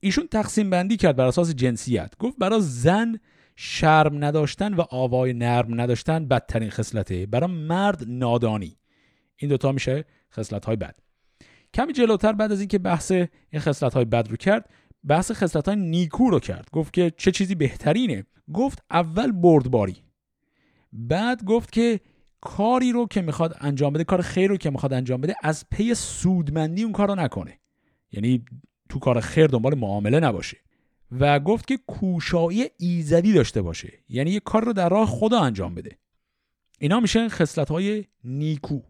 ایشون 0.00 0.26
تقسیم 0.26 0.70
بندی 0.70 0.96
کرد 0.96 1.16
بر 1.16 1.26
اساس 1.26 1.54
جنسیت. 1.54 2.12
گفت 2.18 2.38
برای 2.38 2.60
زن 2.60 3.20
شرم 3.56 4.24
نداشتن 4.24 4.74
و 4.74 4.84
آوای 4.90 5.32
نرم 5.32 5.80
نداشتن 5.80 6.28
بدترین 6.28 6.70
خصلته. 6.70 7.26
برای 7.26 7.50
مرد 7.50 8.04
نادانی. 8.06 8.78
این 9.36 9.48
دوتا 9.48 9.72
میشه 9.72 10.04
خصلت 10.32 10.64
های 10.64 10.76
بد. 10.76 10.98
کمی 11.74 11.92
جلوتر 11.92 12.32
بعد 12.32 12.52
از 12.52 12.60
اینکه 12.60 12.78
بحث 12.78 13.10
این 13.10 13.60
خصلت 13.60 13.94
های 13.94 14.04
بد 14.04 14.28
رو 14.28 14.36
کرد 14.36 14.70
بحث 15.08 15.32
خصلت 15.32 15.68
های 15.68 15.76
نیکو 15.76 16.30
رو 16.30 16.40
کرد. 16.40 16.68
گفت 16.72 16.92
که 16.92 17.12
چه 17.16 17.30
چیزی 17.30 17.54
بهترینه. 17.54 18.24
گفت 18.54 18.78
اول 18.90 19.32
بردباری. 19.32 19.96
بعد 20.92 21.44
گفت 21.44 21.72
که 21.72 22.00
کاری 22.40 22.92
رو 22.92 23.06
که 23.06 23.22
می‌خواد 23.22 23.56
انجام 23.60 23.92
بده 23.92 24.04
کار 24.04 24.22
خیر 24.22 24.50
رو 24.50 24.56
که 24.56 24.70
می‌خواد 24.70 24.92
انجام 24.92 25.20
بده 25.20 25.34
از 25.42 25.64
پی 25.70 25.94
سودمندی 25.94 26.82
اون 26.82 26.92
کار 26.92 27.08
رو 27.08 27.14
نکنه. 27.14 27.58
یعنی 28.12 28.44
تو 28.88 28.98
کار 28.98 29.20
خیر 29.20 29.46
دنبال 29.46 29.78
معامله 29.78 30.20
نباشه. 30.20 30.56
و 31.10 31.40
گفت 31.40 31.66
که 31.66 31.78
کوشایی 31.86 32.66
ایزدی 32.78 33.32
داشته 33.32 33.62
باشه. 33.62 33.92
یعنی 34.08 34.30
یه 34.30 34.40
کار 34.40 34.64
رو 34.64 34.72
در 34.72 34.88
راه 34.88 35.06
خدا 35.06 35.40
انجام 35.40 35.74
بده. 35.74 35.98
اینا 36.78 37.00
میشه 37.00 37.28
خصلت 37.28 37.68
های 37.68 38.04
نیکو. 38.24 38.80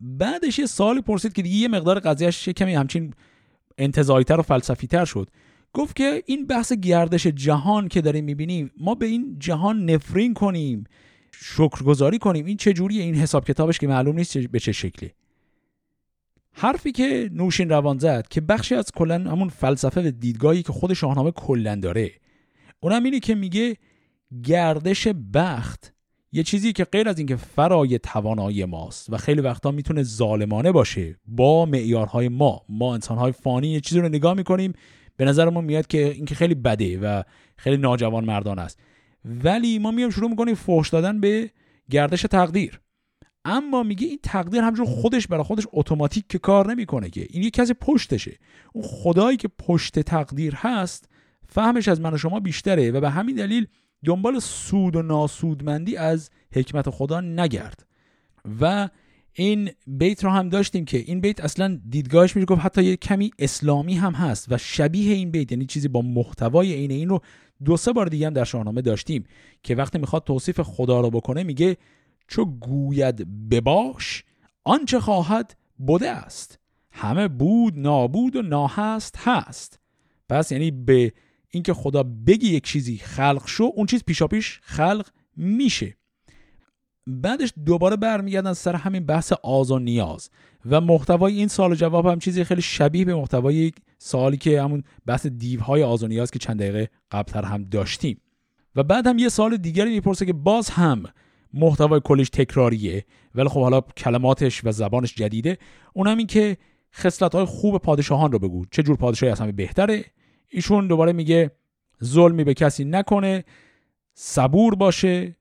بعدش 0.00 0.58
یه 0.58 0.66
سالی 0.66 1.00
پرسید 1.00 1.32
که 1.32 1.42
دیگه 1.42 1.56
یه 1.56 1.68
مقدار 1.68 2.00
قضیهش 2.00 2.48
کمی 2.48 2.74
همچین 2.74 3.14
انتظایتر 3.78 4.40
و 4.40 4.42
فلسفی 4.42 4.86
تر 4.86 5.04
شد. 5.04 5.28
گفت 5.72 5.96
که 5.96 6.22
این 6.26 6.46
بحث 6.46 6.72
گردش 6.72 7.26
جهان 7.26 7.88
که 7.88 8.00
داریم 8.00 8.24
می‌بینیم 8.24 8.70
ما 8.78 8.94
به 8.94 9.06
این 9.06 9.36
جهان 9.38 9.90
نفرین 9.90 10.34
کنیم 10.34 10.84
شکرگزاری 11.32 12.18
کنیم. 12.18 12.46
این 12.46 12.56
چجوریه 12.56 13.02
این 13.02 13.14
حساب 13.14 13.44
کتابش 13.44 13.78
که 13.78 13.86
معلوم 13.86 14.16
نیست 14.16 14.38
به 14.38 14.58
چه 14.58 14.72
شکلی. 14.72 15.10
حرفی 16.52 16.92
که 16.92 17.30
نوشین 17.32 17.68
روان 17.68 17.98
زد 17.98 18.28
که 18.28 18.40
بخشی 18.40 18.74
از 18.74 18.92
کلا 18.92 19.14
همون 19.14 19.48
فلسفه 19.48 20.08
و 20.08 20.10
دیدگاهی 20.10 20.62
که 20.62 20.72
خود 20.72 20.92
شاهنامه 20.92 21.30
کلا 21.30 21.74
داره 21.74 22.10
اونم 22.80 23.04
اینه 23.04 23.20
که 23.20 23.34
میگه 23.34 23.76
گردش 24.42 25.08
بخت 25.34 25.91
یه 26.32 26.42
چیزی 26.42 26.72
که 26.72 26.84
غیر 26.84 27.08
از 27.08 27.18
اینکه 27.18 27.36
فرای 27.36 27.98
توانایی 27.98 28.64
ماست 28.64 29.12
و 29.12 29.16
خیلی 29.16 29.40
وقتا 29.40 29.70
می‌تونه 29.70 30.02
ظالمانه 30.02 30.72
باشه 30.72 31.16
با 31.26 31.66
معیارهای 31.66 32.28
ما 32.28 32.62
ما 32.68 32.94
انسانهای 32.94 33.32
فانی 33.32 33.68
یه 33.68 33.80
چیزی 33.80 34.00
رو 34.00 34.08
نگاه 34.08 34.34
می‌کنیم 34.34 34.72
به 35.16 35.24
نظر 35.24 35.48
ما 35.48 35.60
میاد 35.60 35.86
که 35.86 36.08
اینکه 36.08 36.34
خیلی 36.34 36.54
بده 36.54 36.98
و 36.98 37.22
خیلی 37.56 37.76
ناجوان 37.76 38.24
مردان 38.24 38.58
است. 38.58 38.80
ولی 39.24 39.78
ما 39.78 39.90
میام 39.90 40.10
شروع 40.10 40.30
می‌کنیم 40.30 40.54
فحش 40.54 40.88
دادن 40.88 41.20
به 41.20 41.50
گردش 41.90 42.22
تقدیر. 42.22 42.80
اما 43.44 43.82
میگه 43.82 44.06
این 44.06 44.18
تقدیر 44.22 44.62
همجور 44.62 44.86
خودش 44.86 45.26
برای 45.26 45.44
خودش 45.44 45.66
اتوماتیک 45.72 46.24
که 46.28 46.38
کار 46.38 46.70
نمی‌کنه 46.70 47.10
که. 47.10 47.26
این 47.30 47.42
یه 47.42 47.50
کسی 47.50 47.74
پشتشه. 47.74 48.38
اون 48.72 48.84
خدایی 48.88 49.36
که 49.36 49.48
پشت 49.48 50.00
تقدیر 50.00 50.54
هست 50.54 51.08
فهمش 51.48 51.88
از 51.88 52.00
من 52.00 52.14
و 52.14 52.18
شما 52.18 52.40
بیشتره 52.40 52.90
و 52.90 53.00
به 53.00 53.10
همین 53.10 53.36
دلیل 53.36 53.66
دنبال 54.04 54.38
سود 54.38 54.96
و 54.96 55.02
ناسودمندی 55.02 55.96
از 55.96 56.30
حکمت 56.54 56.90
خدا 56.90 57.20
نگرد. 57.20 57.86
و 58.60 58.88
این 59.32 59.70
بیت 59.86 60.24
رو 60.24 60.30
هم 60.30 60.48
داشتیم 60.48 60.84
که 60.84 60.98
این 60.98 61.20
بیت 61.20 61.40
اصلا 61.40 61.80
دیدگاهش 61.88 62.36
میشه 62.36 62.46
گفت 62.46 62.60
حتی 62.60 62.84
یه 62.84 62.96
کمی 62.96 63.30
اسلامی 63.38 63.94
هم 63.94 64.12
هست 64.12 64.52
و 64.52 64.58
شبیه 64.58 65.14
این 65.14 65.30
بیت 65.30 65.52
یعنی 65.52 65.66
چیزی 65.66 65.88
با 65.88 66.02
محتوای 66.02 66.72
عین 66.72 66.90
این 66.90 67.08
رو 67.08 67.20
دو 67.64 67.76
سه 67.76 67.92
بار 67.92 68.06
دیگه 68.06 68.26
هم 68.26 68.32
در 68.32 68.44
شاهنامه 68.44 68.82
داشتیم 68.82 69.24
که 69.62 69.74
وقتی 69.74 69.98
می‌خواد 69.98 70.24
توصیف 70.24 70.60
خدا 70.60 71.00
رو 71.00 71.10
بکنه 71.10 71.42
میگه 71.42 71.76
چو 72.28 72.44
گوید 72.44 73.48
بباش 73.50 74.24
آنچه 74.64 75.00
خواهد 75.00 75.56
بوده 75.78 76.10
است. 76.10 76.58
همه 76.92 77.28
بود 77.28 77.78
نابود 77.78 78.36
و 78.36 78.42
ناهست 78.42 79.16
هست. 79.18 79.80
پس 80.28 80.52
یعنی 80.52 80.70
به 80.70 81.12
اینکه 81.54 81.74
خدا 81.74 82.02
بگی 82.02 82.48
یک 82.48 82.64
چیزی 82.64 82.96
خلق 82.98 83.42
شو 83.46 83.70
اون 83.74 83.86
چیز 83.86 84.04
پیشاپیش 84.04 84.60
خلق 84.62 85.08
میشه. 85.36 85.96
بعدش 87.06 87.52
دوباره 87.66 87.96
برمیگردن 87.96 88.52
سر 88.52 88.74
همین 88.74 89.06
بحث 89.06 89.32
آز 89.32 89.70
و 89.70 89.78
نیاز. 89.78 90.30
و 90.66 90.80
محتوای 90.80 91.36
این 91.36 91.48
سال 91.48 91.72
و 91.72 91.74
جواب 91.74 92.06
هم 92.06 92.18
چیزی 92.18 92.44
خیلی 92.44 92.62
شبیه 92.62 93.04
به 93.04 93.14
محتوای 93.14 93.72
سالی 93.98 94.36
که 94.36 94.62
همون 94.62 94.82
بحث 95.06 95.26
دیوهای 95.26 95.82
آز 95.82 96.02
و 96.02 96.06
نیاز 96.06 96.30
که 96.30 96.38
چند 96.38 96.58
دقیقه 96.58 96.90
قبلتر 97.10 97.44
هم 97.44 97.64
داشتیم. 97.64 98.20
و 98.76 98.82
بعد 98.82 99.06
هم 99.06 99.18
یه 99.18 99.28
سال 99.28 99.56
دیگری 99.56 99.90
می‌پرسه 99.90 100.26
که 100.26 100.32
باز 100.32 100.70
هم 100.70 101.02
محتوای 101.54 102.00
کلیش 102.04 102.28
تکراریه 102.30 103.04
ولی 103.34 103.48
خب 103.48 103.60
حالا 103.60 103.80
کلماتش 103.80 104.64
و 104.64 104.72
زبانش 104.72 105.14
جدیده. 105.14 105.58
اونم 105.94 106.18
این 106.18 106.26
که 106.26 106.56
خصلت 106.94 107.34
های 107.34 107.44
خوب 107.44 107.78
پادشاهان 107.78 108.32
رو 108.32 108.38
بگو. 108.38 108.64
چه 108.70 108.82
جور 108.82 108.96
پادشاهی 108.96 109.32
از 109.32 109.42
بهتره؟ 109.42 110.04
ایشون 110.52 110.86
دوباره 110.86 111.12
میگه 111.12 111.50
ظلمی 112.04 112.44
به 112.44 112.54
کسی 112.54 112.84
نکنه 112.84 113.44
صبور 114.14 114.74
باشه 114.74 115.36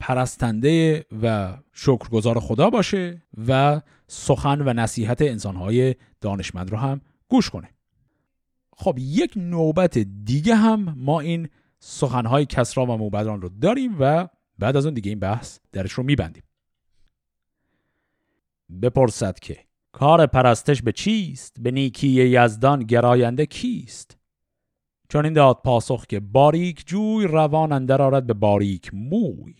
پرستنده 0.00 1.04
و 1.22 1.56
شکرگزار 1.72 2.40
خدا 2.40 2.70
باشه 2.70 3.22
و 3.48 3.80
سخن 4.06 4.60
و 4.60 4.72
نصیحت 4.72 5.22
انسانهای 5.22 5.94
دانشمند 6.20 6.70
رو 6.70 6.76
هم 6.76 7.00
گوش 7.28 7.50
کنه. 7.50 7.70
خب 8.76 8.96
یک 8.98 9.32
نوبت 9.36 9.98
دیگه 9.98 10.54
هم 10.54 10.94
ما 10.98 11.20
این 11.20 11.48
سخنهای 11.78 12.46
کسرا 12.46 12.86
و 12.86 12.96
موبدران 12.96 13.42
رو 13.42 13.48
داریم 13.48 13.96
و 14.00 14.28
بعد 14.58 14.76
از 14.76 14.84
اون 14.84 14.94
دیگه 14.94 15.08
این 15.08 15.20
بحث 15.20 15.58
درش 15.72 15.92
رو 15.92 16.04
میبندیم. 16.04 16.42
بپرسد 18.82 19.38
که 19.38 19.58
کار 19.92 20.26
پرستش 20.26 20.82
به 20.82 20.92
چیست؟ 20.92 21.56
به 21.60 21.70
نیکی 21.70 22.08
یزدان 22.08 22.80
گراینده 22.82 23.46
کیست؟ 23.46 24.16
چون 25.14 25.24
این 25.24 25.34
داد 25.34 25.60
پاسخ 25.64 26.06
که 26.06 26.20
باریک 26.20 26.82
جوی 26.86 27.26
روان 27.26 27.72
اندر 27.72 28.02
آرد 28.02 28.26
به 28.26 28.34
باریک 28.34 28.90
موی. 28.94 29.54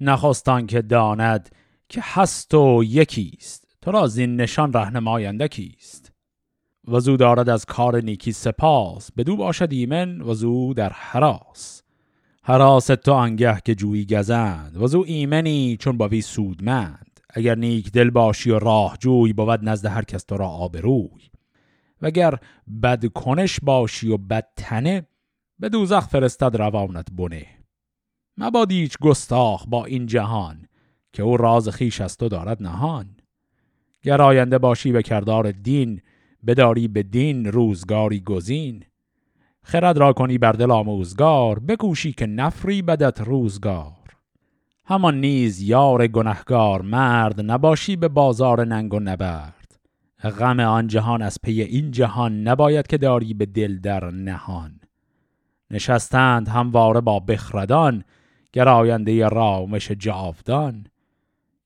نخواستان 0.00 0.66
که 0.66 0.82
داند 0.82 1.48
که 1.88 2.00
هست 2.04 2.54
و 2.54 2.84
یکیست. 2.84 3.76
تو 3.82 3.90
را 3.90 4.06
زین 4.06 4.36
نشان 4.36 4.72
رهنماینده 4.72 5.48
کیست 5.48 6.12
و 6.88 7.00
زو 7.00 7.16
دارد 7.16 7.48
از 7.48 7.64
کار 7.64 8.00
نیکی 8.00 8.32
سپاس. 8.32 9.12
بدو 9.12 9.36
باشد 9.36 9.72
ایمن 9.72 10.20
و 10.20 10.34
زو 10.34 10.74
در 10.74 10.92
حراس. 10.92 11.82
حراس 12.42 12.86
تو 12.86 13.12
انگه 13.12 13.58
که 13.64 13.74
جویی 13.74 14.06
گزند. 14.06 14.76
و 14.82 14.86
زو 14.86 15.04
ایمنی 15.06 15.76
چون 15.80 15.96
باوی 15.98 16.20
سودمند. 16.20 17.20
اگر 17.30 17.54
نیک 17.54 17.92
دل 17.92 18.10
باشی 18.10 18.50
و 18.50 18.58
راه 18.58 18.96
جوی 19.00 19.32
بود 19.32 19.68
نزد 19.68 19.86
هر 19.86 20.02
کس 20.02 20.24
تو 20.24 20.36
را 20.36 20.48
آبروی. 20.48 21.30
وگر 22.02 22.34
بد 22.82 23.06
کنش 23.06 23.60
باشی 23.62 24.08
و 24.08 24.16
بد 24.16 24.48
تنه 24.56 25.06
به 25.58 25.68
دوزخ 25.68 26.08
فرستد 26.08 26.56
روانت 26.56 27.08
بنه. 27.12 27.46
مبادیچ 28.36 28.98
گستاخ 28.98 29.66
با 29.68 29.84
این 29.84 30.06
جهان 30.06 30.68
که 31.12 31.22
او 31.22 31.36
راز 31.36 31.68
خیش 31.68 32.00
از 32.00 32.16
تو 32.16 32.28
دارد 32.28 32.62
نهان. 32.62 33.16
گر 34.02 34.22
آینده 34.22 34.58
باشی 34.58 34.92
به 34.92 35.02
کردار 35.02 35.52
دین 35.52 36.00
بداری 36.46 36.88
به 36.88 37.02
دین 37.02 37.46
روزگاری 37.46 38.20
گزین. 38.20 38.84
خرد 39.62 39.98
را 39.98 40.12
کنی 40.12 40.38
بر 40.38 40.52
دل 40.52 40.70
آموزگار 40.70 41.58
بکوشی 41.58 42.12
که 42.12 42.26
نفری 42.26 42.82
بدت 42.82 43.20
روزگار. 43.20 43.92
همان 44.84 45.20
نیز 45.20 45.60
یار 45.60 46.06
گنهگار 46.06 46.82
مرد 46.82 47.40
نباشی 47.40 47.96
به 47.96 48.08
بازار 48.08 48.64
ننگ 48.64 48.94
و 48.94 49.00
نبرد. 49.00 49.57
غم 50.22 50.60
آن 50.60 50.86
جهان 50.86 51.22
از 51.22 51.38
پی 51.42 51.62
این 51.62 51.90
جهان 51.90 52.42
نباید 52.48 52.86
که 52.86 52.98
داری 52.98 53.34
به 53.34 53.46
دل 53.46 53.78
در 53.78 54.10
نهان. 54.10 54.80
نشستند 55.70 56.48
همواره 56.48 57.00
با 57.00 57.20
بخردان 57.20 58.04
گراینده 58.52 59.28
رامش 59.28 59.90
جاودان. 59.90 60.86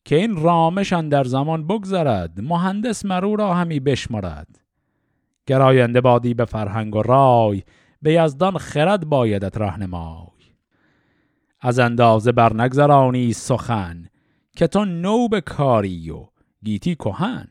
که 0.04 0.16
این 0.16 0.36
رامش 0.36 0.92
در 0.92 1.24
زمان 1.24 1.66
بگذرد 1.66 2.40
مهندس 2.40 3.04
مرو 3.04 3.36
را 3.36 3.54
همی 3.54 3.80
بشمرد. 3.80 4.60
گراینده 5.46 6.00
بادی 6.00 6.34
به 6.34 6.44
فرهنگ 6.44 6.96
و 6.96 7.02
رای 7.02 7.62
به 8.02 8.12
یزدان 8.12 8.58
خرد 8.58 9.06
بایدت 9.06 9.58
رهنمای 9.58 10.26
از 11.60 11.78
اندازه 11.78 12.32
بر 12.32 12.62
نگذرانی 12.62 13.32
سخن 13.32 14.08
که 14.56 14.66
تو 14.66 14.84
نو 14.84 15.28
به 15.28 15.40
کاری 15.40 16.10
و 16.10 16.26
گیتی 16.64 16.94
کهن. 16.94 17.48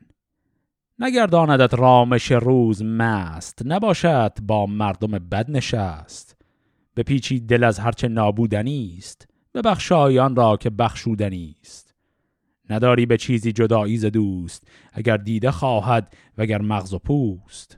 نگرداندت 1.02 1.74
رامش 1.74 2.32
روز 2.32 2.84
مست 2.84 3.62
نباشد 3.66 4.34
با 4.42 4.66
مردم 4.66 5.12
بد 5.12 5.52
نشست. 5.52 6.36
به 6.94 7.04
پیچی 7.04 7.40
دل 7.40 7.64
از 7.64 7.80
هرچه 7.80 8.08
نابودنی 8.08 8.96
است 8.98 9.28
به 9.52 9.62
بخشایان 9.62 10.36
را 10.36 10.58
که 10.58 10.70
بخشودنی 10.70 11.56
است. 11.62 11.96
نداری 12.70 13.06
به 13.06 13.18
چیزی 13.18 13.52
جدایی 13.52 13.98
ز 13.98 14.06
دوست 14.06 14.68
اگر 14.94 15.18
دیده 15.18 15.52
خواهد 15.52 16.16
وگر 16.38 16.62
مغز 16.62 16.94
و 16.94 17.00
پوست. 17.00 17.78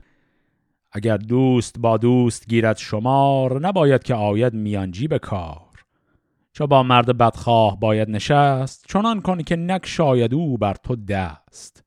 اگر 0.92 1.16
دوست 1.16 1.78
با 1.78 1.96
دوست 1.96 2.48
گیرد 2.48 2.76
شمار 2.76 3.60
نباید 3.60 4.02
که 4.02 4.14
آید 4.14 4.54
میانجی 4.54 5.08
به 5.08 5.18
کار. 5.18 5.84
چو 6.52 6.66
با 6.66 6.82
مرد 6.82 7.18
بدخواه 7.18 7.80
باید 7.80 8.10
نشست 8.10 8.84
چنان 8.88 9.20
کن 9.20 9.42
که 9.42 9.56
نک 9.56 9.86
شاید 9.86 10.34
او 10.34 10.58
بر 10.58 10.74
تو 10.74 10.96
دست. 10.96 11.83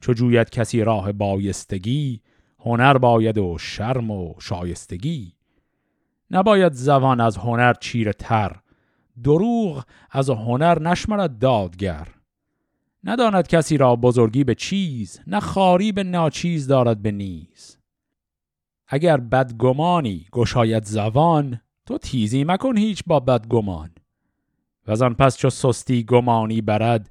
چو 0.00 0.12
جوید 0.12 0.50
کسی 0.50 0.84
راه 0.84 1.12
بایستگی 1.12 2.20
هنر 2.60 2.98
باید 2.98 3.38
و 3.38 3.58
شرم 3.58 4.10
و 4.10 4.34
شایستگی. 4.38 5.32
نباید 6.30 6.72
زبان 6.72 7.20
از 7.20 7.36
هنر 7.36 7.72
چیر 7.72 8.12
تر 8.12 8.56
دروغ 9.22 9.84
از 10.10 10.30
هنر 10.30 10.82
نشمرد 10.82 11.38
دادگر. 11.38 12.08
نداند 13.04 13.48
کسی 13.48 13.76
را 13.76 13.96
بزرگی 13.96 14.44
به 14.44 14.54
چیز 14.54 15.20
نه 15.26 15.40
خاری 15.40 15.92
به 15.92 16.02
ناچیز 16.02 16.66
دارد 16.66 17.02
به 17.02 17.10
نیز. 17.10 17.78
اگر 18.88 19.16
بدگمانی 19.16 20.26
گشاید 20.32 20.84
زبان 20.84 21.60
تو 21.86 21.98
تیزی 21.98 22.44
مکن 22.44 22.76
هیچ 22.76 23.02
با 23.06 23.20
بدگمان. 23.20 23.90
و 24.86 25.04
آن 25.04 25.14
پس 25.14 25.36
چو 25.36 25.50
سستی 25.50 26.04
گمانی 26.04 26.60
برد 26.60 27.10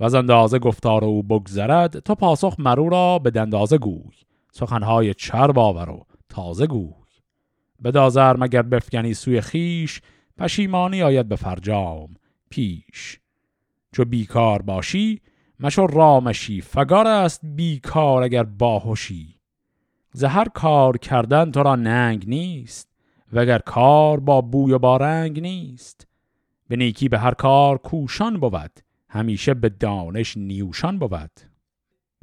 و 0.00 0.04
از 0.04 0.14
اندازه 0.14 0.58
گفتار 0.58 1.04
او 1.04 1.22
بگذرد 1.22 1.98
تو 1.98 2.14
پاسخ 2.14 2.54
مرو 2.58 2.88
را 2.88 3.18
به 3.18 3.30
دندازه 3.30 3.78
گوی. 3.78 4.16
سخنهای 4.52 5.14
چر 5.14 5.52
باور 5.52 5.90
و 5.90 6.06
تازه 6.28 6.66
گوی. 6.66 6.92
به 7.80 7.90
دازر 7.90 8.36
مگر 8.36 8.62
بفگنی 8.62 9.14
سوی 9.14 9.40
خیش 9.40 10.00
پشیمانی 10.38 11.02
آید 11.02 11.28
به 11.28 11.36
فرجام 11.36 12.14
پیش. 12.50 13.20
چو 13.92 14.04
بیکار 14.04 14.62
باشی 14.62 15.20
مشو 15.60 15.86
رامشی. 15.86 16.60
فگار 16.60 17.06
است 17.06 17.40
بیکار 17.44 18.22
اگر 18.22 18.42
باهوشی. 18.42 19.36
زهر 20.12 20.48
کار 20.48 20.98
کردن 20.98 21.50
تو 21.50 21.62
را 21.62 21.76
ننگ 21.76 22.28
نیست 22.28 22.88
وگر 23.32 23.58
کار 23.58 24.20
با 24.20 24.40
بوی 24.40 24.72
و 24.72 24.78
با 24.78 24.96
رنگ 24.96 25.40
نیست. 25.40 26.06
به 26.68 26.76
نیکی 26.76 27.08
به 27.08 27.18
هر 27.18 27.34
کار 27.34 27.78
کوشان 27.78 28.40
بود 28.40 28.85
همیشه 29.08 29.54
به 29.54 29.68
دانش 29.68 30.36
نیوشان 30.36 30.98
بود. 30.98 31.30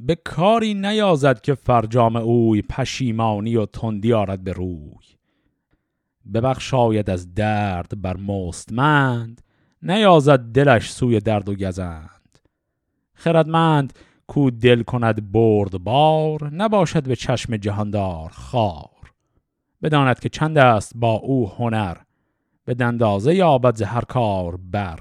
به 0.00 0.14
کاری 0.14 0.74
نیازد 0.74 1.40
که 1.40 1.54
فرجام 1.54 2.16
اوی 2.16 2.62
پشیمانی 2.62 3.56
و 3.56 3.66
تندی 3.66 4.12
آرد 4.12 4.44
به 4.44 4.52
روی. 4.52 4.94
ببخشاید 6.34 7.10
از 7.10 7.34
درد 7.34 8.02
بر 8.02 8.16
مستمند 8.16 9.42
نیازد 9.82 10.40
دلش 10.40 10.92
سوی 10.92 11.20
درد 11.20 11.48
و 11.48 11.54
گزند. 11.54 12.38
خردمند 13.14 13.92
کو 14.26 14.50
دل 14.50 14.82
کند 14.82 15.32
برد 15.32 15.78
بار 15.78 16.54
نباشد 16.54 17.02
به 17.02 17.16
چشم 17.16 17.56
جهاندار 17.56 18.30
خار. 18.30 18.90
بداند 19.82 20.20
که 20.20 20.28
چند 20.28 20.58
است 20.58 20.92
با 20.94 21.12
او 21.12 21.50
هنر 21.50 21.96
به 22.64 22.74
دندازه 22.74 23.34
یابد 23.34 23.82
هر 23.82 24.00
کار 24.00 24.56
بر. 24.56 25.00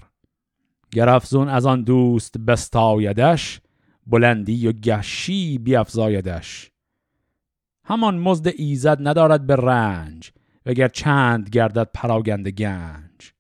گرفزون 0.94 1.50
از 1.50 1.66
آن 1.66 1.84
دوست 1.84 2.38
بستایدش 2.38 3.62
بلندی 4.08 4.68
و 4.68 4.72
گشی 4.72 5.58
بیافزایدش. 5.58 6.72
همان 7.86 8.18
مزد 8.18 8.48
ایزد 8.58 9.08
ندارد 9.08 9.48
به 9.48 9.56
رنج 9.56 10.32
وگر 10.66 10.88
چند 10.88 11.50
گردد 11.50 11.90
پراگند 11.94 12.48
گنج. 12.48 13.32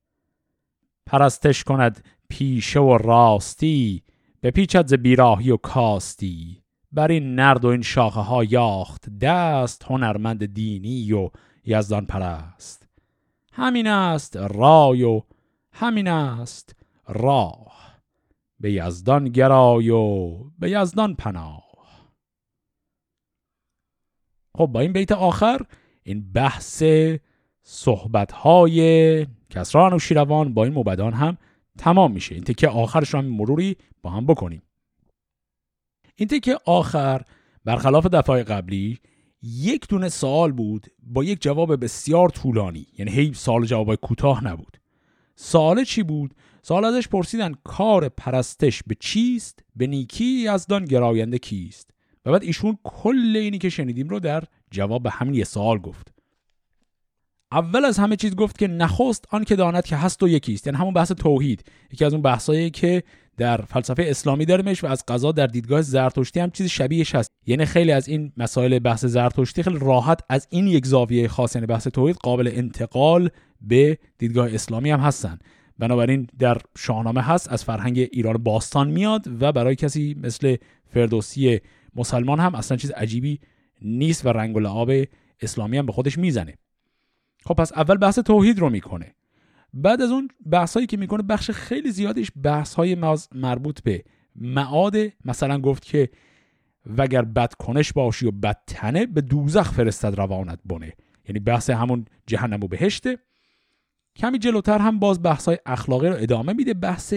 پرستش 1.05 1.63
کند 1.63 2.05
پیشه 2.29 2.79
و 2.79 2.97
راستی 2.97 4.03
به 4.41 4.51
پیچت 4.51 4.87
ز 4.87 4.93
بیراهی 4.93 5.51
و 5.51 5.57
کاستی. 5.57 6.63
بر 6.91 7.11
این 7.11 7.35
نرد 7.35 7.65
و 7.65 7.67
این 7.67 7.81
شاخه 7.81 8.19
ها 8.19 8.43
یاخت 8.43 9.09
دست 9.19 9.83
هنرمند 9.83 10.45
دینی 10.45 11.13
و 11.13 11.29
یزدان 11.65 12.05
پرست. 12.05 12.87
همین 13.53 13.87
است 13.87 14.37
رای 14.37 15.03
و 15.03 15.21
همین 15.71 16.07
است 16.07 16.75
راه. 17.07 17.99
به 18.59 18.71
یزدان 18.71 19.29
گرای 19.29 19.89
و 19.89 20.37
به 20.59 20.71
یزدان 20.71 21.15
پناه. 21.15 21.63
خب 24.57 24.65
با 24.65 24.79
این 24.79 24.93
بیت 24.93 25.11
آخر 25.11 25.61
این 26.03 26.31
بحث 26.31 26.83
صحبت 27.63 28.31
های 28.31 29.27
کسران 29.49 29.93
و 29.93 29.99
شیروان 29.99 30.53
با 30.53 30.63
این 30.63 30.73
مبدان 30.73 31.13
هم 31.13 31.37
تمام 31.77 32.11
میشه. 32.11 32.35
این 32.35 32.43
تکه 32.43 32.67
آخرش 32.67 33.09
رو 33.09 33.19
هم 33.19 33.25
مروری 33.25 33.77
با 34.01 34.09
هم 34.09 34.25
بکنیم. 34.25 34.61
این 36.15 36.27
تکه 36.27 36.57
آخر 36.65 37.21
برخلاف 37.65 38.05
دفعه 38.05 38.43
قبلی 38.43 38.99
یک 39.41 39.87
دونه 39.87 40.09
سوال 40.09 40.51
بود 40.51 40.87
با 41.03 41.23
یک 41.23 41.41
جواب 41.41 41.83
بسیار 41.83 42.29
طولانی. 42.29 42.87
یعنی 42.97 43.11
هی 43.11 43.33
سال 43.33 43.65
جواب 43.65 43.95
کوتاه 43.95 44.43
نبود. 44.43 44.77
سوال 45.35 45.83
چی 45.83 46.03
بود؟ 46.03 46.35
سوال 46.65 46.85
ازش 46.85 47.07
پرسیدن 47.07 47.53
کار 47.63 48.09
پرستش 48.09 48.83
به 48.87 48.95
چیست؟ 48.99 49.59
به 49.75 49.87
نیکی 49.87 50.25
یزدان 50.53 50.85
گراینده 50.85 51.37
کیست؟ 51.37 51.89
و 52.25 52.31
بعد 52.31 52.43
ایشون 52.43 52.77
کل 52.83 53.35
اینی 53.35 53.57
که 53.57 53.69
شنیدیم 53.69 54.09
رو 54.09 54.19
در 54.19 54.43
جواب 54.71 55.03
به 55.03 55.09
همین 55.09 55.33
یه 55.33 55.43
سوال 55.43 55.77
گفت. 55.77 56.13
اول 57.51 57.85
از 57.85 57.97
همه 57.97 58.15
چیز 58.15 58.35
گفت 58.35 58.57
که 58.57 58.67
نخست 58.67 59.25
آن 59.29 59.43
که 59.43 59.55
داند 59.55 59.85
که 59.85 59.95
هست 59.95 60.23
و 60.23 60.27
یکیست 60.27 60.67
یعنی 60.67 60.79
همون 60.79 60.93
بحث 60.93 61.11
توحید. 61.11 61.63
یکی 61.91 62.05
از 62.05 62.13
اون 62.13 62.21
بحثایی 62.21 62.69
که 62.69 63.03
در 63.37 63.57
فلسفه 63.57 64.03
اسلامی 64.07 64.45
داریمش 64.45 64.83
و 64.83 64.87
از 64.87 65.03
قضا 65.07 65.31
در 65.31 65.47
دیدگاه 65.47 65.81
زرتشتی 65.81 66.39
هم 66.39 66.51
چیز 66.51 66.67
شبیهش 66.67 67.15
هست. 67.15 67.29
یعنی 67.45 67.65
خیلی 67.65 67.91
از 67.91 68.07
این 68.07 68.31
مسائل 68.37 68.79
بحث 68.79 69.05
زرتشتی 69.05 69.63
خیلی 69.63 69.79
راحت 69.79 70.19
از 70.29 70.47
این 70.49 70.67
یک 70.67 70.85
زاویه 70.85 71.27
خاص 71.27 71.55
یعنی 71.55 71.67
بحث 71.67 71.87
توحید 71.87 72.15
قابل 72.15 72.51
انتقال 72.53 73.29
به 73.61 73.97
دیدگاه 74.17 74.53
اسلامی 74.53 74.91
هم 74.91 74.99
هستن. 74.99 75.39
بنابراین 75.83 76.27
در 76.39 76.57
شاهنامه 76.77 77.21
هست 77.21 77.51
از 77.51 77.63
فرهنگ 77.63 77.99
ایران 77.99 78.37
باستان 78.37 78.89
میاد 78.91 79.41
و 79.41 79.51
برای 79.51 79.75
کسی 79.75 80.15
مثل 80.23 80.55
فردوسی 80.87 81.59
مسلمان 81.95 82.39
هم 82.39 82.55
اصلا 82.55 82.77
چیز 82.77 82.91
عجیبی 82.91 83.39
نیست 83.81 84.25
و 84.25 84.29
رنگ 84.29 84.55
و 84.55 84.59
لعاب 84.59 84.91
اسلامی 85.41 85.77
هم 85.77 85.85
به 85.85 85.91
خودش 85.91 86.17
می‌زنه. 86.17 86.57
خب 87.45 87.53
پس 87.53 87.73
اول 87.73 87.97
بحث 87.97 88.19
توحید 88.19 88.59
رو 88.59 88.69
می‌کنه. 88.69 89.15
بعد 89.73 90.01
از 90.01 90.11
اون 90.11 90.27
بحثایی 90.51 90.87
که 90.87 90.97
می‌کنه 90.97 91.23
بخش 91.23 91.51
خیلی 91.51 91.91
زیادش 91.91 92.31
بحث 92.43 92.79
مربوط 93.35 93.81
به 93.81 94.03
معاد. 94.35 94.95
مثلا 95.25 95.59
گفت 95.59 95.85
که 95.85 96.09
وگر 96.97 97.21
بد 97.21 97.53
کنش 97.53 97.93
باشی 97.93 98.25
و 98.25 98.31
بد 98.31 98.57
تنه 98.67 99.05
به 99.05 99.21
دوزخ 99.21 99.71
فرستد 99.71 100.15
روانت 100.17 100.59
بونه 100.65 100.93
یعنی 101.27 101.39
بحث 101.39 101.69
همون 101.69 102.05
جهنم 102.27 102.63
و 102.63 102.67
بهشته. 102.67 103.17
کمی 104.15 104.39
جلوتر 104.39 104.79
هم 104.79 104.99
باز 104.99 105.23
بحث 105.23 105.45
های 105.45 105.57
اخلاقی 105.65 106.07
رو 106.07 106.15
ادامه 106.19 106.53
میده. 106.53 106.73
بحث 106.73 107.13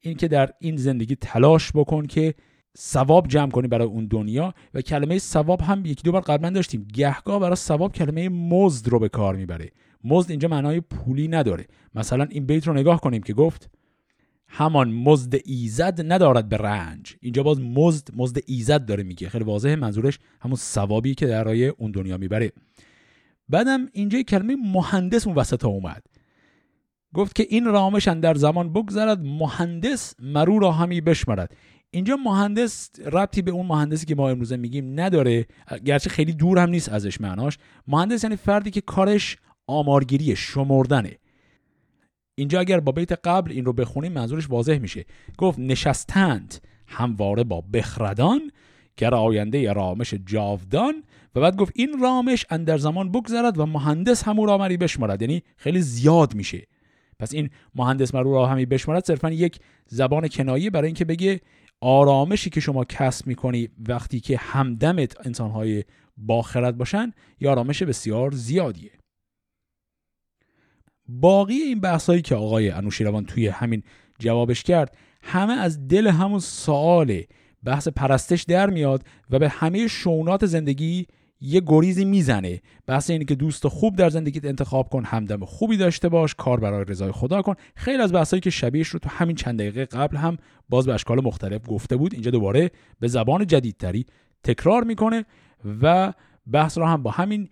این 0.00 0.16
که 0.16 0.28
در 0.28 0.50
این 0.60 0.76
زندگی 0.76 1.16
تلاش 1.16 1.72
بکن 1.74 2.06
که 2.06 2.34
ثواب 2.78 3.28
جمع 3.28 3.50
کنی 3.50 3.68
برای 3.68 3.86
اون 3.86 4.06
دنیا 4.06 4.54
و 4.74 4.80
کلمه 4.80 5.18
ثواب 5.18 5.60
هم 5.60 5.84
یکی 5.86 6.02
دو 6.02 6.12
بار 6.12 6.22
قبلا 6.22 6.50
داشتیم. 6.50 6.88
گهگاه 6.94 7.40
برای 7.40 7.56
ثواب 7.56 7.92
کلمه 7.92 8.28
مزد 8.28 8.88
رو 8.88 8.98
به 8.98 9.08
کار 9.08 9.36
می‌بره. 9.36 9.70
مزد 10.04 10.30
اینجا 10.30 10.48
معنای 10.48 10.80
پولی 10.80 11.28
نداره. 11.28 11.66
مثلا 11.94 12.26
این 12.30 12.46
بیت 12.46 12.66
رو 12.66 12.74
نگاه 12.74 13.00
کنیم 13.00 13.22
که 13.22 13.34
گفت 13.34 13.70
همان 14.48 14.92
مزد 14.92 15.34
ایزد 15.44 16.12
ندارد 16.12 16.48
به 16.48 16.56
رنج. 16.56 17.16
اینجا 17.20 17.42
باز 17.42 17.60
مزد 17.60 18.08
مزد 18.16 18.38
ایزد 18.46 18.86
داره 18.86 19.02
میگه. 19.02 19.28
خیلی 19.28 19.44
واضحه 19.44 19.76
منظورش 19.76 20.18
همون 20.40 20.56
ثوابی 20.56 21.14
که 21.14 21.26
در 21.26 21.44
رای 21.44 21.66
اون 21.66 21.90
دنیا 21.90 22.16
می‌بره. 22.16 22.52
بعدم 23.48 23.88
اینجا 23.92 24.22
کلمه 24.22 24.56
مهندس 24.56 25.26
اون 25.26 25.36
وسط 25.36 25.64
اومد. 25.64 26.02
گفت 27.14 27.34
که 27.34 27.46
این 27.48 27.64
رامش 27.64 28.08
در 28.08 28.34
زمان 28.34 28.72
بگذرد 28.72 29.20
مهندس 29.20 30.14
مرو 30.18 30.58
را 30.58 30.72
همی 30.72 31.00
بشمرد 31.00 31.56
اینجا 31.90 32.16
مهندس 32.16 32.90
ربطی 33.12 33.42
به 33.42 33.50
اون 33.50 33.66
مهندسی 33.66 34.06
که 34.06 34.14
ما 34.14 34.30
امروزه 34.30 34.56
میگیم 34.56 35.00
نداره 35.00 35.46
گرچه 35.84 36.10
خیلی 36.10 36.32
دور 36.32 36.58
هم 36.58 36.70
نیست 36.70 36.88
ازش 36.88 37.20
معناش. 37.20 37.58
مهندس 37.86 38.24
یعنی 38.24 38.36
فردی 38.36 38.70
که 38.70 38.80
کارش 38.80 39.36
آمارگیری 39.66 40.36
شمردنه. 40.36 41.18
اینجا 42.34 42.60
اگر 42.60 42.80
با 42.80 42.92
بیت 42.92 43.12
قبل 43.12 43.52
این 43.52 43.64
رو 43.64 43.72
بخونیم 43.72 44.12
منظورش 44.12 44.50
واضح 44.50 44.78
میشه. 44.78 45.04
گفت 45.38 45.58
نشستند 45.58 46.54
همواره 46.86 47.44
با 47.44 47.60
بخردان 47.60 48.50
گر 48.96 49.14
آینده 49.14 49.72
رامش 49.72 50.14
جاودان. 50.14 51.04
و 51.34 51.40
بعد 51.40 51.56
گفت 51.56 51.72
این 51.76 52.00
رامش 52.00 52.46
اندر 52.50 52.78
زمان 52.78 53.12
بگذرد 53.12 53.58
و 53.58 53.66
مهندس 53.66 54.22
همون 54.22 54.48
رامری 54.48 54.76
بشمارد. 54.76 55.22
یعنی 55.22 55.42
خیلی 55.56 55.82
زیاد 55.82 56.34
میشه. 56.34 56.66
پس 57.20 57.34
این 57.34 57.50
مهندس 57.74 58.14
مرو 58.14 58.32
را 58.32 58.46
همی 58.46 58.66
بشمارد 58.66 59.04
صرفا 59.04 59.30
یک 59.30 59.58
زبان 59.86 60.28
کنایی 60.28 60.70
برای 60.70 60.86
اینکه 60.86 61.04
بگه 61.04 61.40
آرامشی 61.80 62.50
که 62.50 62.60
شما 62.60 62.84
کسب 62.84 63.26
می‌کنی 63.26 63.68
وقتی 63.88 64.20
که 64.20 64.36
همدمت 64.36 65.26
انسانهای 65.26 65.84
باخرت 66.16 66.74
باشن 66.74 67.12
یا 67.40 67.50
آرامش 67.50 67.82
بسیار 67.82 68.30
زیادیه. 68.30 68.90
باقی 71.08 71.54
این 71.54 71.80
بحثایی 71.80 72.22
که 72.22 72.34
آقای 72.34 72.70
انوشیروان 72.70 73.24
توی 73.24 73.48
همین 73.48 73.82
جوابش 74.18 74.62
کرد 74.62 74.96
همه 75.22 75.52
از 75.52 75.88
دل 75.88 76.06
همون 76.06 76.38
سوال 76.38 77.22
بحث 77.64 77.88
پرستش 77.88 78.42
در 78.42 78.70
میاد 78.70 79.04
و 79.30 79.38
به 79.38 79.48
همه 79.48 79.88
شونات 79.88 80.46
زندگی 80.46 81.06
یه 81.40 81.62
گریزی 81.66 82.04
می‌زنه. 82.04 82.60
بحث 82.86 83.10
اینه 83.10 83.24
که 83.24 83.34
دوست 83.34 83.68
خوب 83.68 83.96
در 83.96 84.10
زندگیت 84.10 84.44
انتخاب 84.44 84.88
کن 84.88 85.04
همدم 85.04 85.44
خوبی 85.44 85.76
داشته 85.76 86.08
باش 86.08 86.34
کار 86.34 86.60
برای 86.60 86.84
رضای 86.88 87.12
خدا 87.12 87.42
کن. 87.42 87.54
خیلی 87.74 88.02
از 88.02 88.12
بحثایی 88.12 88.40
که 88.40 88.50
شبیهش 88.50 88.88
رو 88.88 88.98
تو 88.98 89.08
همین 89.08 89.36
چند 89.36 89.58
دقیقه 89.58 89.84
قبل 89.84 90.16
هم 90.16 90.36
باز 90.68 90.86
به 90.86 90.94
اشکال 90.94 91.24
مختلف 91.24 91.62
گفته 91.68 91.96
بود 91.96 92.14
اینجا 92.14 92.30
دوباره 92.30 92.70
به 93.00 93.08
زبان 93.08 93.46
جدیدتری 93.46 94.06
تکرار 94.44 94.84
می‌کنه 94.84 95.24
و 95.82 96.12
بحث 96.52 96.78
رو 96.78 96.84
هم 96.84 97.02
با 97.02 97.10
همین 97.10 97.48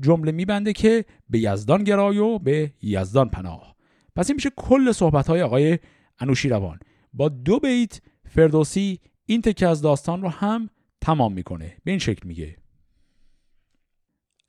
جمله 0.00 0.32
میبنده 0.32 0.72
که 0.72 1.04
به 1.30 1.38
یزدان 1.38 1.84
گرای 1.84 2.18
و 2.18 2.38
به 2.38 2.72
یزدان 2.82 3.28
پناه. 3.28 3.76
پس 4.16 4.30
این 4.30 4.34
میشه 4.34 4.50
کل 4.56 4.92
صحبت 4.92 5.26
های 5.26 5.42
آقای 5.42 5.78
انوشیروان. 6.18 6.78
با 7.12 7.28
دو 7.28 7.58
بیت 7.60 8.00
فردوسی 8.28 9.00
این 9.26 9.42
تکه 9.42 9.66
از 9.66 9.82
داستان 9.82 10.22
رو 10.22 10.28
هم 10.28 10.70
تمام 11.00 11.32
می‌کنه. 11.32 11.76
به 11.84 11.90
این 11.90 12.00
شکل 12.00 12.28
میگه. 12.28 12.59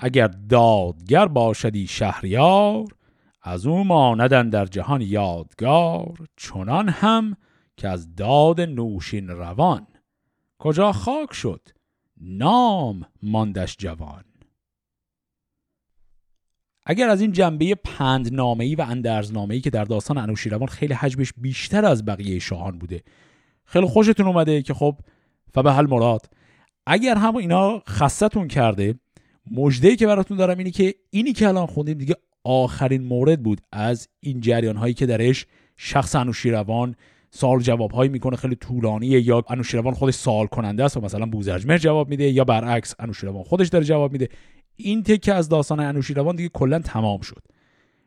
اگر 0.03 0.27
دادگر 0.27 1.25
باشدی 1.25 1.87
شهریار 1.87 2.85
از 3.41 3.65
او 3.65 3.83
ماندن 3.83 4.49
در 4.49 4.65
جهان 4.65 5.01
یادگار 5.01 6.27
چنان 6.37 6.89
هم 6.89 7.37
که 7.77 7.87
از 7.87 8.15
داد 8.15 8.61
نوشین 8.61 9.27
روان. 9.27 9.87
کجا 10.59 10.91
خاک 10.91 11.33
شد 11.33 11.67
نام 12.21 13.05
ماندش 13.23 13.75
جوان. 13.79 14.23
اگر 16.85 17.09
از 17.09 17.21
این 17.21 17.31
جنبه 17.31 17.75
پند 17.75 18.39
ای 18.39 18.75
و 18.75 18.81
اندرز 18.81 19.35
ای 19.35 19.61
که 19.61 19.69
در 19.69 19.83
داستان 19.83 20.17
انوشیروان 20.17 20.67
خیلی 20.67 20.93
حجمش 20.93 21.33
بیشتر 21.37 21.85
از 21.85 22.05
بقیه 22.05 22.39
شاهان 22.39 22.79
بوده 22.79 23.03
خیلی 23.65 23.87
خوشتون 23.87 24.27
اومده 24.27 24.61
که 24.61 24.73
خب 24.73 24.99
فبه 25.53 25.73
حل 25.73 25.87
مراد 25.87 26.29
اگر 26.85 27.15
هم 27.15 27.35
اینا 27.35 27.79
خستتون 27.79 28.47
کرده 28.47 28.95
مجده 29.51 29.95
که 29.95 30.07
براتون 30.07 30.37
دارم 30.37 30.57
اینی 30.57 30.71
که 30.71 30.95
اینی 31.09 31.33
که 31.33 31.47
الان 31.47 31.65
خوندیم 31.65 31.97
دیگه 31.97 32.15
آخرین 32.43 33.03
مورد 33.03 33.43
بود 33.43 33.61
از 33.71 34.07
این 34.19 34.41
جریان 34.41 34.75
هایی 34.75 34.93
که 34.93 35.05
درش 35.05 35.45
شخص 35.77 36.15
انوشیروان 36.15 36.95
سال 37.29 37.59
جواب 37.59 37.91
هایی 37.91 38.09
می‌کنه 38.09 38.35
خیلی 38.37 38.55
طولانیه 38.55 39.27
یا 39.27 39.43
انوشیروان 39.49 39.93
خودش 39.93 40.13
سوال 40.13 40.47
کننده 40.47 40.83
است 40.83 40.97
و 40.97 41.01
مثلا 41.01 41.25
بوزرجمهر 41.25 41.77
جواب 41.77 42.09
میده 42.09 42.29
یا 42.29 42.43
برعکس 42.43 42.95
انوشیروان 42.99 43.43
خودش 43.43 43.67
داره 43.67 43.85
جواب 43.85 44.11
میده. 44.11 44.29
این 44.75 45.03
تکه 45.03 45.33
از 45.33 45.49
داستان 45.49 45.79
انوشیروان 45.79 46.35
دیگه 46.35 46.49
کلا 46.49 46.79
تمام 46.79 47.21
شد. 47.21 47.43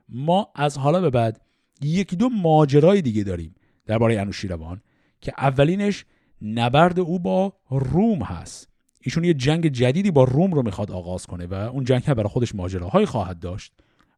ما 0.09 0.49
از 0.55 0.79
حالا 0.79 1.01
به 1.01 1.11
بعد 1.11 1.41
یکی 1.83 2.17
دو 2.17 2.29
ماجرای 2.29 3.03
دیگه 3.03 3.25
داریم 3.25 3.55
درباره 3.87 4.21
انوشیروان 4.21 4.81
که 5.21 5.33
اولینش 5.39 6.05
نبرد 6.43 7.01
او 7.01 7.19
با 7.19 7.53
روم 7.71 8.23
هست. 8.23 8.69
ایشون 9.05 9.25
یه 9.25 9.35
جنگ 9.35 9.69
جدیدی 9.69 10.11
با 10.11 10.25
روم 10.25 10.53
رو 10.53 10.63
می‌خواد 10.63 10.91
آغاز 10.91 11.27
کنه 11.27 11.47
و 11.47 11.55
اون 11.55 11.85
جنگ 11.85 12.05
برای 12.05 12.29
خودش 12.29 12.55
ماجراهایی 12.55 13.07
خواهد 13.07 13.39
داشت. 13.39 13.73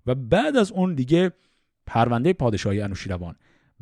و 0.06 0.14
بعد 0.14 0.56
از 0.56 0.72
اون 0.72 0.94
دیگه 0.94 1.32
پرونده 1.86 2.32
پادشاهی 2.32 2.80
انوشیروان 2.80 3.36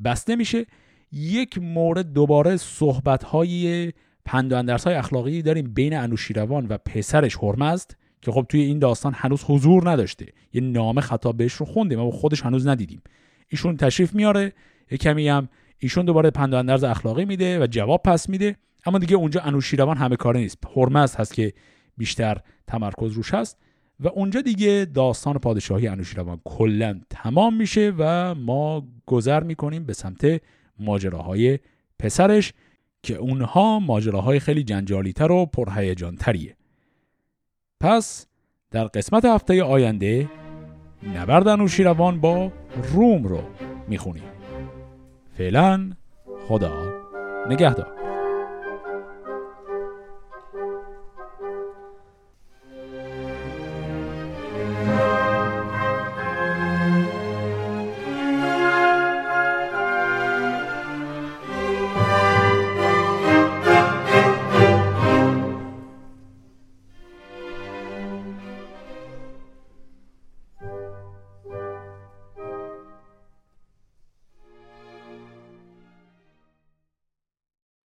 بسته 0.04 0.36
میشه. 0.36 0.66
یک 1.12 1.58
مورد 1.58 2.12
دوباره 2.12 2.56
صحبت 2.56 3.24
های 3.24 3.92
پند 4.24 4.52
و 4.52 4.78
های 4.84 4.94
اخلاقی 4.94 5.42
داریم 5.42 5.74
بین 5.74 5.96
انوشیروان 5.96 6.66
و 6.66 6.78
پسرش 6.78 7.36
هرمزد 7.42 7.90
که 8.22 8.32
خب 8.32 8.46
توی 8.48 8.60
این 8.60 8.78
داستان 8.78 9.12
هنوز 9.16 9.44
حضور 9.44 9.90
نداشته. 9.90 10.26
یه 10.52 10.60
نامه 10.60 11.00
خطاب 11.00 11.36
بهش 11.36 11.52
رو 11.52 11.66
خوندیم 11.66 12.00
اما 12.00 12.10
خودش 12.10 12.42
هنوز 12.42 12.66
ندیدیم. 12.66 13.02
ایشون 13.48 13.76
تشریف 13.76 14.14
میاره 14.14 14.52
یه 14.90 14.98
کمی 14.98 15.28
هم 15.28 15.48
ایشون 15.78 16.04
دوباره 16.04 16.30
پند 16.30 16.54
و 16.82 16.86
اخلاقی 16.86 17.24
میده 17.24 17.62
و 17.62 17.66
جواب 17.66 18.02
پس 18.02 18.28
میده. 18.28 18.56
اما 18.86 18.98
دیگه 18.98 19.16
اونجا 19.16 19.40
انوشیروان 19.40 19.96
همه 19.96 20.16
کاره 20.16 20.40
نیست. 20.40 20.58
هرمز 20.76 21.16
هست 21.16 21.34
که 21.34 21.52
بیشتر 21.96 22.38
تمرکز 22.66 23.12
روش 23.12 23.34
هست. 23.34 23.58
و 24.00 24.08
اونجا 24.08 24.40
دیگه 24.40 24.86
داستان 24.94 25.38
پادشاهی 25.38 25.88
انوشیروان 25.88 26.40
کلا 26.44 27.00
تمام 27.10 27.56
میشه 27.56 27.92
و 27.98 28.34
ما 28.34 28.86
گذر 29.06 29.42
می‌کنیم 29.42 29.84
به 29.84 29.92
سمت 29.92 30.42
ماجراهای 30.78 31.58
پسرش 31.98 32.52
که 33.02 33.14
اونها 33.14 33.78
ماجراهای 33.78 34.40
خیلی 34.40 34.62
جنجالیتر 34.62 35.32
و 35.32 35.46
پرهیجانتریه. 35.46 36.56
پس 37.80 38.26
در 38.70 38.84
قسمت 38.84 39.24
هفته 39.24 39.62
آینده 39.62 40.30
نبرد 41.14 41.48
انوشیروان 41.48 42.20
با 42.20 42.52
روم 42.92 43.24
رو 43.24 43.42
می‌خونیم. 43.88 44.24
فعلا 45.36 45.92
خدا 46.48 46.72
نگهدار. 47.50 48.03